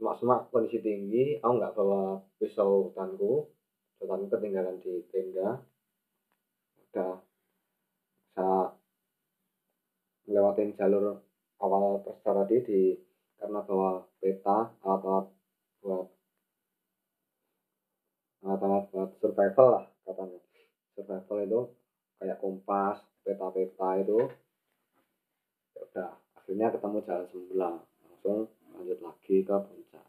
semak-semak 0.00 0.48
kondisi 0.48 0.80
tinggi 0.80 1.36
aku 1.44 1.52
nggak 1.60 1.74
bawa 1.76 2.24
pisau 2.40 2.88
hutanku 2.88 3.52
hutanku 4.00 4.26
ketinggalan 4.32 4.80
di 4.80 5.04
tenda. 5.12 5.60
Udah 6.88 7.20
bisa 8.32 8.48
ngelewatin 10.32 10.72
jalur 10.80 11.20
awal 11.60 12.00
pesta 12.00 12.32
tadi 12.32 12.56
di 12.64 12.80
karena 13.36 13.60
bawa 13.60 14.00
peta 14.16 14.72
alat-alat 14.80 15.28
buat 15.84 16.08
alat-alat 18.40 18.84
buat 18.88 19.10
survival 19.20 19.68
lah 19.76 19.84
katanya. 20.08 20.40
Survival 20.96 21.38
itu 21.44 21.60
kayak 22.16 22.40
kompas 22.40 22.96
peta-peta 23.20 23.88
itu. 24.00 24.24
Ya 25.76 25.80
udah 25.84 26.10
akhirnya 26.40 26.72
ketemu 26.72 26.98
jalan 27.04 27.26
semula 27.28 27.70
langsung 28.08 28.48
lanjut 28.72 28.98
lagi 29.04 29.36
ke 29.44 29.56
puncak. 29.68 30.06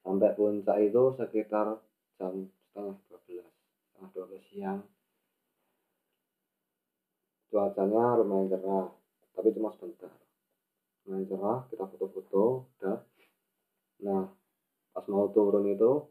Sampai 0.00 0.32
puncak 0.32 0.76
itu 0.80 1.02
sekitar 1.12 1.76
jam 2.16 2.48
setengah 2.48 2.96
12 3.04 3.44
setengah 3.44 4.08
12 4.16 4.48
siang 4.48 4.80
cuacanya 7.50 8.22
lumayan 8.22 8.46
cerah 8.46 8.88
tapi 9.34 9.50
cuma 9.58 9.74
sebentar. 9.74 10.14
Lumayan 11.04 11.26
cerah 11.26 11.58
kita 11.66 11.84
foto-foto 11.90 12.70
udah. 12.78 12.98
Nah 14.06 14.30
pas 14.94 15.04
mau 15.10 15.26
turun 15.34 15.66
itu 15.66 16.06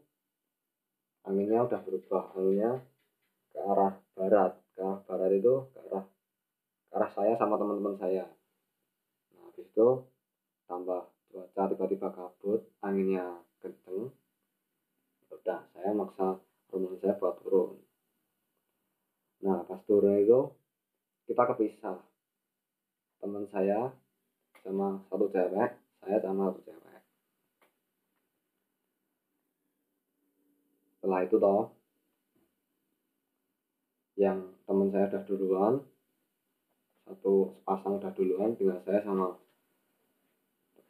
anginnya 1.24 1.64
udah 1.64 1.80
berubah 1.80 2.36
anginnya 2.36 2.84
ke 3.50 3.58
arah 3.58 3.92
barat. 4.12 4.52
Ke 4.76 4.80
arah 4.84 5.00
barat 5.08 5.30
itu 5.32 5.54
ke 5.72 5.78
arah 5.88 6.04
ke 6.92 6.94
arah 6.94 7.10
saya 7.16 7.34
sama 7.40 7.56
teman-teman 7.56 7.96
saya. 7.96 8.28
Nah 9.32 9.48
habis 9.48 9.64
itu 9.64 9.88
tambah 10.68 11.08
cuaca 11.32 11.62
tiba-tiba 11.72 12.08
kabut 12.12 12.60
anginnya 12.84 13.40
kenceng. 13.64 14.12
Udah 15.32 15.64
saya 15.72 15.96
maksa 15.96 16.36
rombongan 16.68 17.00
saya 17.00 17.16
buat 17.16 17.40
turun. 17.40 17.80
Nah 19.40 19.64
pas 19.64 19.80
turun 19.88 20.20
itu 20.20 20.59
kita 21.30 21.46
kepisah. 21.54 22.02
Teman 23.22 23.46
saya 23.54 23.94
sama 24.66 24.98
satu 25.06 25.30
cewek 25.30 25.70
saya 26.02 26.18
sama 26.18 26.50
satu 26.50 26.60
cewek. 26.66 27.00
Setelah 30.98 31.20
itu 31.22 31.36
toh 31.38 31.70
yang 34.18 34.42
teman 34.66 34.90
saya 34.90 35.06
udah 35.06 35.22
duluan 35.30 35.74
satu 37.06 37.54
sepasang 37.62 38.02
udah 38.02 38.10
duluan 38.10 38.50
tinggal 38.58 38.82
saya 38.82 38.98
sama 39.06 39.38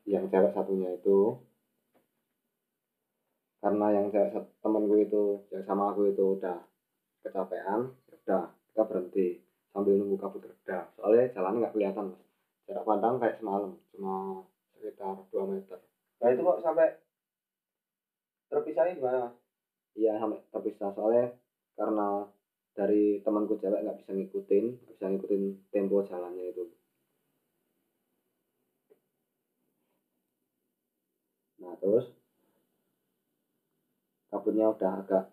yang 0.08 0.24
cewek 0.32 0.56
satunya 0.56 0.96
itu. 0.96 1.36
Karena 3.60 3.92
yang 3.92 4.08
cewek 4.08 4.56
temanku 4.64 5.04
itu 5.04 5.44
yang 5.52 5.68
sama 5.68 5.92
aku 5.92 6.08
itu 6.08 6.40
udah 6.40 6.64
kecapean 7.20 7.92
ya 8.08 8.16
udah 8.24 8.44
kita 8.72 8.82
berhenti 8.88 9.49
sambil 9.70 9.94
nunggu 9.98 10.16
kabut 10.18 10.42
reda. 10.42 10.90
Soalnya 10.98 11.30
jalannya 11.34 11.58
nggak 11.66 11.74
kelihatan 11.74 12.04
mas. 12.10 12.22
Jarak 12.66 12.84
pandang 12.86 13.14
kayak 13.18 13.38
semalam 13.38 13.70
cuma 13.94 14.44
sekitar 14.74 15.16
2 15.30 15.44
meter. 15.50 15.78
Nah 16.20 16.28
itu 16.30 16.40
kok 16.42 16.60
sampai 16.62 16.86
terpisahnya 18.50 18.92
gimana 18.98 19.18
mas? 19.26 19.34
iya 19.98 20.18
sampai 20.18 20.38
terpisah. 20.50 20.90
Soalnya 20.94 21.34
karena 21.78 22.26
dari 22.74 23.18
temanku 23.24 23.54
cewek 23.58 23.82
nggak 23.82 23.98
bisa 23.98 24.10
ngikutin 24.14 24.64
nggak 24.86 24.94
bisa 24.94 25.06
ngikutin 25.10 25.42
tempo 25.74 25.96
jalannya 26.02 26.44
itu. 26.50 26.64
Nah 31.60 31.74
terus 31.78 32.06
kabutnya 34.30 34.70
udah 34.70 34.90
agak 35.02 35.24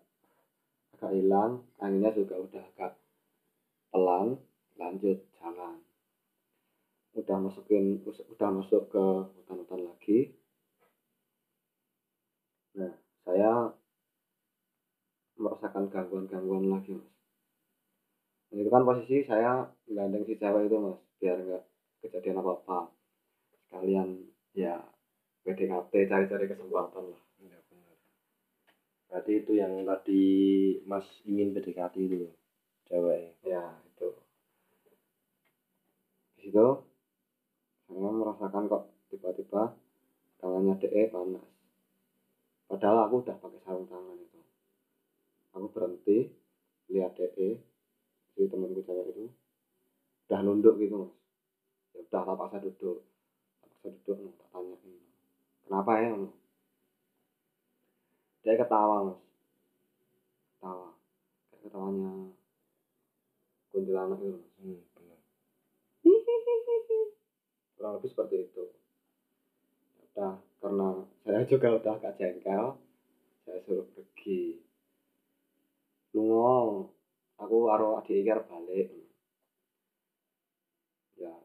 agak 0.98 1.10
hilang 1.14 1.62
anginnya 1.78 2.10
juga 2.10 2.34
udah 2.42 2.62
agak 2.74 2.97
pelan 3.90 4.36
lanjut 4.78 5.18
jalan 5.38 5.76
udah 7.18 7.36
masukin 7.40 7.98
udah 8.06 8.48
masuk 8.54 8.86
ke 8.92 9.04
hutan-hutan 9.34 9.80
lagi. 9.82 10.30
Nah 12.78 12.94
saya 13.26 13.74
merasakan 15.34 15.90
gangguan-gangguan 15.90 16.70
lagi 16.70 16.94
mas. 16.94 17.10
Itu 18.54 18.70
kan 18.70 18.86
posisi 18.86 19.26
saya 19.26 19.66
gandeng 19.90 20.22
si 20.28 20.38
cewek 20.38 20.70
itu 20.70 20.76
mas 20.78 21.00
biar 21.18 21.36
nggak 21.42 21.62
kejadian 22.06 22.38
apa 22.38 22.50
apa 22.54 22.78
sekalian 23.66 24.08
ya 24.54 24.78
PDKT 25.42 25.92
cari-cari 26.06 26.44
kesempatan 26.46 27.04
lah. 27.08 27.22
Iya 27.42 27.58
benar. 27.66 27.96
Berarti 29.08 29.32
itu 29.42 29.52
yang 29.56 29.72
tadi 29.88 30.24
Mas 30.84 31.06
ingin 31.24 31.56
PDKT 31.56 31.94
itu 32.04 32.28
cewek. 32.88 33.36
ya 33.44 33.76
itu. 33.84 34.08
Di 36.36 36.48
situ 36.48 36.66
saya 37.88 38.10
merasakan 38.12 38.68
kok 38.68 38.82
tiba-tiba 39.12 39.72
tangan 40.40 40.64
tangannya 40.64 40.74
DE 40.80 41.02
panas. 41.12 41.48
Padahal 42.68 43.08
aku 43.08 43.24
udah 43.24 43.36
pakai 43.40 43.60
sarung 43.64 43.88
tangan 43.88 44.16
itu. 44.16 44.40
Aku 45.56 45.66
berhenti 45.72 46.28
lihat 46.88 47.16
DE 47.16 47.60
si 48.32 48.42
temanku 48.48 48.80
cewek 48.84 49.12
itu 49.12 49.28
udah 50.28 50.40
nunduk 50.44 50.76
gitu 50.80 51.08
mas. 51.08 51.12
Ya 51.96 52.04
udah 52.04 52.22
tak 52.24 52.36
paksa 52.36 52.56
duduk. 52.60 53.00
Tak 53.60 53.68
paksa 53.72 53.88
duduk 53.96 54.16
no, 54.20 54.30
tak 54.36 54.48
tanyain. 54.52 55.00
Kenapa 55.64 55.92
ya 56.00 56.08
no? 56.12 56.28
dia 58.44 58.54
ketawa 58.56 58.96
mas. 59.12 59.20
Ketawa. 60.56 60.88
Kayak 61.48 61.60
ketawanya 61.68 62.12
kuntilanak 63.78 64.18
mas 64.18 64.42
Hmm, 64.58 64.82
benar. 64.98 65.20
kurang 67.78 67.92
lebih 68.02 68.10
seperti 68.10 68.36
itu. 68.42 68.64
Ya 69.94 70.02
udah 70.10 70.34
karena 70.58 70.88
saya 71.22 71.46
juga 71.46 71.68
udah 71.78 71.92
agak 71.94 72.18
jengkel 72.18 72.74
saya 73.46 73.58
suruh 73.62 73.86
pergi. 73.94 74.58
Lungo 76.10 76.90
aku 77.38 77.56
karo 77.70 78.02
adik 78.02 78.18
iki 78.18 78.30
arep 78.34 78.50
balik. 78.50 78.90
Ya 81.22 81.38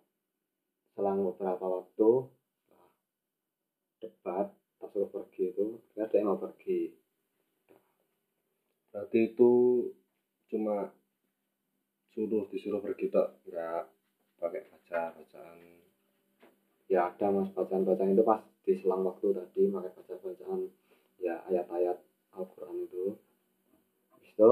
selang 0.97 1.21
beberapa 1.21 1.61
waktu 1.69 2.09
debat 4.01 4.49
tak 4.81 4.89
suruh 4.89 5.09
pergi 5.13 5.53
itu 5.53 5.77
dia 5.93 6.09
ada 6.09 6.17
yang 6.17 6.33
mau 6.33 6.41
pergi. 6.41 6.97
Berarti 8.89 9.19
itu 9.21 9.51
cuma 10.49 10.89
suruh 12.13 12.45
disuruh 12.53 12.77
pergi 12.77 13.09
tok, 13.09 13.41
enggak 13.49 13.89
pakai 14.37 14.61
baca 14.69 15.01
bacaan. 15.17 15.57
ya 16.85 17.09
ada 17.09 17.27
mas 17.33 17.49
bacaan-bacaan 17.57 18.13
itu 18.13 18.21
pas 18.21 18.45
di 18.61 18.73
selang 18.77 19.01
waktu 19.01 19.33
tadi 19.33 19.65
pakai 19.73 19.91
baca-bacaan 19.97 20.69
ya 21.17 21.41
ayat-ayat 21.49 21.97
Al-Quran 22.37 22.85
itu. 22.85 23.17
Itu 24.21 24.51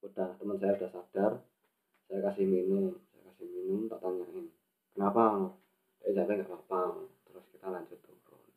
udah 0.00 0.28
teman 0.40 0.56
saya 0.56 0.80
udah 0.80 0.90
sadar 0.96 1.32
saya 2.08 2.20
kasih 2.24 2.48
minum 2.48 2.96
saya 3.12 3.20
kasih 3.28 3.46
minum 3.52 3.84
tak 3.92 4.00
tanyain 4.00 4.48
kenapa? 4.96 5.52
Eh 6.08 6.16
jadi 6.16 6.40
nggak 6.40 6.48
apa-apa. 6.48 7.04
Terus 7.28 7.44
kita 7.52 7.68
lanjut 7.68 8.00
turun. 8.00 8.48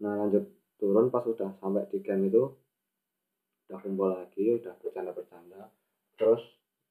Nah 0.00 0.12
lanjut 0.16 0.44
turun 0.80 1.12
pas 1.12 1.28
udah 1.28 1.52
sampai 1.60 1.84
di 1.92 2.00
camp 2.00 2.24
itu 2.24 2.56
udah 3.68 3.78
kumpul 3.84 4.08
lagi 4.16 4.44
udah 4.56 4.74
bercanda-bercanda 4.80 5.68
terus 6.22 6.38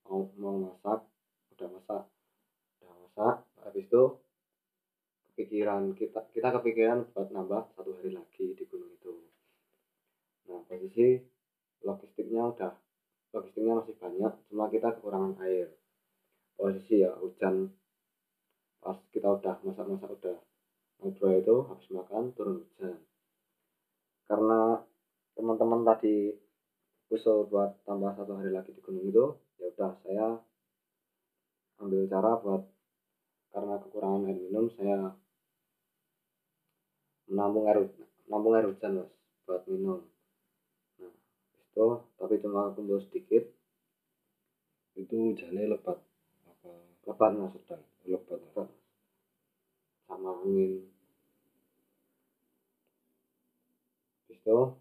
mau 0.03 0.27
mau 0.35 0.59
masak 0.59 1.07
udah 1.55 1.67
masak 1.71 2.03
udah 2.83 2.91
masak 2.99 3.35
habis 3.63 3.87
itu 3.87 4.03
kepikiran 5.31 5.95
kita 5.95 6.19
kita 6.35 6.51
kepikiran 6.59 7.07
buat 7.15 7.31
nambah 7.31 7.71
satu 7.71 7.95
hari 7.95 8.11
lagi 8.11 8.51
di 8.51 8.67
gunung 8.67 8.91
itu. 8.91 9.23
Nah 10.51 10.59
posisi 10.67 11.15
logistiknya 11.79 12.51
udah 12.51 12.75
logistiknya 13.31 13.79
masih 13.79 13.95
banyak 13.95 14.35
cuma 14.51 14.67
kita 14.67 14.99
kekurangan 14.99 15.39
air. 15.47 15.79
Posisi 16.59 16.99
ya 16.99 17.15
hujan 17.15 17.71
pas 18.83 18.99
kita 19.15 19.31
udah 19.31 19.63
masak-masak 19.63 20.11
udah 20.11 20.37
ngobrol 20.99 21.39
itu 21.39 21.55
habis 21.71 21.87
makan 21.87 22.35
turun 22.35 22.67
hujan. 22.67 22.99
Karena 24.27 24.83
teman-teman 25.39 25.87
tadi 25.87 26.35
usul 27.11 27.43
buat 27.51 27.75
tambah 27.83 28.15
satu 28.15 28.39
hari 28.39 28.55
lagi 28.55 28.71
di 28.71 28.79
gunung 28.79 29.11
itu. 29.11 29.35
Ya 29.59 29.67
udah 29.75 29.91
saya 29.99 30.27
ambil 31.83 32.07
cara 32.07 32.39
buat 32.39 32.63
karena 33.51 33.75
kekurangan 33.83 34.31
air 34.31 34.39
minum 34.39 34.71
saya 34.79 35.11
menampung 37.27 37.67
air 37.67 37.83
menampung 38.31 38.53
air 38.55 38.65
hujan 38.71 39.03
mas 39.03 39.11
buat 39.43 39.61
minum. 39.67 39.99
Nah 41.03 41.11
itu 41.67 41.87
tapi 42.15 42.39
cuma 42.39 42.71
kumpul 42.71 43.03
sedikit 43.03 43.43
Itu 44.91 45.15
hujannya 45.15 45.71
lebat. 45.71 45.99
Apa? 46.47 46.71
Lebat 47.07 47.31
mas 47.35 47.51
sedang? 47.55 47.83
Lebat. 48.07 48.39
lebat. 48.39 48.67
Sama 50.07 50.31
angin. 50.43 50.83
Itu 54.27 54.75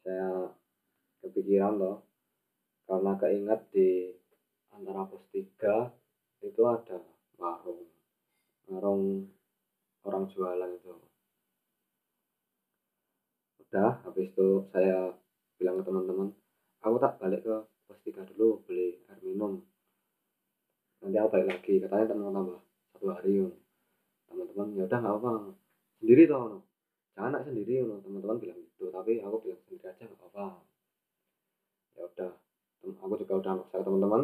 saya 0.00 0.59
kepikiran 1.30 1.78
loh 1.78 2.02
karena 2.90 3.14
keinget 3.22 3.60
di 3.70 4.10
antara 4.74 5.06
pos 5.06 5.22
tiga 5.30 5.94
itu 6.42 6.62
ada 6.66 6.98
warung. 7.38 7.86
Warung 8.66 9.30
orang 10.02 10.24
jualan 10.26 10.70
itu. 10.74 10.90
Udah 13.62 14.02
habis 14.02 14.34
itu 14.34 14.66
saya 14.74 15.14
bilang 15.54 15.78
ke 15.78 15.86
teman-teman 15.86 16.34
aku 16.82 16.96
tak 16.98 17.22
balik 17.22 17.46
ke 17.46 17.56
pos 17.86 17.98
tiga 18.02 18.26
dulu 18.34 18.66
beli 18.66 18.98
air 19.06 19.20
minum. 19.22 19.62
Nanti 20.98 21.16
aku 21.16 21.30
balik 21.30 21.48
lagi. 21.54 21.78
Katanya 21.78 22.10
teman 22.10 22.34
tambah 22.34 22.58
satu 22.90 23.06
hari 23.14 23.46
teman-teman 24.30 24.78
ya 24.78 24.84
udah 24.86 24.98
nggak 24.98 25.16
apa 25.18 25.30
sendiri 25.98 26.22
toh 26.30 26.62
jangan 27.18 27.30
nak 27.34 27.44
sendiri 27.44 27.82
teman-teman 27.82 28.38
bilang 28.38 28.58
gitu 28.62 28.92
tapi 28.94 29.18
aku 29.20 29.36
bilang 29.42 29.60
sendiri 29.66 29.84
aja 29.90 30.04
nggak 30.06 30.28
apa 30.30 30.46
ya 32.00 32.08
udah. 32.08 32.32
Aku 32.80 33.14
juga 33.20 33.34
udah 33.44 33.52
ke 33.68 33.78
teman-teman. 33.84 34.22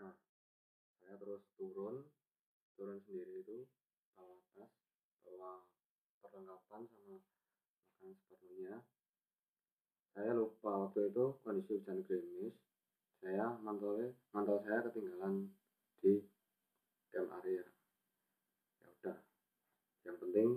Nah 0.00 0.14
saya 0.96 1.14
terus 1.20 1.44
turun. 1.60 2.08
Turun 2.80 2.96
sendiri 3.04 3.44
itu 3.44 3.68
bawa 4.16 4.40
tas 4.56 4.72
bawa 5.28 5.68
perlengkapan 6.24 6.88
sama 6.88 7.20
makan 7.20 8.16
seperlunya 8.16 8.80
saya 10.16 10.32
lupa 10.32 10.88
waktu 10.88 11.12
itu 11.12 11.24
kondisi 11.44 11.80
hujan 11.80 12.02
gerimis. 12.04 12.56
Saya 13.20 13.56
mantul 13.60 14.16
mantul 14.32 14.58
saya 14.64 14.84
ketinggalan 14.88 15.52
di 16.00 16.24
camp 17.12 17.30
area 17.40 17.64
ya 18.80 18.86
udah. 18.88 19.18
Yang 20.08 20.16
penting 20.24 20.48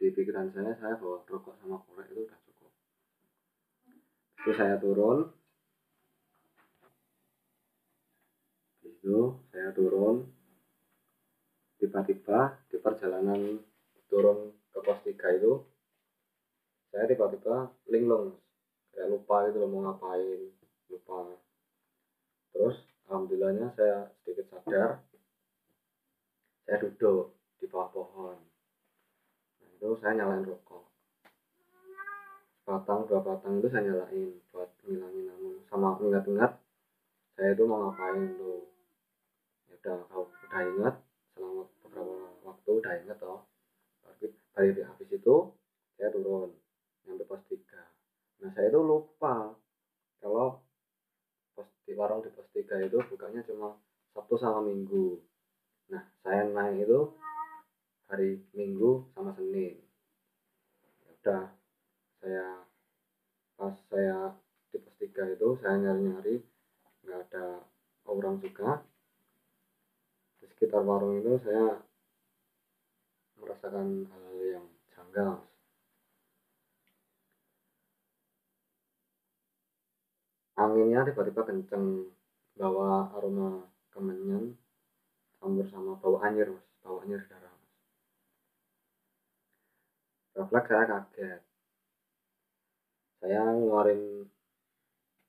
di 0.00 0.08
pikiran 0.16 0.48
saya 0.48 0.72
saya 0.80 0.96
bawa 0.96 1.20
rokok 1.28 1.60
sama 1.60 1.76
korek 1.84 2.08
itu 2.08 2.24
udah 2.24 2.40
cukup. 2.48 2.72
Itu 4.40 4.50
saya 4.56 4.80
turun. 4.80 5.28
Itu 8.80 9.44
saya 9.52 9.68
turun. 9.76 10.24
Tiba-tiba 11.76 12.64
di 12.72 12.76
perjalanan 12.80 13.60
turun 14.08 14.56
ke 14.72 14.80
pos 14.80 15.04
3 15.04 15.36
itu 15.36 15.52
saya 16.88 17.04
tiba-tiba 17.04 17.68
linglung 17.92 18.40
kayak 18.96 19.12
lupa 19.12 19.52
loh 19.52 19.68
mau 19.68 19.84
ngapain 19.84 20.48
lupa. 20.88 21.28
Terus 22.56 22.80
alhamdulillahnya 23.04 23.76
saya 23.76 24.08
sedikit 24.24 24.48
sadar. 24.48 25.04
Saya 26.64 26.88
duduk 26.88 27.36
di 27.60 27.68
bawah 27.68 27.92
pohon 27.92 28.49
itu 29.80 29.96
saya 29.96 30.12
nyalain 30.12 30.44
rokok. 30.44 30.84
Batang 32.68 33.08
dua 33.08 33.24
batang 33.24 33.64
itu 33.64 33.72
saya 33.72 33.88
nyalain 33.88 34.36
buat 34.52 34.68
ngilangin 34.84 35.32
anu. 35.32 35.64
Sama 35.72 35.96
ingat-ingat 36.04 36.52
saya 37.32 37.56
itu 37.56 37.64
mau 37.64 37.88
ngapain 37.88 38.36
tuh? 38.36 38.68
Ya 39.72 39.80
udah 39.80 40.04
kalau 40.12 40.28
udah 40.28 40.62
ingat 40.76 40.94
selama 41.32 41.64
beberapa 41.80 42.28
waktu 42.44 42.70
udah 42.76 42.92
ingat 43.00 43.16
toh. 43.24 43.40
Tapi 44.04 44.28
dari 44.52 44.84
habis 44.84 45.08
itu 45.08 45.36
saya 45.96 46.12
turun 46.12 46.52
nyampe 47.08 47.24
pos 47.24 47.40
tiga. 47.48 47.80
Nah 48.44 48.52
saya 48.52 48.68
itu 48.68 48.84
lupa 48.84 49.56
kalau 50.20 50.60
pos 51.56 51.64
di 51.88 51.96
warung 51.96 52.20
di 52.20 52.28
pos 52.36 52.44
tiga 52.52 52.76
itu 52.84 53.00
bukanya 53.08 53.40
cuma 53.48 53.80
sabtu 54.12 54.36
sama 54.36 54.60
minggu. 54.60 55.16
Nah 55.88 56.04
saya 56.20 56.44
naik 56.52 56.84
itu 56.84 57.16
hari 58.10 58.42
minggu 58.58 59.06
sama 59.14 59.30
senin. 59.38 59.78
Ya 60.82 61.08
udah 61.14 61.44
saya 62.18 62.46
pas 63.54 63.76
saya 63.86 64.34
di 64.74 64.82
pos 64.82 64.98
itu 64.98 65.48
saya 65.62 65.78
nyari 65.78 66.02
nyari 66.10 66.34
nggak 67.06 67.20
ada 67.30 67.62
orang 68.10 68.42
juga. 68.42 68.82
Di 70.42 70.50
sekitar 70.50 70.82
warung 70.82 71.22
itu 71.22 71.38
saya 71.46 71.78
merasakan 73.38 74.10
hal 74.10 74.26
yang 74.42 74.66
janggal. 74.90 75.46
Anginnya 80.58 81.06
tiba-tiba 81.06 81.46
kenceng 81.46 82.10
bawa 82.58 83.14
aroma 83.16 83.70
kemenyan 83.94 84.58
campur 85.38 85.64
sama 85.70 85.94
bau 86.02 86.18
anyir 86.26 86.50
mas. 86.50 86.66
Bau 86.82 87.00
anyir 87.00 87.22
darah 87.30 87.49
refleks 90.34 90.68
saya 90.70 90.84
kaget. 90.86 91.40
Saya 93.20 93.40
ngeluarin 93.52 94.24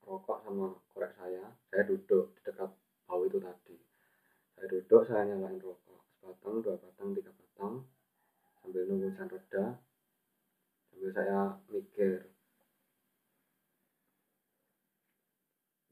rokok 0.06 0.38
sama 0.46 0.78
korek 0.94 1.12
saya. 1.18 1.44
Saya 1.68 1.84
duduk 1.90 2.32
di 2.38 2.42
dekat 2.46 2.72
bau 3.08 3.22
itu 3.26 3.38
tadi. 3.42 3.78
Saya 4.56 4.66
duduk 4.70 5.02
saya 5.10 5.28
nyalain 5.28 5.60
rokok. 5.60 6.02
Sebatang 6.22 6.62
dua 6.62 6.76
batang 6.78 7.10
tiga 7.18 7.32
batang 7.34 7.74
sambil 8.62 8.84
nunggu 8.86 9.10
hujan 9.10 9.28
reda. 9.28 9.66
Sambil 10.92 11.10
saya 11.18 11.40
mikir 11.74 12.12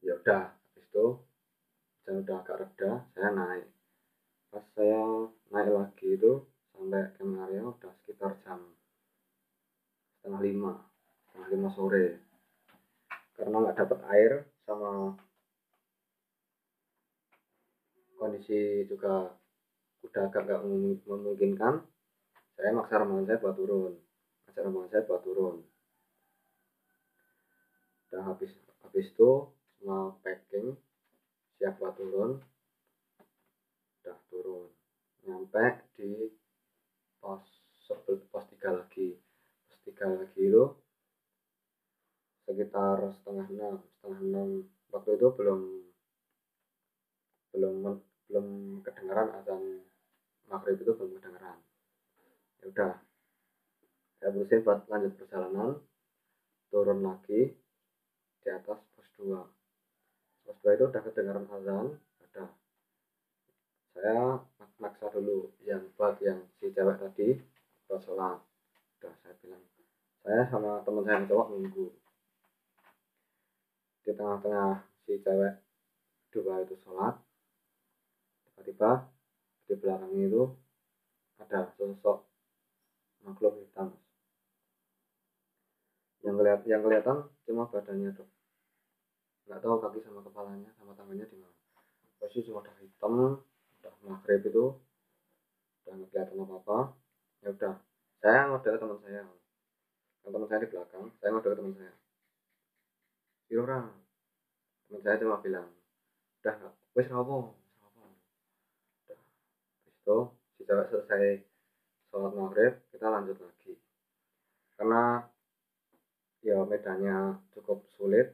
ya 0.00 0.16
udah 0.16 0.54
habis 0.56 0.86
itu 0.86 1.06
hujan 2.00 2.14
udah 2.24 2.36
agak 2.40 2.56
reda 2.62 2.90
saya 3.12 3.28
naik. 3.34 3.66
Pas 4.54 4.64
saya 4.72 5.02
naik 5.50 5.70
lagi 5.74 6.08
itu 6.14 6.32
sampai 6.72 7.12
ke 7.12 7.22
area 7.22 7.60
udah 7.60 7.92
sekitar 8.00 8.40
jam 8.40 8.79
setengah 10.20 10.44
lima 10.44 10.72
setengah 11.24 11.48
lima 11.56 11.68
sore. 11.72 12.06
Karena 13.32 13.56
nggak 13.56 13.78
dapat 13.80 13.98
air 14.12 14.32
sama 14.68 15.16
kondisi 18.20 18.84
juga 18.84 19.32
udah 20.04 20.22
agak 20.28 20.44
nggak 20.44 20.60
mem- 20.68 21.00
memungkinkan 21.08 21.80
saya 22.52 22.76
maksa 22.76 23.00
rombongan 23.00 23.24
saya 23.24 23.40
buat 23.40 23.56
turun. 23.56 23.96
Maksa 24.44 24.60
rombongan 24.60 24.90
saya 24.92 25.02
buat 25.08 25.22
turun. 25.24 25.56
Udah 28.12 28.22
habis 28.28 28.52
habis 28.84 29.08
itu 29.08 29.48
semua 29.80 30.12
packing 30.20 30.76
siap 31.56 31.80
buat 31.80 31.96
turun. 31.96 32.36
Udah 34.04 34.18
turun. 34.28 34.68
Nyampe 35.24 35.80
di 35.96 36.28
pos 37.24 37.40
pos 38.28 38.44
tiga 38.52 38.76
lagi 38.76 39.16
tiga 39.84 40.06
lagi 40.12 40.42
itu 40.48 40.64
sekitar 42.44 42.98
setengah 43.14 43.46
enam 43.52 43.74
setengah 43.98 44.20
enam. 44.26 44.48
Waktu 44.90 45.10
itu 45.16 45.28
belum 45.38 45.60
belum 47.54 47.74
belum 48.30 48.46
kedengaran 48.86 49.34
azan 49.42 49.82
maghrib 50.46 50.78
itu 50.78 50.94
belum 50.94 51.18
kedengaran 51.18 51.58
ya 52.62 52.64
udah 52.70 52.94
saya 54.20 54.30
berusaha 54.36 54.60
buat 54.62 54.80
lanjut 54.86 55.12
perjalanan 55.16 55.70
turun 56.70 57.00
lagi 57.02 57.50
di 58.40 58.48
atas 58.48 58.78
pos 58.94 59.08
2 59.18 59.42
pos 60.46 60.56
2 60.62 60.76
itu 60.76 60.84
udah 60.86 61.02
kedengaran 61.02 61.46
azan 61.50 61.86
udah. 62.22 62.50
Saya 63.90 64.38
mak- 64.60 64.78
maksa 64.78 65.06
dulu 65.10 65.50
yang 65.66 65.82
buat 65.98 66.20
yang 66.22 66.38
si 66.60 66.70
cewek 66.70 67.00
tadi 67.02 67.34
buat 67.90 68.00
sholat 68.04 68.38
udah 69.00 69.16
saya 69.24 69.34
bilang 69.40 69.64
saya 70.20 70.44
sama 70.52 70.84
teman 70.84 71.02
saya 71.08 71.24
yang 71.24 71.28
cowok 71.32 71.46
nunggu. 71.56 71.86
Di 74.04 74.12
tengah-tengah 74.12 74.84
si 75.08 75.16
cewek 75.24 75.54
dua 76.28 76.54
itu 76.60 76.76
sholat 76.84 77.16
tiba-tiba 78.44 79.08
di 79.64 79.74
belakang 79.80 80.12
itu 80.20 80.42
ada 81.40 81.72
sosok 81.80 82.28
makhluk 83.24 83.56
hitam. 83.64 83.96
Yang 86.20 86.34
kelihatan 86.36 86.66
yang 86.68 86.82
kelihatan 86.84 87.16
cuma 87.48 87.64
badannya 87.72 88.12
dok. 88.12 88.28
Nggak 89.48 89.60
tahu 89.64 89.76
kaki 89.80 89.98
sama 90.04 90.20
kepalanya 90.20 90.68
sama 90.76 90.92
tangannya 90.92 91.24
di 91.24 91.40
mana. 91.40 91.56
Pasti 92.20 92.44
cuma 92.44 92.60
udah 92.60 92.76
hitam 92.84 93.40
udah 93.80 93.92
maghrib 94.04 94.44
itu 94.44 94.76
udah 95.88 95.92
nggak 95.96 96.08
kelihatan 96.12 96.44
apa 96.44 96.54
apa 96.60 96.78
ya 97.40 97.48
udah 97.56 97.74
saya 98.20 98.52
ngode 98.52 98.68
ke 98.68 98.78
teman 98.78 98.98
saya. 99.00 99.24
Kan 100.20 100.30
teman 100.36 100.48
saya 100.48 100.60
di 100.60 100.68
belakang 100.68 101.04
saya 101.16 101.28
ngode 101.32 101.48
ke 101.48 101.56
teman 101.56 101.74
saya. 101.76 101.94
"Iya, 103.48 103.58
orang 103.64 103.86
teman 104.86 105.00
saya 105.00 105.16
cuma 105.20 105.36
bilang 105.40 105.68
udah 106.40 106.54
nggak 106.56 106.74
wes 106.96 107.08
habis 107.12 107.52
itu 109.92 110.18
si 110.56 110.60
cewek 110.64 110.86
selesai 110.88 111.24
sholat 112.08 112.32
maghrib 112.32 112.72
kita 112.92 113.06
lanjut 113.08 113.36
lagi. 113.40 113.72
Karena 114.76 115.24
ya 116.40 116.64
medannya 116.64 117.40
cukup 117.52 117.84
sulit. 117.96 118.32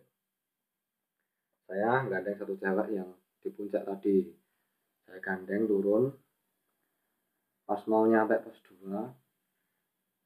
Saya 1.67 2.07
gandeng 2.07 2.39
satu 2.39 2.55
cewek 2.55 2.89
yang 2.95 3.11
di 3.43 3.49
puncak 3.51 3.83
tadi. 3.83 4.31
Saya 5.07 5.19
gandeng 5.19 5.67
turun. 5.67 6.15
Pas 7.67 7.83
mau 7.91 8.07
nyampe 8.07 8.39
pos 8.47 8.55
2 8.71 9.26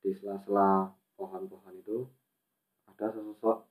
di 0.00 0.10
sela-sela 0.16 0.88
pohon-pohon 1.16 1.76
itu 1.76 2.08
ada 2.88 3.12
sesosok 3.12 3.68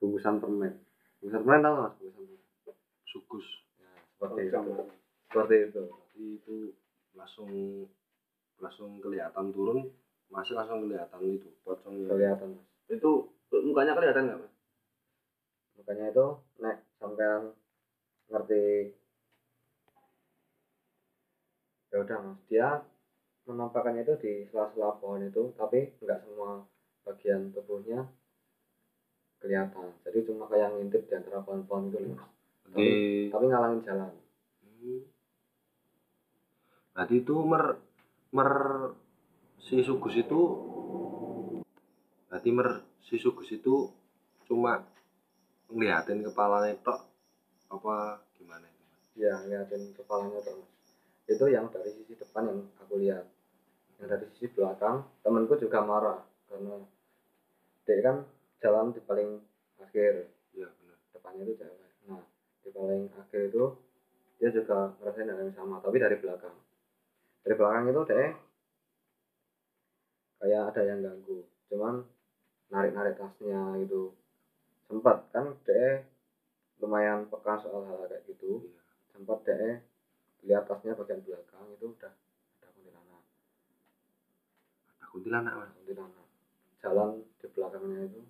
bungkusan 0.00 0.36
permen. 0.38 0.72
Bungkusan 1.20 1.40
permen 1.44 1.64
tahu 1.64 1.72
nggak 1.72 1.84
mas 1.88 1.96
bungkusan 1.96 2.16
permen? 2.28 2.40
Sugus. 3.08 3.46
Ya, 3.80 3.90
seperti 4.12 4.40
itu. 4.48 4.60
seperti 5.26 5.56
itu. 5.72 5.82
Jadi 6.12 6.24
itu 6.36 6.56
langsung 7.16 7.50
langsung 8.60 9.00
kelihatan 9.00 9.52
turun 9.52 9.88
masih 10.28 10.52
langsung 10.56 10.84
kelihatan 10.84 11.20
itu 11.24 11.48
pocongnya. 11.64 12.12
Kelihatan 12.12 12.48
mas. 12.60 12.66
Itu 12.92 13.32
mukanya 13.52 13.96
kelihatan 13.96 14.22
nggak 14.28 14.40
mas? 14.44 14.54
Makanya 15.80 16.04
itu 16.12 16.26
nek 16.60 16.76
sampean 17.00 17.42
ngerti 18.28 18.92
ya 21.88 21.96
udah 22.04 22.18
mas. 22.20 22.40
Dia 22.52 22.68
menampakkannya 23.46 24.02
itu 24.02 24.14
di 24.18 24.32
sela-sela 24.50 24.98
pohon 24.98 25.22
itu 25.22 25.54
tapi 25.54 25.94
nggak 26.02 26.20
semua 26.26 26.66
bagian 27.06 27.54
tubuhnya 27.54 28.02
kelihatan. 29.38 29.94
Jadi 30.02 30.18
cuma 30.26 30.50
kayak 30.50 30.74
ngintip 30.74 31.06
di 31.06 31.14
antara 31.14 31.38
pohon-pohon 31.46 31.94
itu 31.94 31.98
loh. 32.02 32.18
Jadi 32.74 32.90
tapi 33.30 33.44
ngalangin 33.46 33.80
jalan. 33.86 34.10
Hmm. 34.66 35.00
Berarti 36.90 37.14
itu 37.22 37.34
mer 37.46 37.64
mer 38.34 38.50
si 39.62 39.78
sugus 39.86 40.18
itu 40.18 40.40
berarti 42.26 42.50
mer 42.50 42.82
si 43.06 43.16
sugus 43.22 43.48
itu 43.54 43.86
cuma 44.50 44.82
ngeliatin 45.70 46.26
kepalanya 46.26 46.74
tok 46.82 47.06
apa 47.70 48.18
gimana 48.34 48.66
itu? 48.66 49.22
Ya 49.22 49.38
ngeliatin 49.38 49.94
kepalanya 49.94 50.42
mas. 50.42 50.70
Itu 51.30 51.46
yang 51.46 51.70
dari 51.70 51.94
sisi 51.94 52.18
depan 52.18 52.50
yang 52.50 52.60
aku 52.82 52.98
lihat 52.98 53.35
yang 53.96 54.08
dari 54.12 54.26
sisi 54.36 54.52
belakang 54.52 55.04
temanku 55.24 55.56
juga 55.56 55.80
marah 55.80 56.20
karena 56.52 56.76
dia 57.86 58.02
kan 58.02 58.16
jalan 58.60 58.92
di 58.92 59.00
paling 59.04 59.40
akhir. 59.80 60.28
Iya 60.52 60.68
benar. 60.68 60.98
depannya 61.16 61.42
itu 61.48 61.54
cewek 61.60 61.90
nah 62.06 62.22
di 62.62 62.70
paling 62.70 63.02
akhir 63.16 63.40
itu 63.50 63.64
dia 64.36 64.48
juga 64.52 64.92
ngerasain 65.00 65.28
hal 65.32 65.38
yang 65.48 65.54
sama 65.56 65.80
tapi 65.80 65.96
dari 65.96 66.16
belakang. 66.20 66.56
Dari 67.46 67.54
belakang 67.56 67.84
itu 67.88 68.00
deh 68.04 68.30
kayak 70.42 70.62
ada 70.74 70.82
yang 70.84 70.98
ganggu. 71.00 71.40
Cuman 71.72 72.04
narik 72.68 72.92
narik 72.92 73.14
tasnya 73.16 73.80
gitu. 73.80 74.12
Sempat 74.86 75.24
kan 75.32 75.56
deh 75.64 76.04
lumayan 76.84 77.24
peka 77.32 77.56
soal 77.64 77.80
hal 77.88 78.04
kayak 78.04 78.22
gitu. 78.28 78.60
Iya. 78.60 78.82
sempat 79.16 79.38
deh 79.48 79.80
lihat 80.44 80.68
tasnya 80.68 80.92
bagian 80.92 81.24
belakang 81.24 81.64
itu 81.72 81.88
udah 81.96 82.12
kuntilanak 85.16 85.56
mas. 85.56 85.72
kuntilanak 85.80 86.26
jalan 86.84 87.24
di 87.40 87.46
belakangnya 87.56 88.04
itu 88.04 88.20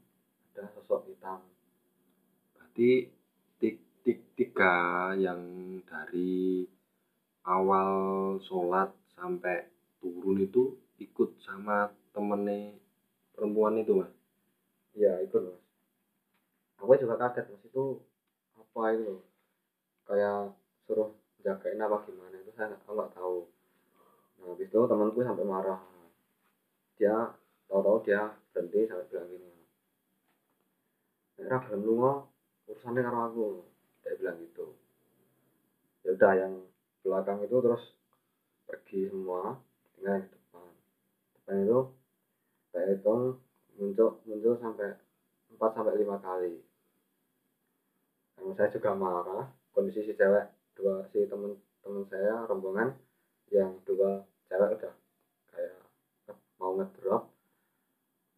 ada 0.55 0.70
sosok 0.78 1.03
hitam 1.11 1.43
Berarti 2.55 3.11
tik 3.59 3.76
tik 4.07 4.18
tiga 4.39 5.11
yang 5.18 5.43
dari 5.82 6.62
awal 7.43 7.91
sholat 8.39 8.95
sampai 9.18 9.66
turun 9.99 10.47
itu 10.47 10.78
ikut 11.03 11.34
sama 11.43 11.91
temennya 12.14 12.78
perempuan 13.34 13.82
itu 13.82 13.99
mas. 13.99 14.14
Iya 14.95 15.26
ikut 15.26 15.43
mas. 15.43 15.59
Aku 16.78 16.95
juga 17.03 17.18
kaget 17.18 17.51
mas 17.51 17.62
itu 17.66 17.99
apa 18.55 18.82
itu 18.95 19.18
kayak 20.07 20.55
suruh 20.87 21.11
jagain 21.43 21.82
apa 21.82 21.99
gimana 22.07 22.39
itu 22.39 22.55
saya 22.55 22.70
nggak 22.70 23.11
tahu. 23.11 23.43
Nah 24.39 24.55
habis 24.55 24.70
itu 24.70 24.78
temanku 24.87 25.18
sampai 25.26 25.43
marah. 25.43 25.95
Dia 26.97 27.32
tahu-tahu 27.68 27.99
dia 28.09 28.32
berhenti 28.53 28.88
sampai 28.88 29.07
bilang 29.12 29.28
gini. 29.28 29.53
Nek 31.36 31.47
ra 31.53 31.59
gelem 31.68 31.82
lunga 31.84 32.12
urusannya 32.68 33.01
karo 33.05 33.18
aku. 33.28 33.47
Dia 34.01 34.16
bilang 34.16 34.36
gitu. 34.40 34.66
Ya 36.05 36.16
udah 36.16 36.32
yang 36.36 36.55
belakang 37.05 37.44
itu 37.44 37.57
terus 37.61 37.82
pergi 38.64 39.12
semua 39.12 39.61
tinggal 39.94 40.24
yang 40.24 40.28
depan. 40.32 40.70
Depan 41.36 41.57
itu 41.62 41.80
saya 42.72 42.84
hitung 42.97 43.22
muncul 43.76 44.11
muncul 44.24 44.55
sampai 44.57 44.97
4 45.53 45.76
sampai 45.76 45.94
5 46.01 46.26
kali. 46.26 46.55
Karena 48.36 48.53
saya 48.57 48.68
juga 48.72 48.90
marah, 48.97 49.44
kondisi 49.72 50.05
si 50.05 50.12
cewek 50.16 50.49
dua 50.76 51.09
si 51.09 51.24
temen 51.24 51.57
temen 51.80 52.05
saya 52.09 52.44
rombongan 52.44 52.92
yang 53.49 53.80
dua 53.88 54.24
cewek 54.49 54.76
udah 54.76 54.92
mau 56.57 56.76
ngedrop 56.76 57.36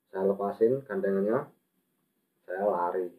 saya 0.09 0.25
lepasin 0.25 0.81
gantengannya 0.89 1.45
saya 2.49 2.65
lari. 2.65 3.13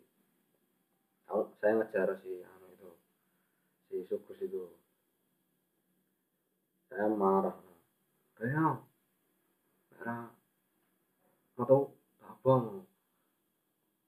Saya 1.62 1.78
ngejar 1.78 2.18
si 2.26 2.42
anu 2.42 2.68
itu 2.74 2.90
si 3.86 3.96
sukus 4.10 4.42
itu. 4.42 4.66
Saya 6.90 7.06
marah. 7.14 7.54
Real 8.42 8.82
merah 9.94 10.34
atau 11.62 11.94
tabang. 12.18 12.82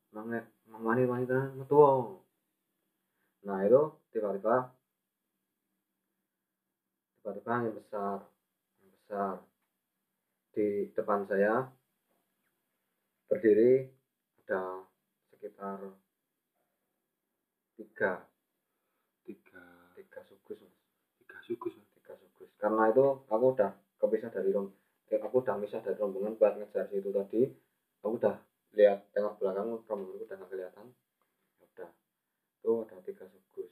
Manget 0.10 0.50
mani 0.66 1.06
mani 1.06 1.30
tenan 1.30 1.54
metu. 1.54 1.78
Nah 3.46 3.62
itu 3.62 3.94
tiba-tiba 4.10 4.74
tiba-tiba 7.22 7.52
angin 7.54 7.74
besar 7.78 8.26
angin 8.82 8.90
besar 8.98 9.51
di 10.52 10.92
depan 10.92 11.24
saya. 11.28 11.68
Berdiri 13.32 13.88
ada 14.44 14.84
sekitar 15.32 15.80
tiga. 17.80 18.28
Tiga. 19.24 19.64
Tiga 19.96 20.20
sugus 20.28 20.60
mas. 20.60 20.76
Tiga 21.24 21.38
suku 21.40 21.68
Mas. 21.72 21.88
tiga 21.96 22.14
sugus. 22.20 22.50
Karena 22.60 22.92
itu 22.92 23.24
aku 23.32 23.46
udah 23.56 23.72
kepisah 24.04 24.30
dari 24.30 24.52
rom 24.52 24.68
eh, 25.12 25.20
aku 25.20 25.44
udah 25.44 25.56
misah 25.60 25.80
dari 25.80 25.96
rombongan 25.96 26.36
buat 26.36 26.60
ngejar 26.60 26.92
situ 26.92 27.10
tadi. 27.16 27.48
Aku 28.04 28.20
udah 28.20 28.36
lihat 28.76 29.08
tengok 29.16 29.40
belakang 29.40 29.80
rombonganku 29.88 30.28
udah 30.28 30.36
nggak 30.36 30.50
kelihatan. 30.52 30.88
Ya 31.60 31.64
udah. 31.72 31.90
Itu 32.60 32.72
ada 32.84 33.00
tiga 33.08 33.26
sugus. 33.32 33.72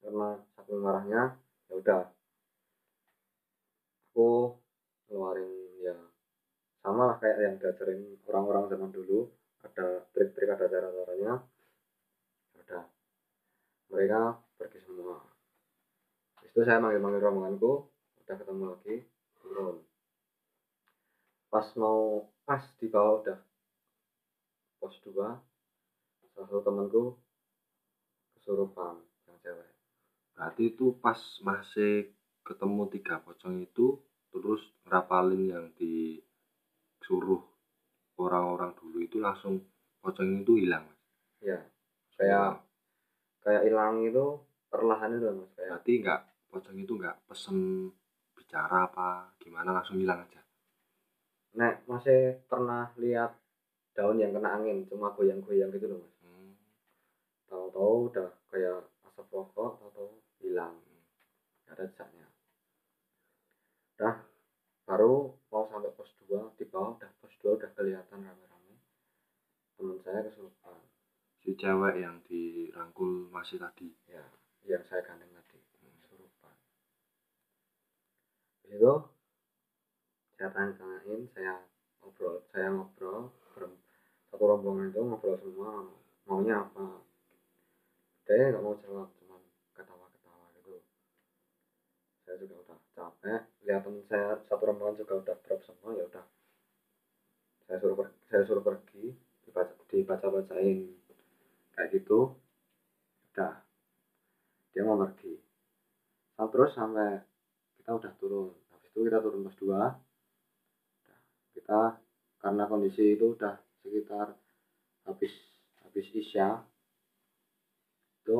Karena 0.00 0.40
saking 0.56 0.80
marahnya 0.80 1.36
ya 1.68 1.74
udah. 1.76 2.02
Aku 4.12 4.61
ngeluarin 5.12 5.52
ya 5.84 5.92
sama 6.80 7.12
lah 7.12 7.16
kayak 7.20 7.38
yang 7.44 7.54
diajarin 7.60 8.16
orang-orang 8.26 8.66
zaman 8.72 8.90
dulu 8.90 9.28
ada 9.62 10.02
trik-trik 10.10 10.50
ada 10.50 10.66
cara-caranya. 10.66 11.46
Ya 12.56 12.58
udah 12.58 12.84
mereka 13.92 14.42
pergi 14.58 14.80
semua. 14.82 15.22
Itu 16.42 16.66
saya 16.66 16.82
manggil-manggil 16.82 17.22
rombonganku 17.22 17.86
udah 18.24 18.34
ketemu 18.34 18.64
lagi 18.74 18.96
turun. 19.38 19.76
Pas 21.46 21.68
mau 21.78 22.26
pas 22.42 22.64
di 22.80 22.86
bawah 22.90 23.22
udah 23.22 23.38
pos 24.82 24.98
2 25.06 25.14
salah 25.14 26.48
satu 26.48 26.64
temanku 26.66 27.14
kesurupan 28.34 28.98
yang 29.30 29.38
cewek. 29.38 29.70
Berarti 30.34 30.62
itu 30.74 30.98
pas 30.98 31.20
masih 31.46 32.10
ketemu 32.42 32.90
tiga 32.90 33.22
pocong 33.22 33.62
itu 33.62 34.02
terus 34.32 34.64
ngerapalin 34.88 35.44
yang 35.44 35.66
disuruh 35.76 37.44
orang-orang 38.16 38.72
dulu 38.80 38.98
itu 39.04 39.20
langsung 39.20 39.60
pocong 40.00 40.40
itu 40.42 40.56
hilang 40.64 40.88
Mas. 40.88 41.00
ya 41.44 41.60
kayak 42.16 42.64
kayak 43.44 43.62
hilang 43.68 44.00
itu 44.02 44.40
perlahan 44.72 45.20
itu 45.20 45.28
mas 45.36 45.50
kayak 45.52 45.70
berarti 45.76 45.92
nggak 46.00 46.20
pocong 46.48 46.76
itu 46.80 46.92
nggak 46.96 47.16
pesen 47.28 47.58
bicara 48.32 48.88
apa 48.88 49.36
gimana 49.40 49.76
langsung 49.76 50.00
hilang 50.00 50.24
aja? 50.24 50.40
Nek 51.52 51.84
masih 51.84 52.40
pernah 52.48 52.88
lihat 52.96 53.36
daun 53.92 54.16
yang 54.16 54.32
kena 54.32 54.56
angin 54.56 54.88
cuma 54.88 55.12
goyang-goyang 55.12 55.68
gitu 55.76 55.92
loh 55.92 56.00
mas. 56.00 56.16
Hmm. 56.24 56.56
tahu-tahu 57.48 58.08
udah 58.08 58.28
kayak 58.48 58.88
asap 59.04 59.28
rokok 59.28 59.76
tahu-tahu 59.76 60.16
hilang. 60.40 60.72
Nggak 61.64 61.76
ada 61.76 61.84
jejaknya 61.92 62.31
udah 64.02 64.18
baru 64.82 65.30
mau 65.54 65.70
sampai 65.70 65.94
pos 65.94 66.10
2 66.26 66.58
di 66.58 66.66
bawah 66.66 66.98
udah 66.98 67.10
pos 67.22 67.30
2 67.38 67.54
udah 67.54 67.70
kelihatan 67.70 68.18
rame-rame. 68.26 68.74
Teman 69.78 70.02
saya 70.02 70.26
kesurupan. 70.26 70.74
Si 71.38 71.54
cewek 71.54 72.02
yang 72.02 72.18
dirangkul 72.26 73.30
masih 73.30 73.62
tadi. 73.62 73.94
Ya 74.10 74.26
yang 74.66 74.82
saya 74.90 75.06
gandeng 75.06 75.30
tadi 75.30 75.62
kesurupan. 76.02 76.50
Habis 78.66 78.74
itu 78.74 78.94
saya 80.34 80.50
tanya-tanyain 80.50 81.22
saya 81.30 81.62
ngobrol 82.02 82.42
saya 82.50 82.74
ngobrol 82.74 83.30
satu 84.34 84.42
rombongan 84.42 84.90
itu 84.90 84.98
ngobrol 84.98 85.38
semua 85.38 85.86
maunya 86.26 86.58
apa? 86.58 87.06
Dia 88.26 88.50
nggak 88.50 88.66
mau 88.66 88.74
jawab 88.82 89.14
cuman 89.14 89.46
ketawa-ketawa 89.78 90.46
gitu. 90.58 90.82
Saya 92.26 92.42
juga 92.42 92.66
udah 92.66 92.81
capek 92.96 93.42
lihat 93.64 93.80
temen 93.84 94.02
saya 94.10 94.28
satu 94.48 94.62
rombongan 94.68 94.96
juga 95.00 95.12
udah 95.20 95.36
drop 95.44 95.60
semua 95.66 95.90
ya 95.98 96.04
udah. 96.10 96.24
Saya 97.66 97.76
suruh 97.82 97.96
per- 97.98 98.16
saya 98.30 98.42
suruh 98.46 98.64
pergi 98.68 99.04
dibaca 99.42 99.72
dibaca 99.90 100.26
bacain 100.34 100.78
kayak 101.74 101.88
gitu 101.94 102.18
udah. 103.32 103.54
Dia 104.72 104.82
mau 104.84 104.98
pergi. 105.02 105.32
Nah, 106.36 106.46
terus 106.52 106.70
sampai 106.78 107.10
kita 107.78 107.90
udah 107.98 108.12
turun. 108.20 108.48
Habis 108.72 108.90
itu 108.92 109.00
kita 109.08 109.18
turun 109.24 109.42
2 109.60 109.82
Udah, 111.00 111.18
kita 111.54 111.80
karena 112.42 112.62
kondisi 112.70 113.04
itu 113.14 113.26
udah 113.36 113.54
sekitar 113.82 114.28
habis 115.06 115.32
habis 115.84 116.06
isya 116.22 116.48
itu 118.24 118.38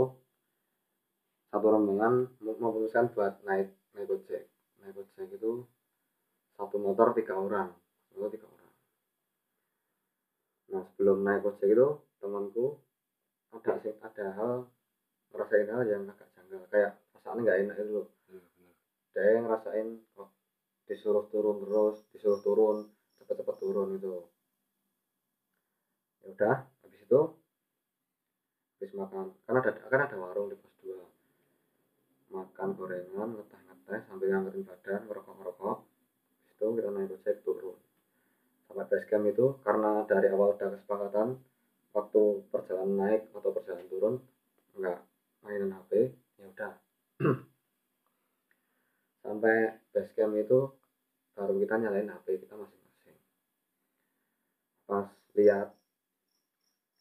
satu 1.50 1.66
rombongan 1.74 2.14
mem- 2.44 2.58
memutuskan 2.62 3.06
buat 3.14 3.32
naik 3.46 3.68
naik 3.92 4.08
ojek 4.08 4.42
naik 4.80 4.96
ojek 4.96 5.28
itu 5.36 5.68
satu 6.56 6.76
motor 6.76 7.16
tiga 7.16 7.34
orang. 7.36 7.72
Itu 8.12 8.28
tiga 8.28 8.46
orang. 8.48 8.70
Nah 10.72 10.82
sebelum 10.92 11.18
naik 11.24 11.42
ojek 11.46 11.68
itu 11.68 11.88
temanku 12.20 12.80
ada 13.52 13.72
sih 13.84 13.92
ada 14.00 14.26
hal 14.36 14.52
ngerasain 15.32 15.68
hal 15.68 15.82
yang 15.88 16.02
agak 16.08 16.28
janggal. 16.36 16.62
Kayak 16.68 16.92
perasaannya 17.12 17.42
nggak 17.44 17.58
enak 17.66 17.76
itu 17.80 17.90
loh. 17.92 18.06
Bener. 18.28 18.44
dia 19.12 19.40
ngerasain 19.44 19.88
kok 20.16 20.30
disuruh 20.88 21.24
turun 21.28 21.56
terus 21.64 21.96
disuruh 22.16 22.40
turun 22.40 22.76
cepet-cepet 23.20 23.56
turun 23.60 23.88
itu. 23.96 24.14
Ya 26.22 26.26
udah 26.32 26.56
habis 26.84 27.00
itu 27.02 27.20
habis 28.78 28.92
makan. 28.96 29.36
Kan 29.44 29.54
ada 29.56 29.70
kan 29.76 30.00
ada 30.08 30.16
warung 30.16 30.48
di 30.48 30.56
pos 30.56 30.72
2 30.80 31.22
makan 32.32 32.68
gorengan 32.72 33.28
ngeteh-ngeteh 33.82 34.00
sambil 34.06 34.28
ngangkatin 34.30 34.62
badan 34.62 35.00
ngerokok 35.10 35.34
habis 35.34 36.50
itu 36.54 36.64
kita 36.78 36.90
naik 36.94 37.10
ojek 37.18 37.36
turun. 37.42 37.76
Sampai 38.70 38.84
base 38.86 39.06
camp 39.10 39.26
itu 39.26 39.46
karena 39.66 40.06
dari 40.06 40.28
awal 40.30 40.54
udah 40.54 40.68
kesepakatan 40.78 41.28
waktu 41.92 42.22
perjalanan 42.48 42.94
naik 42.96 43.22
atau 43.34 43.50
perjalanan 43.50 43.88
turun 43.90 44.14
nggak 44.78 44.98
mainin 45.42 45.74
HP 45.74 46.14
ya 46.38 46.46
udah. 46.46 46.72
Sampai 49.26 49.56
base 49.90 50.12
camp 50.14 50.34
itu 50.38 50.58
baru 51.34 51.54
kita 51.58 51.74
nyalain 51.82 52.08
HP 52.08 52.26
kita 52.46 52.54
masing-masing. 52.54 53.16
Pas 54.86 55.08
lihat 55.34 55.74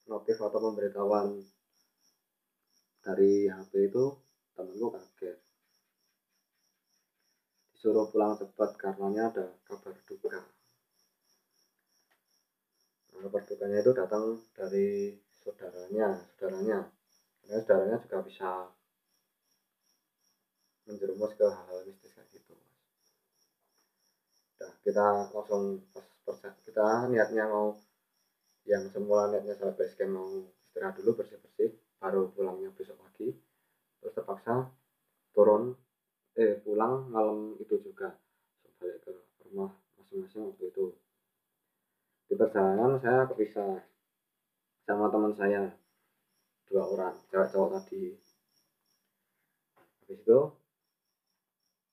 notif 0.10 0.38
atau 0.42 0.60
pemberitahuan 0.60 1.40
dari 3.06 3.48
HP 3.48 3.94
itu 3.94 4.04
temenku 4.58 4.92
kaget 4.92 5.51
disuruh 7.82 8.06
pulang 8.14 8.38
cepat 8.38 8.78
karenanya 8.78 9.34
ada 9.34 9.46
kabar 9.66 9.98
duka. 10.06 10.38
Nah, 13.10 13.26
kabar 13.26 13.42
dukanya 13.42 13.82
itu 13.82 13.90
datang 13.90 14.38
dari 14.54 15.18
saudaranya 15.42 16.14
saudaranya. 16.30 16.86
Karena 17.42 17.58
saudaranya 17.58 17.98
juga 18.06 18.18
bisa 18.22 18.70
menjerumus 20.86 21.34
ke 21.34 21.42
hal-hal 21.42 21.82
mistis 21.90 22.14
kayak 22.14 22.30
gitu 22.30 22.54
Udah, 24.62 24.72
kita 24.86 25.08
langsung 25.34 25.82
kita 26.62 27.10
niatnya 27.10 27.50
mau 27.50 27.74
yang 28.70 28.86
semula 28.94 29.34
niatnya 29.34 29.58
sampai 29.58 29.74
base 29.90 30.06
mau 30.06 30.30
istirahat 30.70 31.02
dulu 31.02 31.18
bersih 31.18 31.42
bersih 31.42 31.74
baru 31.98 32.30
pulangnya 32.30 32.70
besok 32.78 33.02
pagi. 33.02 33.34
Terus 33.98 34.14
terpaksa 34.14 34.70
turun 35.34 35.74
eh 36.40 36.56
pulang 36.64 37.12
malam 37.12 37.60
itu 37.60 37.76
juga. 37.84 38.16
Balik 38.80 39.04
ke 39.04 39.12
rumah 39.52 39.76
masing-masing 40.00 40.48
waktu 40.48 40.72
itu. 40.72 40.86
Di 42.32 42.34
perjalanan 42.40 42.96
saya 43.04 43.28
kepisah 43.28 43.84
sama 44.88 45.12
teman 45.12 45.36
saya. 45.36 45.76
Dua 46.72 46.88
orang 46.88 47.16
cewek 47.28 47.52
cowok 47.52 47.70
tadi. 47.76 48.16
Habis 50.00 50.20
itu 50.24 50.40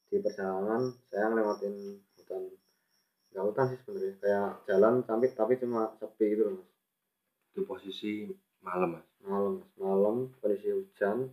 di 0.08 0.16
perjalanan 0.22 0.94
saya 1.10 1.34
ngelewatin 1.34 1.74
hutan. 2.14 2.42
Nggak 3.34 3.44
hutan 3.44 3.64
sih 3.74 3.78
sebenarnya 3.82 4.14
kayak 4.22 4.50
jalan 4.70 4.94
tapi 5.02 5.26
tapi 5.34 5.58
cuma 5.58 5.90
sepi 5.98 6.38
gitu 6.38 6.42
loh 6.46 6.54
mas. 6.62 6.70
Itu 7.50 7.66
posisi 7.66 8.30
malam 8.62 9.02
mas? 9.02 9.06
Malam 9.26 9.52
mas. 9.58 9.70
Malam 9.74 10.16
kondisi 10.38 10.70
hujan. 10.70 11.26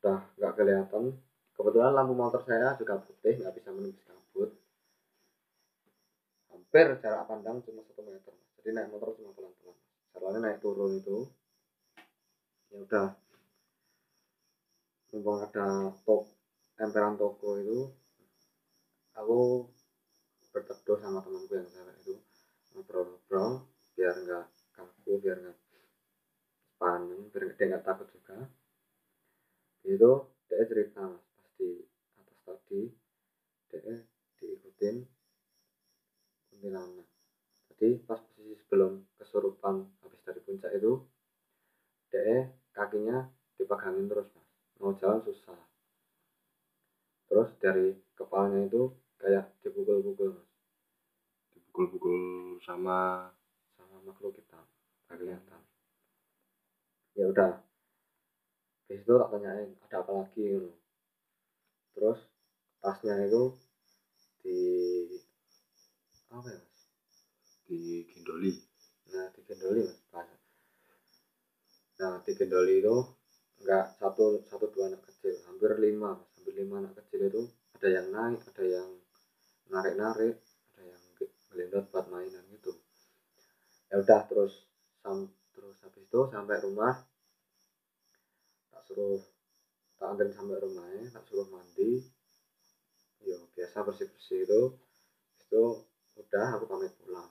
Udah 0.00 0.24
nggak 0.40 0.52
kelihatan 0.56 1.12
kebetulan 1.62 1.94
lampu 1.94 2.18
motor 2.18 2.42
saya 2.42 2.74
juga 2.74 2.98
putih 2.98 3.38
nggak 3.38 3.54
bisa 3.54 3.70
menembus 3.70 4.02
kabut. 4.02 4.50
Hampir 6.50 6.98
jarak 6.98 7.30
pandang 7.30 7.62
cuma 7.62 7.86
satu 7.86 8.02
meter. 8.02 8.34
Jadi 8.58 8.68
naik 8.74 8.90
motor 8.90 9.14
cuma 9.14 9.30
pelan-pelan. 9.30 9.78
Jalannya 10.10 10.38
naik 10.42 10.58
turun 10.58 10.98
itu. 10.98 11.30
Ya 12.74 12.82
udah. 12.82 13.08
Mumpung 15.14 15.38
ada 15.38 15.94
tok 16.02 16.26
emperan 16.82 17.14
toko 17.14 17.54
itu 17.62 17.94
aku 19.14 19.70
berteduh 20.50 20.98
sama 20.98 21.22
temanku 21.22 21.54
yang 21.54 21.70
cewek 21.70 21.94
itu. 22.02 22.18
Ngobrol-ngobrol 22.74 23.70
biar 23.94 24.18
nggak 24.18 24.44
kaku 24.74 25.22
biar 25.22 25.38
nggak 25.38 25.58
panen 26.74 27.30
biar 27.30 27.54
dia 27.54 27.64
nggak 27.70 27.86
takut 27.86 28.10
juga. 28.10 28.50
Itu 29.86 30.26
dia 30.50 30.66
cerita 30.66 31.06
di 31.62 31.78
atas 32.18 32.38
tadi 32.42 32.90
dia 33.70 34.02
diikutin 34.42 35.06
kuntilanak. 36.50 37.06
Jadi 37.70 38.02
pas 38.02 38.18
posisi 38.18 38.58
sebelum 38.58 39.06
kesurupan 39.14 39.86
habis 40.02 40.18
dari 40.26 40.42
puncak 40.42 40.74
itu 40.74 40.98
dia 42.10 42.50
kakinya 42.74 43.30
dipegangin 43.54 44.10
terus 44.10 44.26
mas. 44.34 44.50
Mau 44.82 44.90
jalan 44.98 45.22
susah. 45.22 45.54
Terus 47.30 47.54
dari 47.62 47.94
kepalanya 48.18 48.66
itu 48.66 48.90
kayak 49.22 49.54
dipukul-pukul 49.62 50.34
mas. 50.34 50.50
Dipukul-pukul 51.54 52.18
sama 52.66 53.30
sama 53.78 54.02
makhluk 54.02 54.34
hitam 54.34 54.66
kelihatan. 55.06 55.62
Ya 57.14 57.30
udah. 57.30 57.62
Habis 58.92 59.08
itu 59.08 59.12
tak 59.16 59.30
tanyain 59.32 59.72
ada 59.88 59.96
apa 60.04 60.12
lagi 60.20 60.42
gitu. 60.44 60.81
Terus 61.94 62.18
tasnya 62.82 63.14
itu 63.28 63.42
di 64.42 64.58
apa 66.36 66.48
ya 66.54 66.58
mas? 66.64 66.80
Di 67.66 67.80
gendoli. 68.10 68.52
Nah 69.12 69.26
di 69.34 69.40
gendoli 69.48 69.80
mas 69.88 70.00
tas. 70.12 70.28
Nah 72.00 72.14
di 72.24 72.32
gendoli 72.38 72.74
itu 72.82 72.96
enggak 73.60 73.84
satu 74.00 74.24
satu 74.50 74.66
dua 74.74 74.84
anak 74.90 75.00
kecil 75.08 75.34
hampir 75.46 75.70
lima 75.84 76.08
mas. 76.18 76.30
Hampir 76.36 76.54
lima 76.60 76.74
anak 76.80 76.92
kecil 76.98 77.20
itu 77.30 77.42
ada 77.76 77.88
yang 77.96 78.06
naik 78.16 78.40
ada 78.50 78.64
yang 78.76 78.88
narik 79.72 79.94
narik 80.02 80.34
ada 80.74 80.82
yang 80.92 81.02
ge- 81.18 81.32
ngelindot 81.48 81.84
buat 81.92 82.06
mainan 82.12 82.44
gitu. 82.54 82.72
Ya 83.90 83.96
udah 84.02 84.20
terus 84.30 84.52
sam 85.02 85.18
terus 85.54 85.76
habis 85.84 86.02
itu 86.08 86.20
sampai 86.32 86.56
rumah 86.64 86.94
tak 88.70 88.82
suruh 88.86 89.20
tak 90.02 90.18
anterin 90.18 90.34
sampai 90.34 90.58
rumahnya 90.58 91.14
tak 91.14 91.22
suruh 91.30 91.46
mandi. 91.46 92.02
Yo 93.22 93.38
biasa 93.54 93.86
bersih 93.86 94.10
bersih 94.10 94.42
itu. 94.42 94.62
Itu 95.46 95.78
udah 96.18 96.58
aku 96.58 96.66
pamit 96.66 96.90
pulang. 96.98 97.30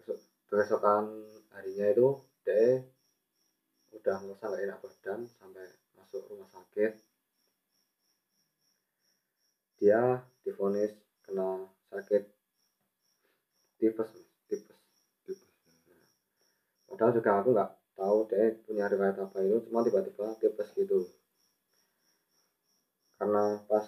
Besok 0.00 0.16
besokan 0.48 1.20
harinya 1.52 1.92
itu 1.92 2.16
deh 2.48 2.80
udah 3.92 4.24
ngerasa 4.24 4.56
gak 4.56 4.64
enak 4.64 4.78
badan 4.80 5.20
sampai 5.36 5.68
masuk 6.00 6.24
rumah 6.32 6.48
sakit. 6.48 6.96
Dia 9.84 10.16
divonis 10.48 10.96
kena 11.28 11.68
sakit 11.92 12.24
tipes 13.76 14.08
Mas. 14.16 14.24
tipes. 14.48 14.80
Padahal 16.88 17.12
juga 17.12 17.30
aku 17.36 17.52
nggak 17.52 17.81
tahu 17.98 18.18
deh 18.30 18.56
punya 18.64 18.88
riwayat 18.88 19.16
apa 19.20 19.36
itu 19.44 19.68
cuma 19.68 19.84
tiba-tiba 19.84 20.34
tipes 20.40 20.68
gitu. 20.74 21.06
Karena 23.18 23.60
pas 23.70 23.86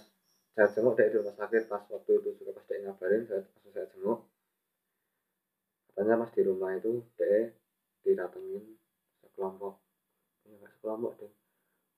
saya 0.55 0.71
jenguk 0.71 0.95
dia 0.95 1.11
di 1.11 1.19
rumah 1.19 1.35
sakit 1.35 1.67
pas 1.67 1.83
waktu 1.91 2.11
itu 2.23 2.29
juga 2.39 2.55
pas 2.55 2.65
dia 2.71 2.79
ngabarin 2.85 3.23
saya 3.27 3.43
pas 3.43 3.73
saya 3.75 3.87
jenguk. 3.91 4.21
Katanya 5.91 6.15
pas 6.23 6.31
di 6.31 6.43
rumah 6.47 6.71
itu 6.79 6.93
dia 7.19 7.51
didatengin 8.07 8.65
sekelompok. 9.23 9.75
Ya 10.47 10.53
nggak 10.61 10.73
sekelompok 10.79 11.13
deh 11.19 11.33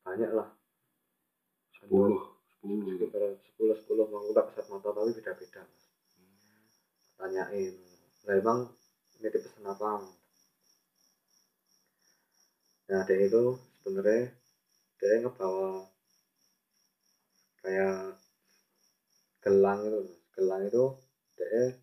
banyak 0.06 0.30
lah. 0.32 0.48
Sepuluh 1.76 2.22
sepuluh. 2.48 2.96
Sekitar 2.96 3.22
sepuluh 3.44 3.76
sepuluh 3.76 4.06
mau 4.08 4.24
udah 4.26 4.42
kasat 4.48 4.66
mata 4.72 4.90
tapi 4.90 5.10
beda-beda 5.12 5.60
mas. 5.62 5.84
Tanyain 7.16 7.74
lah 8.26 8.34
emang 8.36 8.58
ini 9.16 9.28
dipesan 9.30 9.64
apa 9.64 10.02
nah 12.86 13.02
dia 13.02 13.18
itu 13.26 13.42
sebenarnya 13.82 14.30
dia 14.98 15.18
ngebawa 15.22 15.82
kayak 17.62 18.14
gelang 19.42 19.80
itu 19.86 20.00
gelang 20.34 20.62
itu 20.70 20.84
dia 21.38 21.74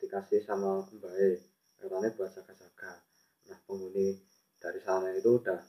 dikasih 0.00 0.40
sama 0.46 0.86
mbak 0.94 1.14
E 1.18 1.30
katanya 1.78 2.08
buat 2.16 2.30
jaga-jaga. 2.30 2.92
Nah 3.48 3.58
penghuni 3.66 4.14
dari 4.62 4.80
sana 4.86 5.10
itu 5.18 5.42
udah 5.42 5.60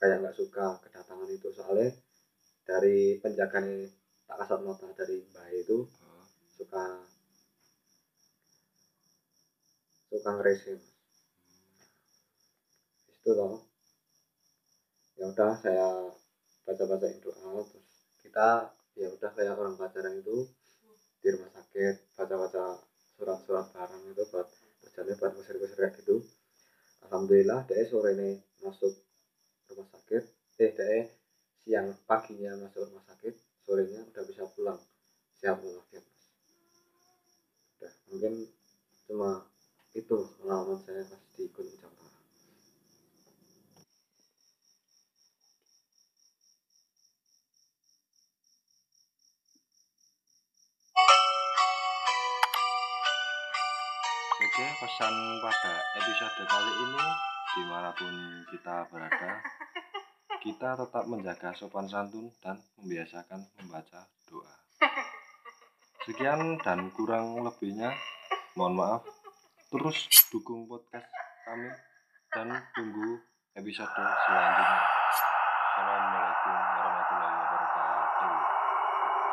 kayak 0.00 0.16
nggak 0.24 0.36
suka 0.40 0.66
kedatangan 0.82 1.28
itu. 1.28 1.48
Soalnya 1.52 1.92
dari 2.64 3.20
penjaga 3.20 3.58
nih 3.62 3.84
tak 4.26 4.36
kasat 4.42 4.60
mata 4.64 4.88
dari 4.96 5.16
mbak 5.30 5.46
itu 5.52 5.84
suka 6.56 6.84
suka 10.08 10.30
ngeresin 10.40 10.78
itu 13.26 13.34
loh 13.34 13.58
ya 15.18 15.26
udah 15.34 15.58
saya 15.58 16.06
baca 16.62 16.82
bacain 16.86 17.18
doa 17.18 17.58
terus 17.66 17.82
kita 18.22 18.70
ya 18.94 19.10
udah 19.10 19.30
kayak 19.34 19.58
orang 19.58 19.74
pacaran 19.74 20.14
itu 20.14 20.46
di 21.18 21.34
rumah 21.34 21.50
sakit 21.50 21.94
baca 22.14 22.34
baca 22.38 22.64
surat 23.18 23.38
surat 23.42 23.66
bareng 23.74 24.14
itu 24.14 24.22
buat 24.30 24.46
kerjanya 24.78 25.18
buat 25.18 25.32
kusir 25.34 25.58
kusir 25.58 25.74
kayak 25.74 25.98
gitu. 25.98 26.22
Alhamdulillah 27.02 27.66
dia 27.66 27.82
sore 27.82 28.14
ini 28.14 28.38
masuk 28.62 28.94
rumah 29.74 29.90
sakit 29.90 30.22
eh 30.62 30.70
dia 30.70 31.02
siang 31.66 31.90
paginya 32.06 32.54
masuk 32.62 32.86
rumah 32.86 33.02
sakit 33.10 33.34
sorenya 33.66 34.06
udah 34.06 34.22
bisa 34.22 34.46
pulang. 34.54 34.78
Walafiat 35.42 36.04
mas 36.06 36.22
udah 37.74 37.92
mungkin 38.06 38.32
cuma 39.10 39.42
itu 39.98 40.14
pengalaman 40.38 40.78
saya 40.78 41.02
pas 41.10 41.18
di 41.34 41.50
Gunung 41.50 41.74
Oke, 54.56 54.72
pesan 54.80 55.12
pada 55.44 55.74
episode 56.00 56.48
kali 56.48 56.72
ini 56.80 57.04
di 57.52 57.62
mana 57.68 57.92
pun 57.92 58.40
kita 58.48 58.88
berada, 58.88 59.44
kita 60.40 60.80
tetap 60.80 61.04
menjaga 61.04 61.52
sopan 61.52 61.84
santun 61.84 62.32
dan 62.40 62.56
membiasakan 62.80 63.44
membaca 63.60 64.08
doa. 64.24 64.48
Sekian 66.08 66.56
dan 66.64 66.88
kurang 66.96 67.36
lebihnya, 67.44 67.92
mohon 68.56 68.80
maaf. 68.80 69.04
Terus 69.68 70.08
dukung 70.32 70.64
podcast 70.64 71.04
kami 71.44 71.68
dan 72.32 72.56
tunggu 72.72 73.20
episode 73.60 73.92
selanjutnya. 73.92 74.80
Assalamualaikum. 75.76 77.45